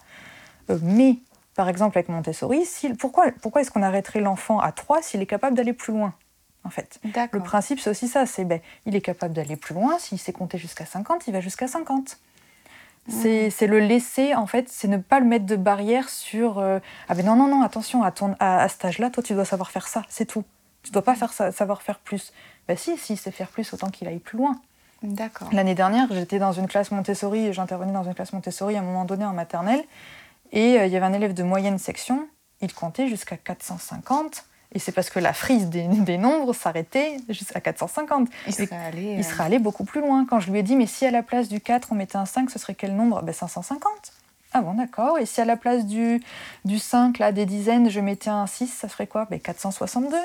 Euh, 0.69 0.79
mais, 0.81 1.17
par 1.55 1.69
exemple, 1.69 1.97
avec 1.97 2.09
Montessori, 2.09 2.65
si, 2.65 2.89
pourquoi, 2.93 3.25
pourquoi 3.41 3.61
est-ce 3.61 3.71
qu'on 3.71 3.83
arrêterait 3.83 4.21
l'enfant 4.21 4.59
à 4.59 4.71
3 4.71 5.01
s'il 5.01 5.21
est 5.21 5.25
capable 5.25 5.55
d'aller 5.57 5.73
plus 5.73 5.93
loin, 5.93 6.13
en 6.63 6.69
fait? 6.69 6.99
Le 7.31 7.39
principe, 7.41 7.79
c'est 7.79 7.89
aussi 7.89 8.07
ça, 8.07 8.25
c'est 8.25 8.45
ben, 8.45 8.61
il 8.85 8.95
est 8.95 9.01
capable 9.01 9.33
d'aller 9.33 9.57
plus 9.57 9.73
loin, 9.73 9.99
s'il 9.99 10.19
sait 10.19 10.33
compter 10.33 10.57
jusqu'à 10.57 10.85
50, 10.85 11.27
il 11.27 11.33
va 11.33 11.41
jusqu'à 11.41 11.67
50. 11.67 12.17
C'est 13.09 13.49
c'est 13.49 13.67
le 13.67 13.79
laisser, 13.79 14.33
en 14.33 14.47
fait, 14.47 14.69
c'est 14.69 14.87
ne 14.87 14.97
pas 14.97 15.19
le 15.19 15.25
mettre 15.25 15.45
de 15.45 15.57
barrière 15.57 16.07
sur 16.09 16.59
euh, 16.59 16.79
Ah 17.09 17.15
ben 17.15 17.25
non, 17.25 17.35
non, 17.35 17.47
non, 17.47 17.61
attention, 17.61 18.01
à, 18.03 18.11
ton, 18.11 18.35
à, 18.39 18.63
à 18.63 18.69
cet 18.69 18.85
âge-là, 18.85 19.09
toi, 19.09 19.21
tu 19.21 19.33
dois 19.33 19.45
savoir 19.45 19.71
faire 19.71 19.87
ça, 19.87 20.03
c'est 20.07 20.25
tout. 20.25 20.45
Tu 20.83 20.91
dois 20.91 21.01
pas 21.01 21.15
faire 21.15 21.33
ça, 21.33 21.51
savoir 21.51 21.81
faire 21.81 21.99
plus. 21.99 22.31
Ben 22.67 22.77
si, 22.77 22.97
s'il 22.97 23.17
sait 23.17 23.31
faire 23.31 23.49
plus, 23.49 23.73
autant 23.73 23.89
qu'il 23.89 24.07
aille 24.07 24.19
plus 24.19 24.37
loin. 24.37 24.59
D'accord. 25.01 25.49
L'année 25.51 25.75
dernière, 25.75 26.07
j'étais 26.11 26.39
dans 26.39 26.53
une 26.53 26.67
classe 26.67 26.91
Montessori, 26.91 27.51
j'intervenais 27.51 27.91
dans 27.91 28.03
une 28.03 28.13
classe 28.13 28.31
Montessori 28.31 28.77
à 28.77 28.79
un 28.79 28.83
moment 28.83 29.03
donné 29.03 29.25
en 29.25 29.33
maternelle, 29.33 29.83
et 30.53 30.79
euh, 30.79 30.85
il 30.85 30.93
y 30.93 30.95
avait 30.95 31.05
un 31.05 31.13
élève 31.13 31.33
de 31.33 31.43
moyenne 31.43 31.77
section, 31.77 32.27
il 32.61 32.73
comptait 32.73 33.09
jusqu'à 33.09 33.35
450, 33.35 34.45
et 34.73 34.79
c'est 34.79 34.91
parce 34.91 35.09
que 35.09 35.19
la 35.19 35.33
frise 35.33 35.67
des, 35.67 35.87
des 35.87 36.17
nombres 36.17 36.53
s'arrêtait 36.53 37.17
jusqu'à 37.29 37.61
450. 37.61 38.27
Il 38.47 38.49
Et 38.49 38.51
serait 38.65 38.75
allé. 38.75 39.03
il 39.13 39.19
euh, 39.19 39.23
serait 39.23 39.43
allé 39.43 39.59
beaucoup 39.59 39.83
plus 39.85 40.01
loin. 40.01 40.25
Quand 40.29 40.39
je 40.39 40.51
lui 40.51 40.59
ai 40.59 40.63
dit, 40.63 40.75
mais 40.75 40.87
si 40.87 41.05
à 41.05 41.11
la 41.11 41.23
place 41.23 41.47
du 41.49 41.61
4, 41.61 41.89
on 41.91 41.95
mettait 41.95 42.17
un 42.17 42.25
5, 42.25 42.49
ce 42.49 42.59
serait 42.59 42.75
quel 42.75 42.95
nombre? 42.95 43.21
Ben, 43.21 43.33
550. 43.33 43.91
Ah 44.53 44.61
bon, 44.61 44.73
d'accord. 44.75 45.17
Et 45.19 45.25
si 45.25 45.41
à 45.41 45.45
la 45.45 45.57
place 45.57 45.85
du, 45.85 46.21
du 46.65 46.77
5, 46.79 47.17
là, 47.19 47.31
des 47.31 47.45
dizaines, 47.45 47.89
je 47.89 47.99
mettais 47.99 48.29
un 48.29 48.45
6, 48.47 48.67
ça 48.67 48.87
ferait 48.87 49.07
quoi? 49.07 49.25
Ben, 49.29 49.39
462. 49.39 50.15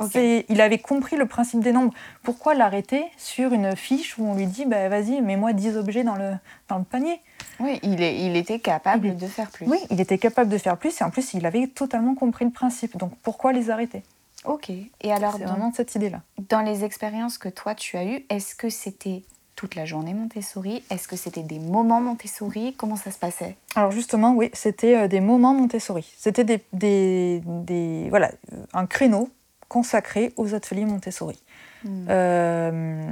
Ok. 0.00 0.10
C'est- 0.12 0.46
Il 0.48 0.60
avait 0.60 0.78
compris 0.78 1.16
le 1.16 1.26
principe 1.26 1.60
des 1.60 1.72
nombres. 1.72 1.92
Pourquoi 2.22 2.54
l'arrêter 2.54 3.04
sur 3.16 3.52
une 3.52 3.74
fiche 3.74 4.16
où 4.18 4.26
on 4.26 4.34
lui 4.34 4.46
dit, 4.46 4.64
bah, 4.64 4.88
vas-y, 4.88 5.20
mets-moi 5.22 5.52
10 5.54 5.76
objets 5.76 6.04
dans 6.04 6.14
le, 6.16 6.34
dans 6.68 6.78
le 6.78 6.84
panier? 6.84 7.20
Oui, 7.60 7.78
il, 7.82 8.00
est, 8.02 8.20
il 8.20 8.36
était 8.36 8.58
capable 8.60 9.06
Il 9.06 9.12
est- 9.12 9.16
de 9.16 9.26
faire 9.26 9.50
plus. 9.50 9.66
Oui, 9.66 9.78
il 9.90 10.00
était 10.00 10.18
capable 10.18 10.50
de 10.50 10.58
faire 10.58 10.76
plus 10.76 11.00
et 11.00 11.04
en 11.04 11.10
plus, 11.10 11.34
il 11.34 11.44
avait 11.46 11.66
totalement 11.66 12.14
compris 12.14 12.44
le 12.44 12.50
principe. 12.50 12.96
Donc 12.96 13.12
pourquoi 13.22 13.52
les 13.52 13.70
arrêter? 13.70 14.02
Ok. 14.44 14.70
Et 14.70 15.12
alors, 15.12 15.32
C'est 15.36 15.40
dans, 15.44 15.46
vraiment 15.52 15.72
cette 15.74 15.94
idée-là. 15.94 16.22
dans 16.48 16.60
les 16.60 16.84
expériences 16.84 17.38
que 17.38 17.48
toi 17.48 17.74
tu 17.74 17.96
as 17.96 18.04
eues, 18.04 18.24
est-ce 18.30 18.54
que 18.54 18.68
c'était 18.68 19.22
toute 19.56 19.74
la 19.74 19.84
journée 19.84 20.14
Montessori? 20.14 20.84
Est-ce 20.90 21.08
que 21.08 21.16
c'était 21.16 21.42
des 21.42 21.58
moments 21.58 22.00
Montessori? 22.00 22.74
Comment 22.78 22.94
ça 22.94 23.10
se 23.10 23.18
passait? 23.18 23.56
Alors 23.74 23.90
justement, 23.90 24.34
oui, 24.34 24.50
c'était 24.52 24.96
euh, 24.96 25.08
des 25.08 25.20
moments 25.20 25.52
Montessori. 25.54 26.08
C'était 26.16 26.44
des, 26.44 26.60
des, 26.72 27.42
des- 27.44 28.06
voilà, 28.10 28.30
un 28.72 28.86
créneau 28.86 29.28
consacré 29.68 30.32
aux 30.36 30.54
ateliers 30.54 30.84
Montessori. 30.84 31.38
Hmm. 31.84 32.06
Euh, 32.08 33.10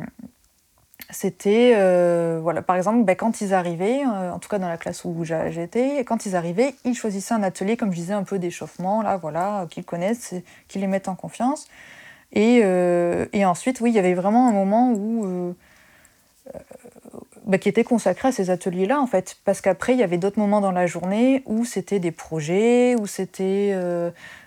c'était, 1.10 1.74
euh, 1.76 2.40
voilà, 2.42 2.62
par 2.62 2.76
exemple, 2.76 3.04
ben, 3.04 3.14
quand 3.14 3.40
ils 3.40 3.54
arrivaient, 3.54 4.02
euh, 4.02 4.32
en 4.32 4.38
tout 4.38 4.48
cas 4.48 4.58
dans 4.58 4.68
la 4.68 4.76
classe 4.76 5.04
où 5.04 5.24
j'étais, 5.24 6.04
quand 6.04 6.26
ils 6.26 6.34
arrivaient, 6.34 6.74
ils 6.84 6.94
choisissaient 6.94 7.34
un 7.34 7.42
atelier, 7.42 7.76
comme 7.76 7.92
je 7.92 7.96
disais, 7.96 8.12
un 8.12 8.24
peu 8.24 8.38
d'échauffement, 8.38 9.02
là, 9.02 9.16
voilà, 9.16 9.66
qu'ils 9.70 9.84
connaissent, 9.84 10.34
qu'ils 10.68 10.80
les 10.80 10.86
mettent 10.88 11.08
en 11.08 11.14
confiance. 11.14 11.68
Et, 12.32 12.60
euh, 12.64 13.26
et 13.32 13.44
ensuite, 13.44 13.80
oui, 13.80 13.90
il 13.90 13.94
y 13.94 14.00
avait 14.00 14.14
vraiment 14.14 14.48
un 14.48 14.52
moment 14.52 14.92
où, 14.92 15.54
ben, 17.46 17.58
qui 17.58 17.68
était 17.68 17.84
consacré 17.84 18.28
à 18.28 18.32
ces 18.32 18.50
ateliers-là, 18.50 19.00
en 19.00 19.06
fait, 19.06 19.36
parce 19.44 19.60
qu'après, 19.60 19.92
il 19.92 20.00
y 20.00 20.02
avait 20.02 20.18
d'autres 20.18 20.40
moments 20.40 20.60
dans 20.60 20.72
la 20.72 20.86
journée 20.86 21.42
où 21.46 21.64
c'était 21.64 22.00
des 22.00 22.10
projets, 22.10 22.96
où 22.96 23.06
c'était 23.06 23.74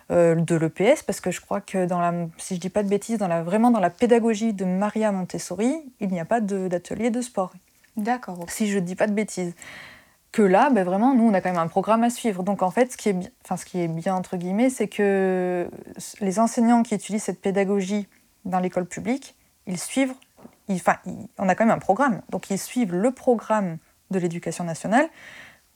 de 0.09 0.55
l'EPS, 0.55 1.03
parce 1.03 1.21
que 1.21 1.29
je 1.31 1.39
crois 1.39 1.61
que, 1.61 1.85
dans 1.85 1.99
la, 1.99 2.13
si 2.37 2.55
je 2.55 2.59
dis 2.59 2.69
pas 2.69 2.81
de 2.83 2.89
bêtises, 2.89 3.17
dans 3.19 3.27
la, 3.27 3.43
vraiment 3.43 3.69
dans 3.71 3.79
la 3.79 3.89
pédagogie 3.91 4.53
de 4.53 4.65
Maria 4.65 5.11
Montessori, 5.11 5.83
il 5.99 6.09
n'y 6.09 6.19
a 6.19 6.25
pas 6.25 6.41
d'atelier 6.41 7.11
de, 7.11 7.21
sport, 7.21 7.53
D'accord. 7.95 8.45
si 8.47 8.67
je 8.69 8.79
dis 8.79 8.95
pas 8.95 9.07
de 9.07 9.13
bêtises. 9.13 9.53
Que 10.31 10.41
là, 10.43 10.69
ben 10.69 10.83
vraiment, 10.83 11.15
nous, 11.15 11.23
on 11.27 11.33
a 11.33 11.41
quand 11.41 11.49
même 11.49 11.59
un 11.59 11.67
programme 11.67 12.03
à 12.03 12.09
suivre. 12.11 12.43
Donc, 12.43 12.61
en 12.61 12.69
fait, 12.69 12.91
ce 12.91 12.97
qui 12.97 13.09
est, 13.09 13.13
bi- 13.13 13.29
enfin, 13.43 13.57
ce 13.57 13.65
qui 13.65 13.79
est 13.81 13.87
bien, 13.87 14.13
entre 14.13 14.37
guillemets, 14.37 14.69
c'est 14.69 14.87
que 14.87 15.67
les 16.21 16.39
enseignants 16.39 16.83
qui 16.83 16.93
utilisent 16.93 17.23
cette 17.23 17.41
pédagogie 17.41 18.07
dans 18.45 18.59
l'école 18.59 18.85
publique, 18.85 19.35
ils 19.65 19.79
suivent, 19.79 20.13
ils- 20.67 20.75
enfin, 20.75 20.97
ils- 21.07 21.27
on 21.39 21.49
a 21.49 21.55
quand 21.55 21.65
même 21.65 21.75
un 21.75 21.79
programme. 21.79 22.21
Donc, 22.29 22.51
ils 22.51 22.59
suivent 22.59 22.93
le 22.93 23.11
programme 23.11 23.77
de 24.11 24.19
l'éducation 24.19 24.63
nationale, 24.63 25.07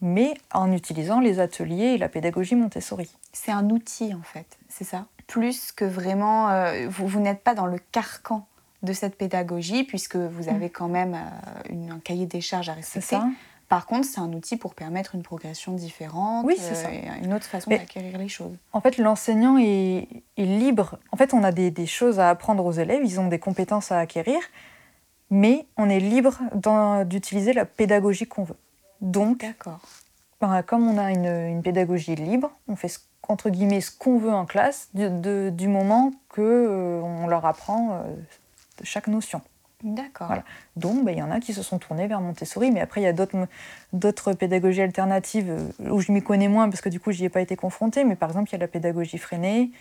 mais 0.06 0.34
en 0.54 0.72
utilisant 0.74 1.20
les 1.22 1.40
ateliers 1.40 1.94
et 1.94 1.98
la 1.98 2.10
pédagogie 2.10 2.56
Montessori. 2.56 3.10
C'est 3.32 3.52
un 3.52 3.70
outil 3.70 4.14
en 4.14 4.22
fait, 4.22 4.46
c'est 4.70 4.84
ça? 4.84 5.06
Plus 5.28 5.72
que 5.72 5.86
vraiment, 5.86 6.50
euh, 6.50 6.88
vous, 6.90 7.08
vous 7.08 7.20
n'êtes 7.22 7.42
pas 7.42 7.56
dans 7.56 7.66
le 7.66 7.80
carcan 7.94 8.46
de 8.84 8.92
cette 8.92 9.18
pédagogie 9.18 9.86
puisque 9.86 10.18
vous 10.18 10.50
avez 10.50 10.70
quand 10.70 10.90
même 10.90 11.14
euh, 11.16 11.70
une- 11.72 11.92
un 11.92 12.00
cahier 12.00 12.26
des 12.26 12.42
charges 12.42 12.68
à. 12.68 12.74
C'est 12.82 13.00
respecter. 13.00 13.16
ça 13.16 13.30
Par 13.70 13.86
contre, 13.86 14.06
c'est 14.06 14.20
un 14.20 14.34
outil 14.34 14.58
pour 14.58 14.76
permettre 14.76 15.16
une 15.16 15.24
progression 15.24 15.72
différente, 15.72 16.46
Oui, 16.46 16.56
c'est 16.60 16.76
ça. 16.76 16.90
une 17.24 17.34
autre 17.34 17.46
façon 17.46 17.70
d'acquérir 17.70 18.18
les 18.18 18.28
choses. 18.28 18.58
En 18.74 18.82
fait, 18.82 18.98
l'enseignant 18.98 19.58
est, 19.58 20.10
est 20.36 20.44
libre. 20.46 21.00
En 21.14 21.18
fait, 21.18 21.34
on 21.34 21.44
a 21.44 21.54
des, 21.54 21.72
des 21.72 21.86
choses 21.88 22.20
à 22.20 22.30
apprendre 22.30 22.66
aux 22.66 22.74
élèves, 22.74 23.02
ils 23.06 23.22
ont 23.22 23.28
des 23.30 23.40
compétences 23.40 23.94
à 23.94 24.00
acquérir, 24.00 24.40
mais 25.30 25.66
on 25.78 25.90
est 25.90 26.02
libre 26.02 26.38
d'utiliser 27.06 27.54
la 27.54 27.66
pédagogie 27.66 28.28
qu'on 28.28 28.44
veut. 28.44 28.58
Donc, 29.04 29.42
D'accord. 29.42 29.80
ben, 30.42 30.64
comme 30.64 30.88
on 30.88 30.98
a 30.98 31.12
une, 31.12 31.26
une 31.28 31.62
pédagogie 31.62 32.16
libre, 32.16 32.52
on 32.68 32.76
fait 32.76 32.88
ce- 32.88 33.00
entre 33.28 33.50
guillemets 33.52 33.82
ce 33.82 33.92
qu'on 33.92 34.18
veut 34.18 34.34
en 34.34 34.46
classe 34.46 34.90
du, 34.96 35.08
de- 35.10 35.52
du 35.54 35.68
moment 35.68 36.12
que 36.30 36.42
euh, 36.42 37.02
on 37.02 37.28
leur 37.28 37.46
apprend 37.46 37.92
euh, 37.94 38.04
chaque 38.84 39.08
notion. 39.08 39.42
D'accord. 39.84 40.28
Voilà. 40.28 40.44
Donc, 40.78 41.04
ben, 41.04 41.12
il 41.12 41.18
y 41.18 41.22
en 41.22 41.30
a 41.30 41.42
qui 41.42 41.54
se 41.54 41.62
sont 41.62 41.78
tournés 41.78 42.08
vers 42.08 42.22
Montessori, 42.22 42.72
mais 42.72 42.80
après, 42.80 43.02
il 43.02 43.04
y 43.04 43.08
a 43.08 43.14
d'autres 43.14 43.48
d'autres 43.92 44.32
pédagogies 44.32 44.82
alternatives 44.82 45.50
euh, 45.50 45.90
où 45.92 46.00
je 46.00 46.12
m'y 46.14 46.24
connais 46.24 46.48
moins 46.48 46.70
parce 46.70 46.80
que 46.82 46.88
du 46.90 47.00
coup, 47.02 47.12
j'y 47.12 47.26
ai 47.26 47.30
pas 47.30 47.42
été 47.42 47.56
confrontée. 47.58 48.06
Mais 48.06 48.16
par 48.16 48.30
exemple, 48.30 48.50
il 48.50 48.54
y 48.54 48.56
a 48.56 48.60
la 48.60 48.68
pédagogie 48.70 49.18
freinée. 49.18 49.72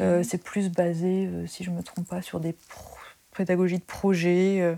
Euh, 0.00 0.24
c'est 0.24 0.42
plus 0.42 0.70
basé, 0.72 1.30
si 1.46 1.62
je 1.62 1.70
me 1.70 1.84
trompe 1.84 2.08
pas, 2.08 2.20
sur 2.20 2.40
des 2.40 2.52
pro- 2.52 2.97
pédagogies 3.38 3.78
de 3.78 3.82
projet. 3.84 4.58
euh. 4.60 4.74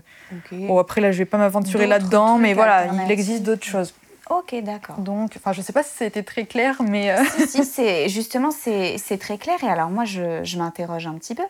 Bon, 0.51 0.77
après, 0.79 1.01
là, 1.01 1.11
je 1.11 1.17
vais 1.17 1.25
pas 1.25 1.37
m'aventurer 1.37 1.87
là-dedans, 1.87 2.37
mais 2.37 2.53
voilà, 2.53 2.85
il 3.05 3.11
existe 3.11 3.43
d'autres 3.43 3.65
choses. 3.65 3.93
Ok, 4.29 4.55
d'accord. 4.63 4.97
Donc, 4.99 5.33
enfin, 5.35 5.51
je 5.51 5.61
sais 5.61 5.73
pas 5.73 5.83
si 5.83 6.03
été 6.05 6.23
très 6.23 6.45
clair, 6.45 6.81
mais 6.83 7.11
euh, 7.11 7.21
si, 7.25 7.47
si, 7.47 7.65
c'est 7.75 8.07
justement 8.07 8.49
c'est 8.51 9.17
très 9.19 9.37
clair. 9.37 9.61
Et 9.63 9.67
alors 9.67 9.89
moi, 9.89 10.05
je, 10.05 10.41
je 10.45 10.57
m'interroge 10.57 11.05
un 11.07 11.15
petit 11.15 11.35
peu. 11.35 11.43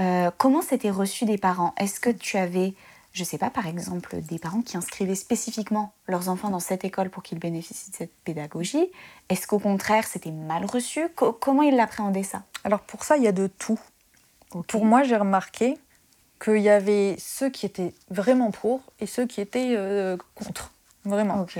Euh, 0.00 0.30
comment 0.36 0.60
c'était 0.60 0.90
reçu 0.90 1.24
des 1.24 1.38
parents? 1.38 1.72
Est-ce 1.78 2.00
que 2.00 2.10
tu 2.10 2.36
avais, 2.36 2.74
je 3.12 3.22
sais 3.22 3.38
pas, 3.38 3.48
par 3.50 3.66
exemple, 3.68 4.16
des 4.22 4.38
parents 4.40 4.60
qui 4.60 4.76
inscrivaient 4.76 5.14
spécifiquement 5.14 5.92
leurs 6.08 6.28
enfants 6.28 6.50
dans 6.50 6.58
cette 6.60 6.84
école 6.84 7.10
pour 7.10 7.22
qu'ils 7.22 7.38
bénéficient 7.38 7.90
de 7.92 7.96
cette 7.96 8.12
pédagogie? 8.24 8.90
Est-ce 9.28 9.46
qu'au 9.46 9.60
contraire, 9.60 10.06
c'était 10.06 10.32
mal 10.32 10.64
reçu? 10.64 11.08
Co- 11.14 11.32
Comment 11.32 11.62
ils 11.62 11.76
l'appréhendaient 11.76 12.24
ça? 12.24 12.42
Alors 12.64 12.80
pour 12.80 13.04
ça, 13.04 13.16
il 13.16 13.22
y 13.22 13.28
a 13.28 13.32
de 13.32 13.46
tout. 13.46 13.78
Pour 14.68 14.84
moi, 14.84 15.02
j'ai 15.04 15.16
remarqué 15.16 15.78
qu'il 16.42 16.58
y 16.58 16.68
avait 16.68 17.16
ceux 17.18 17.48
qui 17.50 17.66
étaient 17.66 17.94
vraiment 18.10 18.50
pour 18.50 18.80
et 19.00 19.06
ceux 19.06 19.26
qui 19.26 19.40
étaient 19.40 19.74
euh, 19.76 20.16
contre. 20.34 20.72
Vraiment. 21.04 21.40
Ok. 21.40 21.58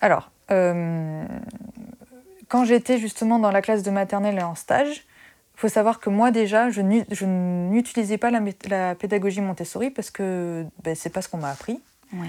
Alors, 0.00 0.30
euh, 0.50 1.24
quand 2.48 2.64
j'étais 2.64 2.98
justement 2.98 3.38
dans 3.38 3.50
la 3.50 3.62
classe 3.62 3.82
de 3.82 3.90
maternelle 3.90 4.38
et 4.38 4.42
en 4.42 4.54
stage, 4.54 5.04
il 5.56 5.60
faut 5.60 5.68
savoir 5.68 6.00
que 6.00 6.10
moi 6.10 6.30
déjà, 6.30 6.70
je 6.70 6.80
n'u- 6.80 7.04
je 7.10 7.24
n'utilisais 7.26 8.18
pas 8.18 8.30
la, 8.30 8.94
pédagogie 8.94 9.40
Montessori 9.40 9.90
parce 9.90 10.10
que 10.10 10.64
ben, 10.82 10.94
c'est 10.94 11.10
pas 11.10 11.22
ce 11.22 11.28
qu'on 11.28 11.38
m'a 11.38 11.50
appris, 11.50 11.80
Oui. 12.12 12.28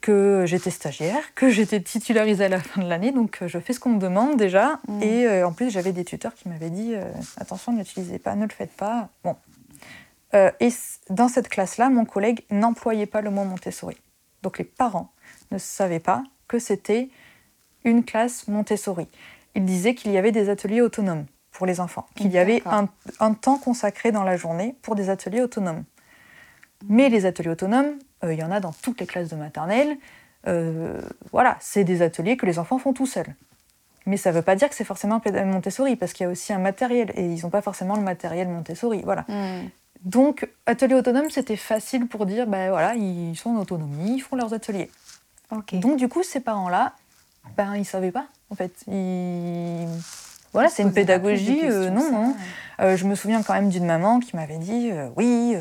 que 0.00 0.44
j'étais 0.46 0.70
stagiaire, 0.70 1.34
que 1.34 1.50
j'étais 1.50 1.80
titularisée 1.80 2.44
à 2.44 2.48
la 2.48 2.60
fin 2.60 2.82
de 2.82 2.88
l'année, 2.88 3.12
donc 3.12 3.38
euh, 3.42 3.48
je 3.48 3.58
fais 3.58 3.72
ce 3.72 3.80
qu'on 3.80 3.90
me 3.90 4.00
demande 4.00 4.36
déjà. 4.36 4.80
Mm. 4.88 5.02
Et 5.02 5.26
euh, 5.26 5.46
en 5.46 5.52
plus, 5.52 5.70
j'avais 5.70 5.92
des 5.92 6.04
tuteurs 6.04 6.34
qui 6.34 6.48
m'avaient 6.48 6.70
dit 6.70 6.94
attention, 7.36 7.72
ne 7.72 7.78
l'utilisez 7.78 8.18
pas, 8.18 8.34
ne 8.34 8.44
le 8.44 8.50
faites 8.52 8.72
pas. 8.76 9.08
Bon. 9.24 9.36
Euh, 10.34 10.50
et 10.60 10.68
dans 11.10 11.28
cette 11.28 11.48
classe-là, 11.48 11.88
mon 11.88 12.04
collègue 12.04 12.44
n'employait 12.50 13.06
pas 13.06 13.20
le 13.20 13.30
mot 13.30 13.44
Montessori. 13.44 13.96
Donc 14.42 14.58
les 14.58 14.64
parents 14.64 15.12
ne 15.50 15.58
savaient 15.58 16.00
pas 16.00 16.22
que 16.46 16.58
c'était 16.58 17.08
une 17.84 18.04
classe 18.04 18.48
Montessori. 18.48 19.08
Il 19.54 19.64
disait 19.64 19.94
qu'il 19.94 20.12
y 20.12 20.18
avait 20.18 20.32
des 20.32 20.48
ateliers 20.48 20.82
autonomes 20.82 21.26
pour 21.52 21.66
les 21.66 21.80
enfants, 21.80 22.06
qu'il 22.14 22.30
y 22.30 22.38
avait 22.38 22.62
un, 22.66 23.34
temps 23.34 23.58
consacré 23.58 24.12
dans 24.12 24.22
la 24.22 24.36
journée 24.36 24.76
pour 24.82 24.94
des 24.94 25.10
ateliers 25.10 25.40
autonomes. 25.40 25.84
Mais 26.88 27.08
les 27.08 27.26
ateliers 27.26 27.50
autonomes, 27.50 27.98
euh, 28.22 28.32
il 28.32 28.38
y 28.38 28.44
en 28.44 28.52
a 28.52 28.60
dans 28.60 28.72
toutes 28.72 29.00
les 29.00 29.06
classes 29.06 29.28
de 29.28 29.36
maternelle. 29.36 29.96
Euh, 30.46 31.00
voilà, 31.32 31.56
c'est 31.60 31.82
des 31.82 32.02
ateliers 32.02 32.36
que 32.36 32.46
les 32.46 32.60
enfants 32.60 32.78
font 32.78 32.92
tout 32.92 33.06
seuls. 33.06 33.34
Mais 34.06 34.16
ça 34.16 34.30
ne 34.30 34.36
veut 34.36 34.42
pas 34.42 34.54
dire 34.54 34.68
que 34.68 34.74
c'est 34.74 34.84
forcément 34.84 35.20
Montessori, 35.44 35.96
parce 35.96 36.12
qu'il 36.12 36.24
y 36.24 36.26
a 36.28 36.30
aussi 36.30 36.52
un 36.52 36.58
matériel, 36.58 37.12
et 37.14 37.24
ils 37.24 37.42
n'ont 37.42 37.50
pas 37.50 37.60
forcément 37.60 37.96
le 37.96 38.02
matériel 38.02 38.48
Montessori. 38.48 39.02
Voilà. 39.04 39.24
Hmm. 39.28 39.68
Donc, 40.04 40.48
atelier 40.66 40.94
autonome, 40.94 41.30
c'était 41.30 41.56
facile 41.56 42.06
pour 42.06 42.26
dire, 42.26 42.46
ben 42.46 42.70
voilà, 42.70 42.94
ils 42.94 43.36
sont 43.36 43.50
en 43.50 43.60
autonomie, 43.60 44.16
ils 44.16 44.20
font 44.20 44.36
leurs 44.36 44.54
ateliers. 44.54 44.90
Donc, 45.72 45.96
du 45.96 46.08
coup, 46.08 46.22
ces 46.22 46.40
parents-là, 46.40 46.92
ben, 47.56 47.74
ils 47.74 47.80
ne 47.80 47.84
savaient 47.84 48.12
pas, 48.12 48.26
en 48.50 48.54
fait. 48.54 48.72
Voilà, 50.52 50.68
c'est 50.68 50.82
une 50.82 50.92
pédagogie. 50.92 51.60
Euh, 51.64 51.90
non, 51.90 52.10
non. 52.10 52.36
Euh, 52.80 52.96
je 52.96 53.06
me 53.06 53.14
souviens 53.14 53.42
quand 53.42 53.54
même 53.54 53.68
d'une 53.68 53.86
maman 53.86 54.20
qui 54.20 54.36
m'avait 54.36 54.58
dit, 54.58 54.90
euh, 54.92 55.08
oui, 55.16 55.56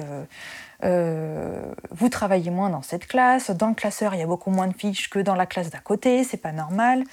vous 1.92 2.10
travaillez 2.10 2.52
moins 2.52 2.70
dans 2.70 2.82
cette 2.82 3.08
classe, 3.08 3.50
dans 3.52 3.70
le 3.70 3.74
classeur, 3.74 4.14
il 4.14 4.20
y 4.20 4.24
a 4.24 4.28
beaucoup 4.28 4.52
moins 4.52 4.68
de 4.68 4.74
fiches 4.74 5.10
que 5.10 5.20
dans 5.20 5.36
la 5.36 5.46
classe 5.46 5.70
d'à 5.70 5.80
côté, 5.80 6.24
c'est 6.24 6.38
pas 6.38 6.52
normal. 6.52 7.04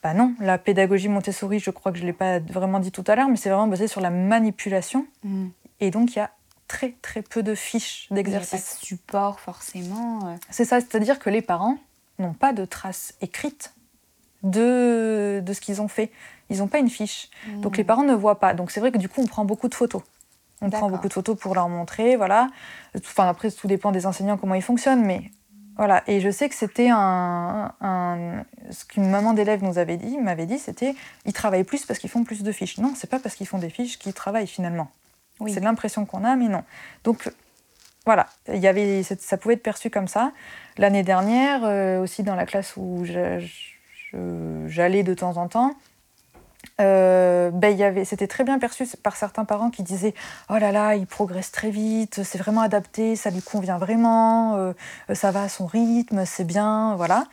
Bah 0.00 0.14
non, 0.14 0.34
la 0.38 0.58
pédagogie 0.58 1.08
Montessori, 1.08 1.58
je 1.58 1.70
crois 1.70 1.90
que 1.90 1.98
je 1.98 2.02
ne 2.04 2.08
l'ai 2.08 2.12
pas 2.12 2.38
vraiment 2.38 2.78
dit 2.78 2.92
tout 2.92 3.02
à 3.08 3.16
l'heure, 3.16 3.28
mais 3.28 3.36
c'est 3.36 3.48
vraiment 3.48 3.66
basé 3.66 3.88
sur 3.88 4.00
la 4.00 4.10
manipulation. 4.10 5.06
Mm. 5.24 5.46
Et 5.80 5.90
donc, 5.90 6.14
il 6.14 6.18
y 6.18 6.22
a 6.22 6.30
très 6.68 6.94
très 7.02 7.22
peu 7.22 7.42
de 7.42 7.54
fiches 7.54 8.06
d'exercice. 8.10 8.78
De 8.80 8.86
support 8.86 9.40
forcément. 9.40 10.38
C'est 10.50 10.64
ça, 10.64 10.80
c'est-à-dire 10.80 11.18
que 11.18 11.30
les 11.30 11.42
parents 11.42 11.78
n'ont 12.18 12.34
pas 12.34 12.52
de 12.52 12.64
traces 12.64 13.14
écrites 13.20 13.74
de, 14.42 15.42
de 15.44 15.52
ce 15.52 15.60
qu'ils 15.60 15.80
ont 15.80 15.88
fait. 15.88 16.12
Ils 16.50 16.58
n'ont 16.58 16.68
pas 16.68 16.78
une 16.78 16.90
fiche. 16.90 17.30
Hmm. 17.46 17.60
Donc 17.60 17.76
les 17.76 17.84
parents 17.84 18.04
ne 18.04 18.14
voient 18.14 18.38
pas. 18.38 18.54
Donc 18.54 18.70
c'est 18.70 18.80
vrai 18.80 18.92
que 18.92 18.98
du 18.98 19.08
coup, 19.08 19.20
on 19.20 19.26
prend 19.26 19.44
beaucoup 19.44 19.68
de 19.68 19.74
photos. 19.74 20.02
On 20.60 20.70
prend 20.70 20.90
beaucoup 20.90 21.08
de 21.08 21.12
photos 21.12 21.38
pour 21.38 21.54
leur 21.54 21.68
montrer, 21.68 22.16
voilà. 22.16 22.48
Enfin, 22.96 23.28
après, 23.28 23.50
tout 23.50 23.68
dépend 23.68 23.92
des 23.92 24.06
enseignants, 24.06 24.36
comment 24.36 24.54
ils 24.54 24.62
fonctionnent, 24.62 25.04
mais 25.04 25.30
voilà. 25.76 26.02
Et 26.08 26.20
je 26.20 26.30
sais 26.30 26.48
que 26.48 26.54
c'était 26.56 26.88
un, 26.90 27.72
Ce 28.70 28.84
qu'une 28.84 29.08
maman 29.08 29.34
d'élève 29.34 29.62
nous 29.62 29.78
avait 29.78 29.96
dit, 29.96 30.18
m'avait 30.18 30.46
dit, 30.46 30.58
c'était 30.58 30.96
ils 31.26 31.32
travaillent 31.32 31.64
plus 31.64 31.86
parce 31.86 32.00
qu'ils 32.00 32.10
font 32.10 32.24
plus 32.24 32.42
de 32.42 32.50
fiches. 32.50 32.78
Non, 32.78 32.92
c'est 32.96 33.08
pas 33.08 33.20
parce 33.20 33.36
qu'ils 33.36 33.46
font 33.46 33.58
des 33.58 33.70
fiches 33.70 33.98
qu'ils 33.98 34.14
travaillent 34.14 34.48
finalement. 34.48 34.90
C'est 35.46 35.60
l'impression 35.60 36.04
qu'on 36.04 36.24
a, 36.24 36.34
mais 36.36 36.48
non. 36.48 36.64
Donc 37.04 37.30
voilà, 38.08 38.26
il 38.50 38.58
y 38.58 38.66
avait, 38.66 39.02
ça 39.02 39.36
pouvait 39.36 39.52
être 39.52 39.62
perçu 39.62 39.90
comme 39.90 40.08
ça. 40.08 40.32
L'année 40.78 41.02
dernière, 41.02 41.60
euh, 41.64 42.00
aussi 42.00 42.22
dans 42.22 42.34
la 42.34 42.46
classe 42.46 42.74
où 42.78 43.04
j'allais 44.66 45.02
de 45.02 45.12
temps 45.12 45.36
en 45.36 45.46
temps, 45.46 45.74
euh, 46.80 47.50
ben, 47.50 48.02
c'était 48.06 48.26
très 48.26 48.44
bien 48.44 48.58
perçu 48.58 48.86
par 49.02 49.14
certains 49.16 49.44
parents 49.44 49.68
qui 49.68 49.82
disaient 49.82 50.14
Oh 50.48 50.56
là 50.56 50.72
là, 50.72 50.94
il 50.94 51.06
progresse 51.06 51.52
très 51.52 51.68
vite, 51.68 52.22
c'est 52.24 52.38
vraiment 52.38 52.62
adapté, 52.62 53.14
ça 53.14 53.28
lui 53.28 53.42
convient 53.42 53.76
vraiment, 53.76 54.56
euh, 54.56 54.72
ça 55.12 55.30
va 55.30 55.42
à 55.42 55.50
son 55.50 55.66
rythme, 55.66 56.24
c'est 56.24 56.44
bien, 56.44 56.96
voilà. 56.96 57.24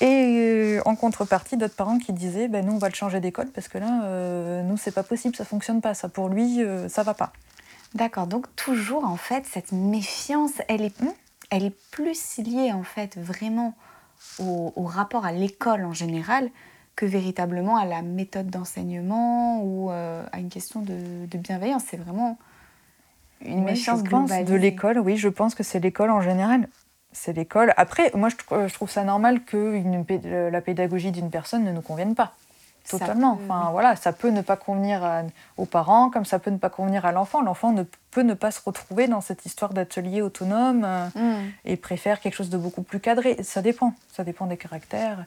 Et 0.00 0.78
en 0.84 0.94
contrepartie, 0.94 1.56
d'autres 1.56 1.74
parents 1.74 1.98
qui 1.98 2.12
disaient 2.12 2.46
ben, 2.46 2.64
Nous, 2.64 2.74
on 2.74 2.78
va 2.78 2.88
le 2.88 2.94
changer 2.94 3.18
d'école 3.18 3.48
parce 3.48 3.66
que 3.66 3.78
là, 3.78 4.62
nous, 4.62 4.76
c'est 4.76 4.94
pas 4.94 5.02
possible, 5.02 5.34
ça 5.34 5.44
fonctionne 5.44 5.80
pas, 5.80 5.94
ça 5.94 6.08
pour 6.08 6.28
lui, 6.28 6.60
ça 6.88 7.02
va 7.02 7.14
pas. 7.14 7.32
D'accord, 7.94 8.26
donc 8.26 8.46
toujours 8.56 9.04
en 9.04 9.16
fait, 9.16 9.44
cette 9.46 9.72
méfiance, 9.72 10.52
elle 10.68 10.82
est, 10.82 11.00
hmm, 11.00 11.12
elle 11.50 11.64
est 11.64 11.76
plus 11.90 12.38
liée 12.38 12.72
en 12.72 12.84
fait 12.84 13.18
vraiment 13.18 13.74
au 14.38 14.84
rapport 14.84 15.24
à 15.24 15.32
l'école 15.32 15.84
en 15.84 15.94
général 15.94 16.50
que 17.00 17.06
véritablement 17.06 17.78
à 17.78 17.86
la 17.86 18.02
méthode 18.02 18.48
d'enseignement 18.48 19.62
ou 19.62 19.90
euh, 19.90 20.22
à 20.32 20.38
une 20.38 20.50
question 20.50 20.82
de, 20.82 21.38
bienveillance. 21.38 21.84
C'est 21.88 21.96
vraiment 21.96 22.38
une 23.42 23.64
méfiance 23.64 24.02
de 24.02 24.54
l'école, 24.54 24.98
oui, 24.98 25.16
je 25.16 25.30
pense 25.30 25.54
que 25.54 25.62
c'est 25.62 25.80
l'école 25.80 26.10
en 26.10 26.20
général. 26.20 26.68
C'est 27.12 27.32
l'école. 27.32 27.72
Après, 27.78 28.12
moi, 28.14 28.28
je, 28.28 28.74
trouve 28.74 28.90
ça 28.90 29.02
normal 29.02 29.42
que 29.44 29.74
une, 29.74 30.04
la 30.50 30.60
pédagogie 30.60 31.10
d'une 31.10 31.30
personne 31.30 31.64
ne 31.64 31.72
nous 31.72 31.80
convienne 31.80 32.14
pas. 32.14 32.34
Totalement. 32.88 33.38
enfin, 33.42 33.68
voilà, 33.70 33.94
ça 33.96 34.12
peut 34.12 34.30
ne 34.30 34.40
pas 34.40 34.56
convenir 34.56 35.02
aux 35.56 35.64
parents, 35.64 36.10
comme 36.10 36.24
ça 36.24 36.38
peut 36.38 36.50
ne 36.50 36.58
pas 36.58 36.70
convenir 36.70 37.04
à 37.04 37.12
l'enfant. 37.12 37.42
L'enfant 37.42 37.72
ne 37.72 37.84
peut 38.10 38.22
ne 38.22 38.34
pas 38.34 38.50
se 38.50 38.60
retrouver 38.64 39.08
dans 39.08 39.20
cette 39.20 39.46
histoire 39.46 39.72
d'atelier 39.72 40.22
autonome 40.22 40.84
euh, 40.84 41.06
mm. 41.14 41.50
et 41.64 41.76
préfère 41.76 42.20
quelque 42.20 42.34
chose 42.34 42.50
de 42.50 42.58
beaucoup 42.58 42.82
plus 42.82 43.00
cadré. 43.00 43.42
Ça 43.42 43.62
dépend. 43.62 43.94
Ça 44.12 44.24
dépend 44.24 44.46
des 44.46 44.56
caractères. 44.56 45.24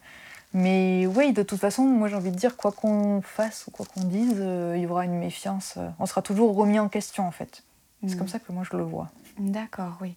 Mais 0.54 1.08
oui, 1.08 1.34
de 1.34 1.42
toute 1.42 1.60
façon, 1.60 1.84
moi 1.84 2.08
j'ai 2.10 2.16
envie 2.16 2.32
de 2.32 2.36
dire, 2.36 2.58
quoi 2.58 2.72
qu'on 2.72 3.22
fasse 3.22 3.66
ou 3.68 3.72
quoi 3.72 3.86
qu'on 3.86 4.04
dise, 4.04 4.38
euh, 4.38 4.74
il 4.76 4.84
y 4.84 4.86
aura 4.86 5.06
une 5.06 5.18
méfiance. 5.18 5.76
Euh, 5.78 5.90
on 6.00 6.06
sera 6.06 6.22
toujours 6.22 6.56
remis 6.56 6.80
en 6.80 6.90
question 6.90 7.26
en 7.26 7.32
fait. 7.32 7.64
C'est 8.06 8.18
comme 8.18 8.26
mm. 8.26 8.30
ça 8.30 8.40
que 8.40 8.52
moi 8.52 8.64
je 8.70 8.78
le 8.78 8.84
vois. 8.84 9.10
D'accord, 9.40 9.98
oui. 10.02 10.16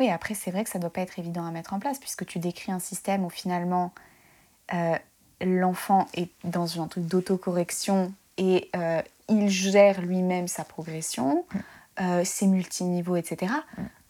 Oui, 0.00 0.10
après 0.10 0.34
c'est 0.34 0.50
vrai 0.50 0.64
que 0.64 0.70
ça 0.70 0.78
ne 0.78 0.82
doit 0.82 0.92
pas 0.92 1.02
être 1.02 1.18
évident 1.18 1.46
à 1.46 1.50
mettre 1.50 1.72
en 1.72 1.78
place 1.78 1.98
puisque 1.98 2.26
tu 2.26 2.38
décris 2.38 2.72
un 2.72 2.80
système 2.80 3.24
où 3.24 3.30
finalement 3.30 3.92
euh, 4.74 4.96
l'enfant 5.40 6.06
est 6.14 6.30
dans 6.44 6.80
un 6.80 6.86
truc 6.86 7.06
d'autocorrection 7.06 8.12
et 8.38 8.70
il 9.28 9.48
gère 9.48 10.00
lui-même 10.02 10.48
sa 10.48 10.64
progression, 10.64 11.44
mm. 11.98 12.24
ses 12.24 12.46
multiniveaux, 12.46 13.16
etc 13.16 13.52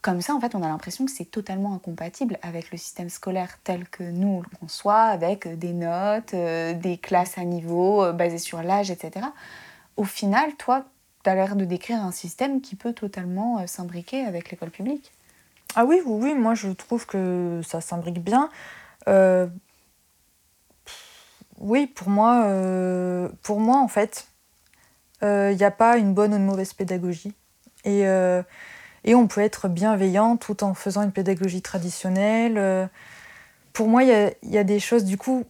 comme 0.07 0.21
ça, 0.21 0.37
en 0.37 0.41
fait, 0.41 0.55
on 0.55 0.63
a 0.63 0.69
l'impression 0.69 1.05
que 1.05 1.11
c'est 1.11 1.25
totalement 1.25 1.75
incompatible 1.75 2.39
avec 2.41 2.71
le 2.71 2.79
système 2.79 3.09
scolaire 3.09 3.59
tel 3.65 3.89
que 3.89 4.05
nous 4.05 4.41
le 4.41 4.57
conçoit, 4.57 5.03
avec 5.03 5.49
des 5.59 5.73
notes, 5.73 6.33
euh, 6.33 6.75
des 6.75 6.97
classes 6.97 7.39
à 7.39 7.45
niveau 7.45 8.05
euh, 8.05 8.13
basées 8.13 8.39
sur 8.39 8.63
l'âge, 8.63 8.93
etc. 8.93 9.27
Au 9.97 10.05
final, 10.05 10.55
toi, 10.59 10.85
tu 11.25 11.31
as 11.31 11.35
l'air 11.35 11.57
de 11.57 11.65
décrire 11.65 12.01
un 12.05 12.13
système 12.13 12.61
qui 12.61 12.77
peut 12.77 12.93
totalement 12.93 13.59
euh, 13.59 13.67
s'imbriquer 13.67 14.25
avec 14.25 14.53
l'école 14.53 14.71
publique. 14.71 15.11
Ah 15.75 15.85
oui, 15.85 16.01
oui, 16.07 16.21
oui, 16.23 16.35
moi 16.35 16.55
je 16.55 16.69
trouve 16.69 17.05
que 17.07 17.61
ça 17.67 17.81
s'imbrique 17.81 18.23
bien. 18.23 18.49
Oui, 21.59 21.87
pour 21.87 22.11
moi, 22.11 22.47
pour 23.43 23.61
moi, 23.61 23.79
en 23.79 23.89
fait, 23.89 24.29
il 25.23 25.57
n'y 25.57 25.65
a 25.65 25.71
pas 25.71 25.97
une 25.97 26.15
bonne 26.15 26.33
ou 26.33 26.37
une 26.37 26.45
mauvaise 26.45 26.75
pédagogie. 26.75 27.35
Et 27.85 28.05
et 29.07 29.15
on 29.15 29.29
peut 29.29 29.41
être 29.41 29.69
bienveillant 29.69 30.37
tout 30.37 30.65
en 30.65 30.75
faisant 30.75 31.03
une 31.03 31.13
pédagogie 31.13 31.63
traditionnelle. 31.63 32.59
Euh, 32.59 32.87
pour 33.73 33.89
moi, 33.89 34.03
il 34.03 34.35
y, 34.43 34.59
a 34.59 34.65
des 34.65 34.81
choses 34.81 35.05
du 35.05 35.17
coup 35.17 35.45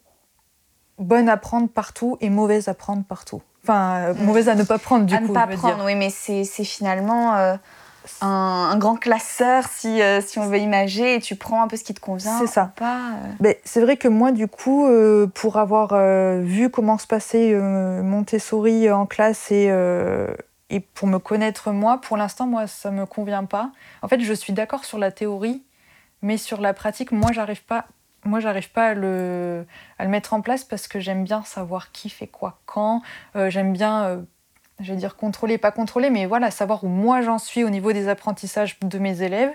bonnes 0.99 1.29
à 1.29 1.39
prendre 1.39 1.69
partout 1.69 2.19
et 2.21 2.29
mauvaises 2.29 2.69
à 2.69 2.75
prendre 2.75 3.03
partout. 3.03 3.43
Enfin, 3.65 3.97
euh, 3.97 4.15
mm. 4.15 4.25
mauvaises 4.25 4.49
à 4.51 4.55
ne 4.55 4.63
pas 4.63 4.79
prendre 4.79 5.07
du 5.07 5.15
à 5.15 5.19
coup. 5.19 5.29
ne 5.29 5.33
pas 5.33 5.47
prendre, 5.47 5.85
oui, 5.87 5.95
mais 5.95 6.11
c'est 6.11 6.45
finalement 6.45 7.57
euh, 8.23 8.27
un, 8.27 8.77
grand 8.79 8.97
classeur 8.97 9.65
si, 9.71 10.01
si 10.21 10.39
on 10.39 10.47
veut 10.47 10.59
imager 10.59 11.17
et 11.17 11.21
tu 11.21 11.37
prends 11.37 11.63
un 11.63 11.69
peu 11.69 11.77
ce 11.77 11.85
qui 11.85 11.95
te 11.95 12.01
convient. 12.01 12.39
C'est 12.39 12.47
ça. 12.47 12.73
C'est 13.65 13.81
vrai 13.81 13.97
que 13.97 14.09
moi, 14.09 14.33
du 14.33 14.49
coup, 14.49 14.89
pour 15.35 15.57
avoir 15.57 15.95
vu 16.41 16.71
comment 16.71 16.99
se 16.99 17.07
passait 17.07 17.55
Montessori 17.55 18.91
en 18.91 19.07
classe 19.07 19.51
et 19.51 19.71
et 20.69 20.81
pour 20.81 21.09
me 21.09 21.19
connaître 21.19 21.71
moi, 21.71 22.01
pour 22.01 22.17
l'instant, 22.17 22.47
moi, 22.47 22.67
ça 22.67 22.91
me 22.91 23.07
convient 23.07 23.45
pas. 23.45 23.71
En 24.03 24.09
fait, 24.09 24.21
je 24.21 24.33
suis 24.33 24.53
d'accord 24.53 24.85
sur 24.85 24.99
la 24.99 25.13
théorie, 25.13 25.63
mais 26.23 26.37
sur 26.37 26.61
la 26.61 26.75
pratique, 26.75 27.13
moi, 27.13 27.31
j'arrive 27.33 27.65
pas. 27.65 27.87
Moi, 28.25 28.41
j'arrive 28.41 28.73
pas 28.73 28.89
à 28.89 28.95
le, 28.95 29.65
à 29.99 30.05
le 30.05 30.11
mettre 30.11 30.33
en 30.35 30.41
place 30.41 30.65
parce 30.65 30.89
que 30.89 30.99
j'aime 30.99 31.23
bien 31.23 31.45
savoir 31.45 31.93
qui 31.93 32.11
fait 32.11 32.27
quoi 32.27 32.59
quand. 32.67 33.03
Euh, 33.37 33.51
j'aime 33.51 33.73
bien, 33.73 34.05
euh, 34.05 34.23
je 34.81 34.93
vais 34.93 34.99
dire 34.99 35.17
contrôler, 35.17 35.59
pas 35.59 35.71
contrôler, 35.71 36.11
mais 36.11 36.27
voilà, 36.27 36.51
savoir 36.51 36.85
où 36.85 36.89
moi 36.89 37.23
j'en 37.23 37.39
suis 37.39 37.65
au 37.65 37.71
niveau 37.71 37.93
des 37.93 38.09
apprentissages 38.09 38.79
de 38.81 38.99
mes 38.99 39.23
élèves. 39.23 39.53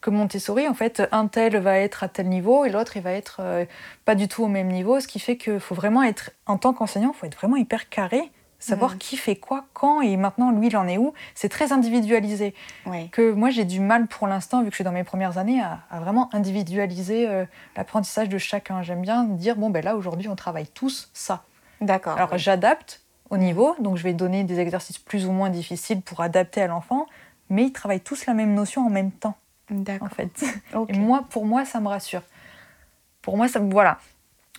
Que 0.00 0.10
Montessori, 0.10 0.68
en 0.68 0.74
fait, 0.74 1.02
un 1.12 1.28
tel 1.28 1.56
va 1.56 1.78
être 1.78 2.02
à 2.04 2.08
tel 2.08 2.28
niveau 2.28 2.66
et 2.66 2.70
l'autre, 2.70 2.96
il 2.96 3.02
va 3.02 3.12
être 3.12 3.38
euh, 3.40 3.64
pas 4.04 4.14
du 4.14 4.28
tout 4.28 4.44
au 4.44 4.48
même 4.48 4.68
niveau. 4.68 5.00
Ce 5.00 5.08
qui 5.08 5.18
fait 5.18 5.38
qu'il 5.38 5.60
faut 5.60 5.74
vraiment 5.74 6.02
être, 6.02 6.30
en 6.46 6.58
tant 6.58 6.74
qu'enseignant, 6.74 7.12
il 7.14 7.18
faut 7.18 7.26
être 7.26 7.36
vraiment 7.36 7.56
hyper 7.56 7.88
carré 7.88 8.30
savoir 8.64 8.94
mm. 8.94 8.98
qui 8.98 9.16
fait 9.16 9.36
quoi, 9.36 9.66
quand, 9.74 10.00
et 10.00 10.16
maintenant 10.16 10.50
lui 10.50 10.68
il 10.68 10.76
en 10.76 10.88
est 10.88 10.98
où. 10.98 11.12
C'est 11.34 11.48
très 11.48 11.72
individualisé. 11.72 12.54
Que 13.12 13.32
moi 13.32 13.50
j'ai 13.50 13.64
du 13.64 13.80
mal 13.80 14.06
pour 14.06 14.26
l'instant, 14.26 14.60
vu 14.60 14.66
que 14.66 14.72
je 14.72 14.76
suis 14.76 14.84
dans 14.84 14.92
mes 14.92 15.04
premières 15.04 15.38
années, 15.38 15.60
à, 15.60 16.00
vraiment 16.00 16.30
individualiser 16.34 17.28
euh, 17.28 17.44
l'apprentissage 17.76 18.28
de 18.28 18.38
chacun. 18.38 18.82
J'aime 18.82 19.02
bien 19.02 19.24
dire 19.24 19.56
bon 19.56 19.70
ben 19.70 19.84
là 19.84 19.96
aujourd'hui 19.96 20.28
on 20.28 20.36
travaille 20.36 20.66
tous 20.66 21.10
ça. 21.12 21.44
D'accord. 21.80 22.16
Alors 22.16 22.38
j'adapte 22.38 23.03
au 23.34 23.36
niveau, 23.36 23.74
donc 23.80 23.96
je 23.96 24.04
vais 24.04 24.14
donner 24.14 24.44
des 24.44 24.60
exercices 24.60 24.98
plus 24.98 25.26
ou 25.26 25.32
moins 25.32 25.50
difficiles 25.50 26.00
pour 26.00 26.20
adapter 26.20 26.62
à 26.62 26.68
l'enfant, 26.68 27.06
mais 27.50 27.64
ils 27.64 27.72
travaillent 27.72 28.00
tous 28.00 28.26
la 28.26 28.34
même 28.34 28.54
notion 28.54 28.86
en 28.86 28.90
même 28.90 29.10
temps. 29.10 29.36
D'accord. 29.70 30.06
En 30.06 30.10
fait. 30.10 30.44
Et 30.88 30.98
moi, 30.98 31.24
pour 31.30 31.44
moi, 31.44 31.64
ça 31.64 31.80
me 31.80 31.88
rassure. 31.88 32.22
Pour 33.22 33.36
moi, 33.36 33.48
ça, 33.48 33.58
voilà. 33.58 33.98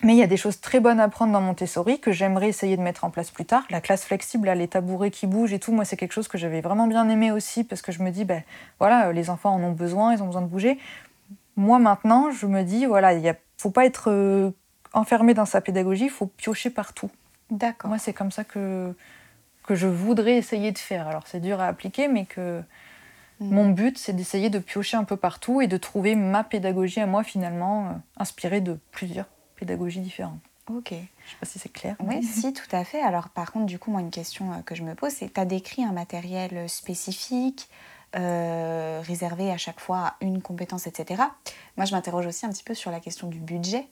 Mais 0.02 0.12
il 0.12 0.18
y 0.18 0.22
a 0.22 0.26
des 0.26 0.36
choses 0.36 0.60
très 0.60 0.78
bonnes 0.78 1.00
à 1.00 1.08
prendre 1.08 1.32
dans 1.32 1.40
Montessori 1.40 2.00
que 2.00 2.12
j'aimerais 2.12 2.48
essayer 2.48 2.76
de 2.76 2.82
mettre 2.82 3.04
en 3.04 3.10
place 3.10 3.30
plus 3.30 3.46
tard. 3.46 3.64
La 3.70 3.80
classe 3.80 4.04
flexible, 4.04 4.50
les 4.50 4.68
tabourets 4.68 5.10
qui 5.10 5.26
bougent 5.26 5.54
et 5.54 5.58
tout, 5.58 5.72
moi 5.72 5.86
c'est 5.86 5.96
quelque 5.96 6.12
chose 6.12 6.28
que 6.28 6.36
j'avais 6.36 6.60
vraiment 6.60 6.86
bien 6.86 7.08
aimé 7.08 7.32
aussi 7.32 7.64
parce 7.64 7.80
que 7.80 7.92
je 7.92 8.02
me 8.02 8.10
dis, 8.10 8.26
ben 8.26 8.42
voilà, 8.78 9.10
les 9.12 9.30
enfants 9.30 9.54
en 9.54 9.62
ont 9.62 9.72
besoin, 9.72 10.12
ils 10.12 10.22
ont 10.22 10.26
besoin 10.26 10.42
de 10.42 10.48
bouger. 10.48 10.78
Moi 11.56 11.78
maintenant, 11.78 12.30
je 12.30 12.44
me 12.44 12.62
dis, 12.62 12.84
voilà, 12.84 13.14
il 13.14 13.22
ne 13.22 13.32
faut 13.56 13.70
pas 13.70 13.86
être 13.86 14.10
euh, 14.10 14.50
enfermé 14.92 15.32
dans 15.32 15.46
sa 15.46 15.62
pédagogie, 15.62 16.04
il 16.04 16.10
faut 16.10 16.26
piocher 16.26 16.68
partout. 16.68 17.10
D'accord. 17.50 17.88
Moi 17.88 17.98
c'est 17.98 18.12
comme 18.12 18.30
ça 18.30 18.44
que, 18.44 18.94
que 19.64 19.74
je 19.74 19.86
voudrais 19.86 20.36
essayer 20.36 20.72
de 20.72 20.78
faire. 20.78 21.08
Alors 21.08 21.26
c'est 21.26 21.40
dur 21.40 21.60
à 21.60 21.66
appliquer, 21.66 22.08
mais 22.08 22.24
que 22.24 22.62
mm. 23.40 23.54
mon 23.54 23.70
but 23.70 23.98
c'est 23.98 24.12
d'essayer 24.12 24.50
de 24.50 24.58
piocher 24.58 24.96
un 24.96 25.04
peu 25.04 25.16
partout 25.16 25.60
et 25.60 25.66
de 25.66 25.76
trouver 25.76 26.14
ma 26.14 26.44
pédagogie 26.44 27.00
à 27.00 27.06
moi 27.06 27.22
finalement, 27.22 27.86
euh, 27.86 27.92
inspirée 28.18 28.60
de 28.60 28.78
plusieurs 28.90 29.26
pédagogie 29.56 30.00
différente. 30.00 30.38
Ok. 30.70 30.90
Je 30.90 30.96
ne 30.96 30.98
sais 30.98 31.36
pas 31.40 31.46
si 31.46 31.58
c'est 31.58 31.72
clair. 31.72 31.96
Oui, 32.00 32.22
si, 32.22 32.52
tout 32.52 32.68
à 32.72 32.84
fait. 32.84 33.00
Alors, 33.00 33.28
par 33.30 33.52
contre, 33.52 33.66
du 33.66 33.78
coup, 33.78 33.90
moi, 33.90 34.00
une 34.00 34.10
question 34.10 34.52
euh, 34.52 34.62
que 34.64 34.74
je 34.74 34.82
me 34.82 34.94
pose, 34.94 35.12
c'est 35.12 35.32
tu 35.32 35.40
as 35.40 35.44
décrit 35.44 35.82
un 35.82 35.92
matériel 35.92 36.50
euh, 36.54 36.68
spécifique, 36.68 37.68
euh, 38.16 39.02
réservé 39.04 39.50
à 39.50 39.56
chaque 39.56 39.80
fois 39.80 39.98
à 39.98 40.16
une 40.20 40.42
compétence, 40.42 40.86
etc. 40.86 41.22
Moi, 41.76 41.86
je 41.86 41.94
m'interroge 41.94 42.26
aussi 42.26 42.46
un 42.46 42.50
petit 42.50 42.64
peu 42.64 42.74
sur 42.74 42.90
la 42.90 43.00
question 43.00 43.28
du 43.28 43.38
budget. 43.38 43.86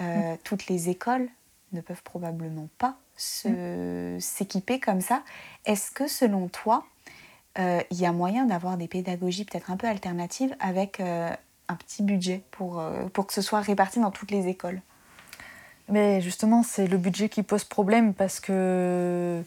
Euh, 0.00 0.34
mm. 0.34 0.38
Toutes 0.44 0.66
les 0.66 0.88
écoles 0.88 1.28
ne 1.72 1.80
peuvent 1.80 2.02
probablement 2.02 2.68
pas 2.78 2.96
mm. 3.44 4.18
s'équiper 4.20 4.80
comme 4.80 5.00
ça. 5.00 5.22
Est-ce 5.64 5.90
que 5.90 6.06
selon 6.06 6.48
toi, 6.48 6.84
il 7.58 7.98
y 7.98 8.06
a 8.06 8.12
moyen 8.12 8.46
d'avoir 8.46 8.76
des 8.76 8.88
pédagogies 8.88 9.44
peut-être 9.44 9.70
un 9.70 9.76
peu 9.76 9.86
alternatives 9.86 10.56
avec 10.58 11.00
un 11.00 11.74
petit 11.76 12.02
budget 12.02 12.42
pour, 12.50 12.82
pour 13.12 13.26
que 13.26 13.34
ce 13.34 13.42
soit 13.42 13.60
réparti 13.60 14.00
dans 14.00 14.10
toutes 14.10 14.30
les 14.30 14.48
écoles? 14.48 14.80
Mais 15.88 16.20
justement, 16.20 16.62
c'est 16.62 16.86
le 16.86 16.96
budget 16.96 17.28
qui 17.28 17.42
pose 17.42 17.64
problème 17.64 18.14
parce 18.14 18.40
que 18.40 19.42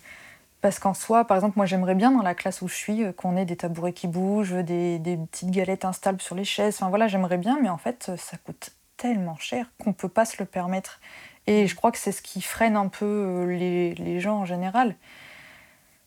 parce 0.61 0.79
qu'en 0.79 0.95
soi, 0.95 1.25
par 1.25 1.37
exemple, 1.37 1.57
moi 1.57 1.67
j'aimerais 1.67 1.93
bien 1.93 2.09
dans 2.11 2.23
la 2.23 2.33
classe 2.33 2.63
où 2.63 2.67
je 2.67 2.73
suis 2.73 3.03
euh, 3.03 3.11
qu'on 3.11 3.37
ait 3.37 3.45
des 3.45 3.55
tabourets 3.55 3.93
qui 3.93 4.07
bougent, 4.07 4.55
des, 4.63 4.97
des, 4.97 5.15
petites 5.15 5.51
galettes 5.51 5.85
instables 5.85 6.19
sur 6.21 6.33
les 6.33 6.43
chaises. 6.43 6.75
Enfin 6.75 6.89
voilà, 6.89 7.07
j'aimerais 7.07 7.37
bien, 7.37 7.59
mais 7.61 7.69
en 7.69 7.77
fait, 7.77 8.11
ça 8.17 8.37
coûte 8.37 8.71
tellement 8.97 9.35
cher 9.37 9.69
qu'on 9.83 9.91
ne 9.91 9.95
peut 9.95 10.09
pas 10.09 10.25
se 10.25 10.37
le 10.39 10.45
permettre. 10.45 10.99
Et 11.47 11.67
je 11.67 11.75
crois 11.75 11.91
que 11.91 11.97
c'est 11.97 12.11
ce 12.11 12.21
qui 12.21 12.41
freine 12.41 12.75
un 12.75 12.87
peu 12.87 13.05
euh, 13.05 13.45
les, 13.45 13.93
les 13.95 14.19
gens 14.19 14.39
en 14.39 14.45
général. 14.45 14.95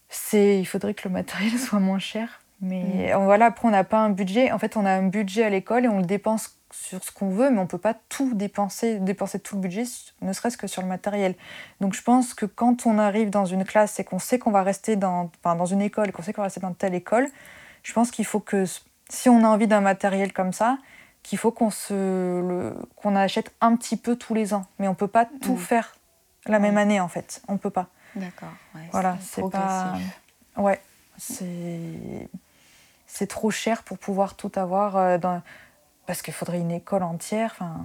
C'est, 0.08 0.58
il 0.58 0.64
faudrait 0.64 0.94
que 0.94 1.06
le 1.08 1.12
matériel 1.12 1.58
soit 1.58 1.80
moins 1.80 1.98
cher. 1.98 2.40
Mais 2.60 3.12
mm. 3.14 3.24
voilà, 3.24 3.46
après 3.46 3.68
on 3.68 3.70
n'a 3.70 3.84
pas 3.84 3.98
un 3.98 4.10
budget. 4.10 4.50
En 4.52 4.58
fait, 4.58 4.76
on 4.76 4.84
a 4.84 4.90
un 4.90 5.06
budget 5.06 5.44
à 5.44 5.50
l'école 5.50 5.84
et 5.84 5.88
on 5.88 5.98
le 5.98 6.06
dépense 6.06 6.58
sur 6.70 7.02
ce 7.02 7.10
qu'on 7.10 7.30
veut, 7.30 7.50
mais 7.50 7.58
on 7.58 7.66
peut 7.66 7.78
pas 7.78 7.94
tout 7.94 8.34
dépenser, 8.34 8.98
dépenser 8.98 9.40
tout 9.40 9.56
le 9.56 9.62
budget, 9.62 9.84
ne 10.20 10.32
serait-ce 10.32 10.56
que 10.56 10.66
sur 10.66 10.82
le 10.82 10.88
matériel. 10.88 11.34
Donc 11.80 11.94
je 11.94 12.02
pense 12.02 12.34
que 12.34 12.46
quand 12.46 12.86
on 12.86 12.98
arrive 12.98 13.30
dans 13.30 13.46
une 13.46 13.64
classe 13.64 13.98
et 14.00 14.04
qu'on 14.04 14.18
sait 14.18 14.38
qu'on 14.38 14.50
va 14.50 14.62
rester 14.62 14.96
dans, 14.96 15.30
enfin, 15.42 15.56
dans 15.56 15.66
une 15.66 15.80
école, 15.80 16.12
qu'on 16.12 16.22
sait 16.22 16.32
qu'on 16.32 16.42
va 16.42 16.46
rester 16.46 16.60
dans 16.60 16.74
telle 16.74 16.94
école, 16.94 17.28
je 17.82 17.92
pense 17.92 18.10
qu'il 18.10 18.26
faut 18.26 18.40
que 18.40 18.64
si 19.08 19.28
on 19.28 19.44
a 19.44 19.48
envie 19.48 19.66
d'un 19.66 19.80
matériel 19.80 20.32
comme 20.32 20.52
ça, 20.52 20.78
qu'il 21.22 21.38
faut 21.38 21.50
qu'on 21.50 21.70
se 21.70 22.74
qu'on 22.96 23.16
achète 23.16 23.52
un 23.60 23.76
petit 23.76 23.96
peu 23.96 24.16
tous 24.16 24.34
les 24.34 24.54
ans, 24.54 24.66
mais 24.78 24.88
on 24.88 24.94
peut 24.94 25.08
pas 25.08 25.26
tout 25.42 25.54
mm. 25.54 25.58
faire 25.58 25.96
la 26.46 26.58
même 26.58 26.78
année 26.78 27.00
en 27.00 27.08
fait, 27.08 27.42
on 27.48 27.58
peut 27.58 27.70
pas. 27.70 27.88
D'accord. 28.16 28.48
voilà, 28.92 29.16
c'est 29.20 29.48
pas. 29.50 29.94
Ouais, 30.56 30.80
c'est 31.16 32.28
c'est 33.06 33.26
trop 33.26 33.50
cher 33.50 33.82
pour 33.82 33.98
pouvoir 33.98 34.34
tout 34.34 34.52
avoir 34.56 34.96
euh, 34.96 35.18
dans 35.18 35.42
parce 36.06 36.22
qu'il 36.22 36.34
faudrait 36.34 36.60
une 36.60 36.70
école 36.70 37.02
entière. 37.02 37.52
Enfin, 37.52 37.84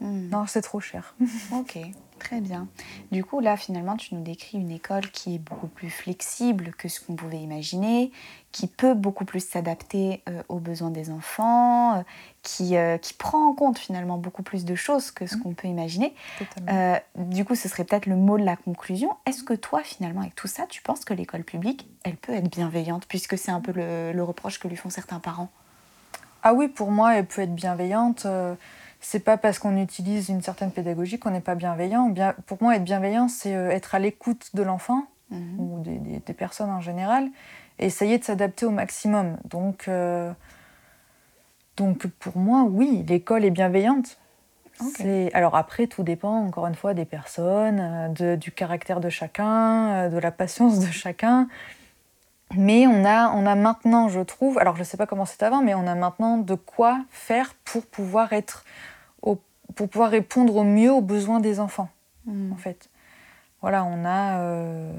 hmm. 0.00 0.28
non, 0.28 0.46
c'est 0.46 0.62
trop 0.62 0.80
cher. 0.80 1.14
ok, 1.52 1.78
très 2.18 2.40
bien. 2.40 2.68
Du 3.12 3.24
coup, 3.24 3.40
là, 3.40 3.56
finalement, 3.56 3.96
tu 3.96 4.14
nous 4.14 4.22
décris 4.22 4.58
une 4.58 4.70
école 4.70 5.10
qui 5.10 5.34
est 5.36 5.38
beaucoup 5.38 5.66
plus 5.66 5.90
flexible 5.90 6.72
que 6.78 6.88
ce 6.88 7.00
qu'on 7.00 7.14
pouvait 7.14 7.40
imaginer, 7.40 8.12
qui 8.52 8.66
peut 8.66 8.94
beaucoup 8.94 9.24
plus 9.24 9.46
s'adapter 9.46 10.22
euh, 10.28 10.42
aux 10.48 10.58
besoins 10.58 10.90
des 10.90 11.10
enfants, 11.10 11.98
euh, 11.98 12.02
qui, 12.42 12.76
euh, 12.76 12.98
qui 12.98 13.14
prend 13.14 13.48
en 13.48 13.52
compte 13.52 13.78
finalement 13.78 14.16
beaucoup 14.16 14.42
plus 14.42 14.64
de 14.64 14.74
choses 14.74 15.10
que 15.10 15.26
ce 15.26 15.36
hmm. 15.36 15.40
qu'on 15.40 15.54
peut 15.54 15.68
imaginer. 15.68 16.14
du 17.16 17.44
coup, 17.44 17.54
ce 17.54 17.68
serait 17.68 17.84
peut-être 17.84 18.06
le 18.06 18.16
mot 18.16 18.38
de 18.38 18.44
la 18.44 18.56
conclusion. 18.56 19.10
Est-ce 19.26 19.42
que 19.42 19.54
toi, 19.54 19.82
finalement, 19.82 20.20
avec 20.20 20.34
tout 20.34 20.48
ça, 20.48 20.66
tu 20.68 20.82
penses 20.82 21.04
que 21.04 21.14
l'école 21.14 21.44
publique, 21.44 21.86
elle 22.04 22.16
peut 22.16 22.32
être 22.32 22.50
bienveillante, 22.50 23.06
puisque 23.08 23.36
c'est 23.36 23.52
un 23.52 23.60
peu 23.60 23.72
le 23.72 24.22
reproche 24.22 24.58
que 24.58 24.68
lui 24.68 24.76
font 24.76 24.90
certains 24.90 25.20
parents? 25.20 25.50
Ah 26.42 26.52
oui, 26.52 26.68
pour 26.68 26.90
moi, 26.90 27.16
elle 27.16 27.26
peut 27.26 27.40
être 27.40 27.54
bienveillante. 27.54 28.26
Euh, 29.04 29.08
c'est 29.14 29.20
pas 29.20 29.36
parce 29.36 29.58
qu'on 29.58 29.76
utilise 29.76 30.28
une 30.28 30.42
certaine 30.42 30.70
pédagogie 30.70 31.18
qu'on 31.18 31.30
n'est 31.30 31.40
pas 31.40 31.54
bienveillant. 31.54 32.08
Bien, 32.08 32.34
pour 32.46 32.58
moi, 32.62 32.76
être 32.76 32.84
bienveillant, 32.84 33.28
c'est 33.28 33.54
euh, 33.54 33.70
être 33.70 33.94
à 33.94 33.98
l'écoute 33.98 34.50
de 34.54 34.62
l'enfant 34.62 35.06
mhm. 35.30 35.60
ou 35.60 35.82
des, 35.82 36.34
personnes 36.34 36.70
en 36.70 36.80
général 36.80 37.28
et 37.78 37.86
essayer 37.86 38.18
de 38.18 38.24
s'adapter 38.24 38.66
au 38.66 38.70
maximum. 38.70 39.36
Donc, 39.44 39.88
euh, 39.88 40.32
donc 41.76 42.06
pour 42.06 42.36
moi, 42.36 42.64
oui, 42.68 43.04
l'école 43.08 43.44
est 43.44 43.50
bienveillante. 43.50 44.18
Alors 45.34 45.54
après, 45.54 45.86
tout 45.86 46.02
dépend 46.02 46.44
encore 46.44 46.66
une 46.66 46.74
fois 46.74 46.94
des 46.94 47.04
personnes, 47.04 48.12
du 48.12 48.50
caractère 48.50 48.98
de 49.00 49.08
chacun, 49.08 50.08
de 50.08 50.18
la 50.18 50.32
patience 50.32 50.80
de 50.80 50.90
chacun. 50.90 51.46
Mais 52.56 52.86
on 52.86 53.04
a, 53.04 53.30
on 53.30 53.46
a 53.46 53.54
maintenant, 53.54 54.08
je 54.08 54.20
trouve, 54.20 54.58
alors 54.58 54.74
je 54.74 54.80
ne 54.80 54.84
sais 54.84 54.96
pas 54.96 55.06
comment 55.06 55.24
c'était 55.24 55.46
avant, 55.46 55.62
mais 55.62 55.74
on 55.74 55.86
a 55.86 55.94
maintenant 55.94 56.38
de 56.38 56.54
quoi 56.54 57.00
faire 57.10 57.54
pour 57.64 57.84
pouvoir 57.86 58.32
être, 58.32 58.64
pour 59.74 59.88
pouvoir 59.88 60.10
répondre 60.10 60.54
au 60.56 60.64
mieux 60.64 60.92
aux 60.92 61.00
besoins 61.00 61.40
des 61.40 61.60
enfants, 61.60 61.88
hmm. 62.26 62.52
en 62.52 62.56
fait. 62.56 62.90
Voilà, 63.60 63.84
on 63.84 64.04
a. 64.04 64.40
Euh, 64.40 64.92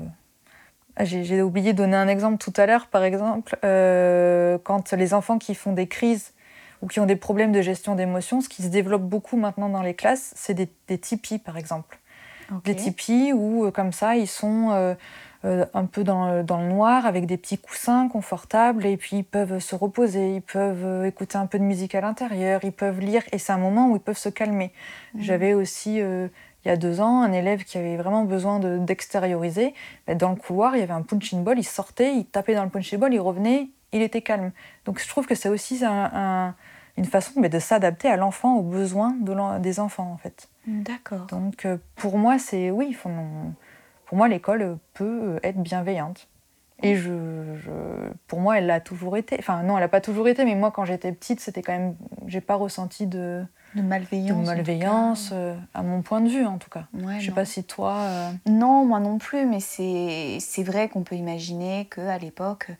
j'ai 1.01 1.41
oublié 1.41 1.73
de 1.73 1.77
donner 1.77 1.97
un 1.97 2.07
exemple 2.07 2.37
tout 2.37 2.53
à 2.55 2.65
l'heure, 2.65 2.87
par 2.87 3.03
exemple, 3.03 3.57
euh, 3.63 4.57
quand 4.63 4.93
les 4.93 5.13
enfants 5.13 5.37
qui 5.37 5.53
font 5.53 5.73
des 5.73 5.87
crises 5.87 6.33
ou 6.81 6.87
qui 6.87 6.99
ont 6.99 7.05
des 7.05 7.17
problèmes 7.17 7.51
de 7.51 7.61
gestion 7.61 7.95
d'émotions, 7.95 8.41
ce 8.41 8.49
qui 8.49 8.63
se 8.63 8.69
développe 8.69 9.03
beaucoup 9.03 9.37
maintenant 9.37 9.69
dans 9.69 9.81
les 9.81 9.93
classes, 9.93 10.33
c'est 10.35 10.53
des, 10.53 10.69
des 10.87 10.97
tipis, 10.97 11.37
par 11.37 11.57
exemple. 11.57 11.99
Des 12.63 12.75
tipis 12.75 13.33
où, 13.33 13.65
euh, 13.65 13.71
comme 13.71 13.91
ça, 13.91 14.15
ils 14.15 14.27
sont 14.27 14.69
euh, 14.71 14.93
un 15.73 15.85
peu 15.85 16.03
dans, 16.03 16.31
le 16.31 16.67
noir, 16.67 17.05
avec 17.05 17.25
des 17.25 17.37
petits 17.37 17.57
coussins 17.57 18.07
confortables, 18.07 18.85
et 18.85 18.97
puis 18.97 19.17
ils 19.17 19.23
peuvent 19.23 19.59
se 19.59 19.75
reposer, 19.75 20.35
ils 20.35 20.41
peuvent 20.41 20.85
euh, 20.85 21.05
écouter 21.05 21.37
un 21.37 21.45
peu 21.45 21.59
de 21.59 21.63
musique 21.63 21.93
à 21.93 22.01
l'intérieur, 22.01 22.61
ils 22.63 22.71
peuvent 22.71 22.99
lire, 22.99 23.21
et 23.31 23.37
c'est 23.37 23.51
un 23.51 23.57
moment 23.57 23.89
où 23.89 23.95
ils 23.95 24.01
peuvent 24.01 24.17
se 24.17 24.29
calmer. 24.29 24.71
Mmh. 25.13 25.21
J'avais 25.21 25.53
aussi, 25.53 26.01
euh, 26.01 26.27
il 26.63 26.69
y 26.69 26.71
a 26.71 26.77
deux 26.77 26.99
ans, 26.99 27.21
un 27.21 27.31
élève 27.31 27.63
qui 27.63 27.77
avait 27.77 27.95
vraiment 27.95 28.23
besoin 28.23 28.59
d'extérioriser. 28.59 29.73
Bah, 30.07 30.15
dans 30.15 30.31
le 30.31 30.35
couloir, 30.35 30.75
il 30.75 30.79
y 30.79 30.83
avait 30.83 30.93
un 30.93 31.03
punching 31.03 31.43
ball, 31.43 31.59
il 31.59 31.63
sortait, 31.63 32.15
il 32.15 32.25
tapait 32.25 32.55
dans 32.55 32.63
le 32.63 32.69
punching 32.71 32.97
ball, 32.99 33.13
il 33.13 33.19
revenait, 33.19 33.69
il 33.91 34.01
était 34.01 34.21
calme. 34.21 34.51
Donc 34.85 34.99
je 34.99 35.07
trouve 35.07 35.27
que 35.27 35.35
c'est 35.35 35.49
aussi 35.49 35.83
une 36.97 37.05
façon 37.05 37.39
mais 37.39 37.49
de 37.49 37.59
s'adapter 37.59 38.07
à 38.07 38.17
l'enfant, 38.17 38.55
aux 38.55 38.63
besoins 38.63 39.15
de 39.21 39.59
des 39.59 39.79
enfants, 39.79 40.11
en 40.11 40.17
fait. 40.17 40.49
D'accord. 40.65 41.27
Donc 41.27 41.67
pour 41.95 42.17
moi, 42.17 42.39
c'est 42.39 42.71
oui, 42.71 42.87
il 42.89 42.95
faut 42.95 43.09
pour 44.05 44.17
moi, 44.17 44.27
l'école 44.27 44.77
peut 44.93 45.39
être 45.43 45.57
bienveillante. 45.57 46.27
Et 46.83 46.95
je, 46.97 47.13
pour 48.27 48.41
moi, 48.41 48.57
elle 48.57 48.65
l'a 48.65 48.81
toujours 48.81 49.15
été. 49.15 49.37
Enfin, 49.39 49.63
non, 49.63 49.77
elle 49.77 49.83
n'a 49.83 49.87
pas 49.87 50.01
toujours 50.01 50.27
été, 50.27 50.43
mais 50.43 50.55
moi, 50.55 50.71
quand 50.71 50.83
j'étais 50.83 51.11
petite, 51.13 51.39
c'était 51.39 51.61
quand 51.61 51.71
même. 51.71 51.95
J'ai 52.27 52.41
pas 52.41 52.55
ressenti 52.55 53.07
de, 53.07 53.45
de 53.75 53.81
malveillance. 53.81 54.41
De 54.41 54.45
malveillance, 54.45 55.29
euh, 55.31 55.55
à 55.73 55.83
mon 55.83 56.01
point 56.01 56.19
de 56.19 56.27
vue, 56.27 56.45
en 56.45 56.57
tout 56.57 56.69
cas. 56.69 56.85
Ouais, 56.93 57.19
je 57.19 57.27
sais 57.27 57.31
pas 57.31 57.45
si 57.45 57.63
toi. 57.63 57.95
Euh, 57.99 58.31
non, 58.45 58.85
moi 58.85 58.99
non 58.99 59.19
plus, 59.19 59.45
mais 59.45 59.61
c'est 59.61 60.63
vrai 60.63 60.89
qu'on 60.89 61.03
peut 61.03 61.15
imaginer 61.15 61.85
qu'à 61.85 62.17
l'époque, 62.17 62.71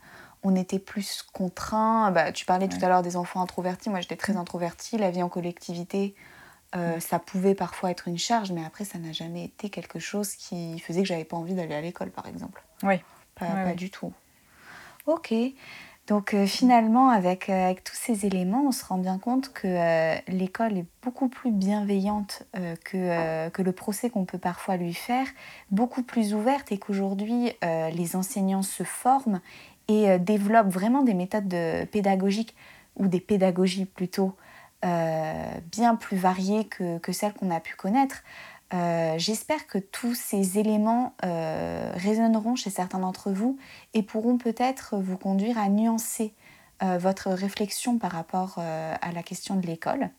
on 0.44 0.56
était 0.56 0.80
plus 0.80 1.26
contraint. 1.34 2.12
Bah, 2.12 2.34
tu 2.34 2.46
parlais 2.46 2.68
tout 2.68 2.84
à 2.84 2.90
l'heure 2.90 3.02
des 3.02 3.16
enfants 3.16 3.42
introvertis. 3.42 3.90
Moi, 3.90 4.02
j'étais 4.02 4.18
très 4.18 4.36
introvertie. 4.36 4.98
La 4.98 5.10
vie 5.10 5.24
en 5.24 5.30
collectivité, 5.30 6.16
euh, 6.76 7.00
ça 7.00 7.20
pouvait 7.20 7.56
parfois 7.56 7.92
être 7.92 8.08
une 8.08 8.18
charge, 8.18 8.52
mais 8.52 8.64
après, 8.66 8.86
ça 8.86 8.98
n'a 8.98 9.12
jamais 9.12 9.46
été 9.46 9.70
quelque 9.70 10.00
chose 10.00 10.36
qui 10.36 10.80
faisait 10.80 11.02
que 11.02 11.08
j'avais 11.08 11.24
pas 11.24 11.38
envie 11.38 11.54
d'aller 11.54 11.76
à 11.76 11.82
l'école, 11.82 12.12
par 12.12 12.28
exemple. 12.28 12.64
Oui. 12.84 12.96
Pas, 13.36 13.74
du 13.74 13.90
tout. 13.90 14.14
Ok. 15.08 15.34
Donc 16.08 16.34
euh, 16.34 16.46
finalement, 16.46 17.10
avec, 17.10 17.50
euh, 17.50 17.66
avec, 17.66 17.84
tous 17.84 17.96
ces 17.96 18.26
éléments, 18.26 18.66
on 18.68 18.72
se 18.72 18.86
rend 18.86 18.98
bien 18.98 19.18
compte 19.18 19.52
que 19.52 20.32
l'école 20.32 20.78
est 20.78 20.86
beaucoup 21.02 21.28
plus 21.28 21.52
bienveillante 21.52 22.44
que, 22.86 23.50
que 23.50 23.62
le 23.62 23.72
procès 23.72 24.10
qu'on 24.10 24.24
peut 24.24 24.38
parfois 24.38 24.78
lui 24.78 24.94
faire, 24.94 25.28
beaucoup 25.72 26.04
plus 26.04 26.34
ouverte 26.34 26.72
et 26.72 26.78
qu'aujourd'hui, 26.78 27.52
les 27.62 28.16
enseignants 28.16 28.62
se 28.62 28.84
forment 28.84 29.42
et 29.88 30.18
développent 30.20 30.70
vraiment 30.70 31.02
des 31.02 31.14
méthodes 31.14 31.48
de 31.48 31.86
pédagogiques 31.86 32.56
ou 32.96 33.08
des 33.08 33.20
pédagogies 33.20 33.86
plutôt 33.86 34.36
bien 35.72 35.96
plus 35.96 36.18
variées 36.18 36.66
que, 36.66 37.12
celles 37.12 37.34
qu'on 37.34 37.52
a 37.52 37.60
pu 37.60 37.76
connaître. 37.76 38.24
Euh, 38.74 39.16
j'espère 39.18 39.68
que 39.68 39.78
tous 39.78 40.16
ces 40.16 40.58
éléments 40.58 41.14
euh, 41.24 41.92
résonneront 41.96 42.56
chez 42.56 42.70
certains 42.70 43.00
d'entre 43.00 43.32
vous 43.32 43.58
et 43.94 44.04
pourront 44.04 44.38
peut-être 44.38 44.98
vous 44.98 45.18
conduire 45.18 45.58
à 45.58 45.70
nuancer 45.70 46.34
votre 46.82 47.32
réflexion 47.32 47.98
par 47.98 48.12
rapport 48.12 48.60
à 48.60 49.12
la 49.14 49.24
question 49.24 49.56
de 49.56 49.66
l'école. 49.66 50.10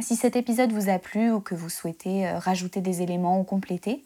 Si 0.00 0.14
cet 0.14 0.36
épisode 0.36 0.70
vous 0.70 0.88
a 0.88 1.00
plu 1.00 1.32
ou 1.32 1.40
que 1.40 1.56
vous 1.56 1.68
souhaitez 1.68 2.30
rajouter 2.30 2.80
des 2.80 3.02
éléments 3.02 3.40
ou 3.40 3.42
compléter, 3.42 4.04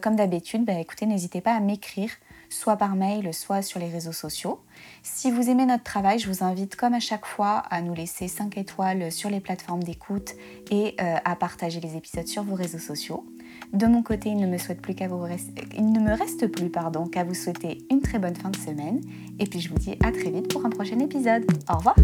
comme 0.00 0.16
d'habitude, 0.16 0.64
bah, 0.64 0.72
écoutez, 0.80 1.04
n'hésitez 1.04 1.42
pas 1.42 1.52
à 1.52 1.60
m'écrire 1.60 2.10
soit 2.50 2.76
par 2.76 2.96
mail, 2.96 3.32
soit 3.32 3.62
sur 3.62 3.80
les 3.80 3.88
réseaux 3.88 4.12
sociaux. 4.12 4.60
Si 5.02 5.30
vous 5.30 5.48
aimez 5.48 5.64
notre 5.64 5.84
travail, 5.84 6.18
je 6.18 6.28
vous 6.28 6.44
invite 6.44 6.76
comme 6.76 6.92
à 6.92 7.00
chaque 7.00 7.24
fois 7.24 7.62
à 7.70 7.80
nous 7.80 7.94
laisser 7.94 8.28
5 8.28 8.58
étoiles 8.58 9.10
sur 9.10 9.30
les 9.30 9.40
plateformes 9.40 9.82
d'écoute 9.82 10.34
et 10.70 10.94
euh, 11.00 11.16
à 11.24 11.36
partager 11.36 11.80
les 11.80 11.96
épisodes 11.96 12.26
sur 12.26 12.42
vos 12.42 12.54
réseaux 12.54 12.78
sociaux. 12.78 13.24
De 13.72 13.86
mon 13.86 14.02
côté, 14.02 14.30
il 14.30 14.36
ne 14.36 14.46
me, 14.46 14.56
vous 14.56 15.26
il 15.76 15.92
ne 15.92 16.00
me 16.00 16.12
reste 16.12 16.46
plus 16.48 16.70
qu'à 17.08 17.24
vous 17.24 17.34
souhaiter 17.34 17.78
une 17.90 18.00
très 18.00 18.18
bonne 18.18 18.36
fin 18.36 18.50
de 18.50 18.56
semaine 18.56 19.00
et 19.38 19.46
puis 19.46 19.60
je 19.60 19.68
vous 19.68 19.78
dis 19.78 19.96
à 20.04 20.10
très 20.10 20.30
vite 20.30 20.52
pour 20.52 20.66
un 20.66 20.70
prochain 20.70 20.98
épisode. 20.98 21.44
Au 21.68 21.76
revoir 21.76 21.94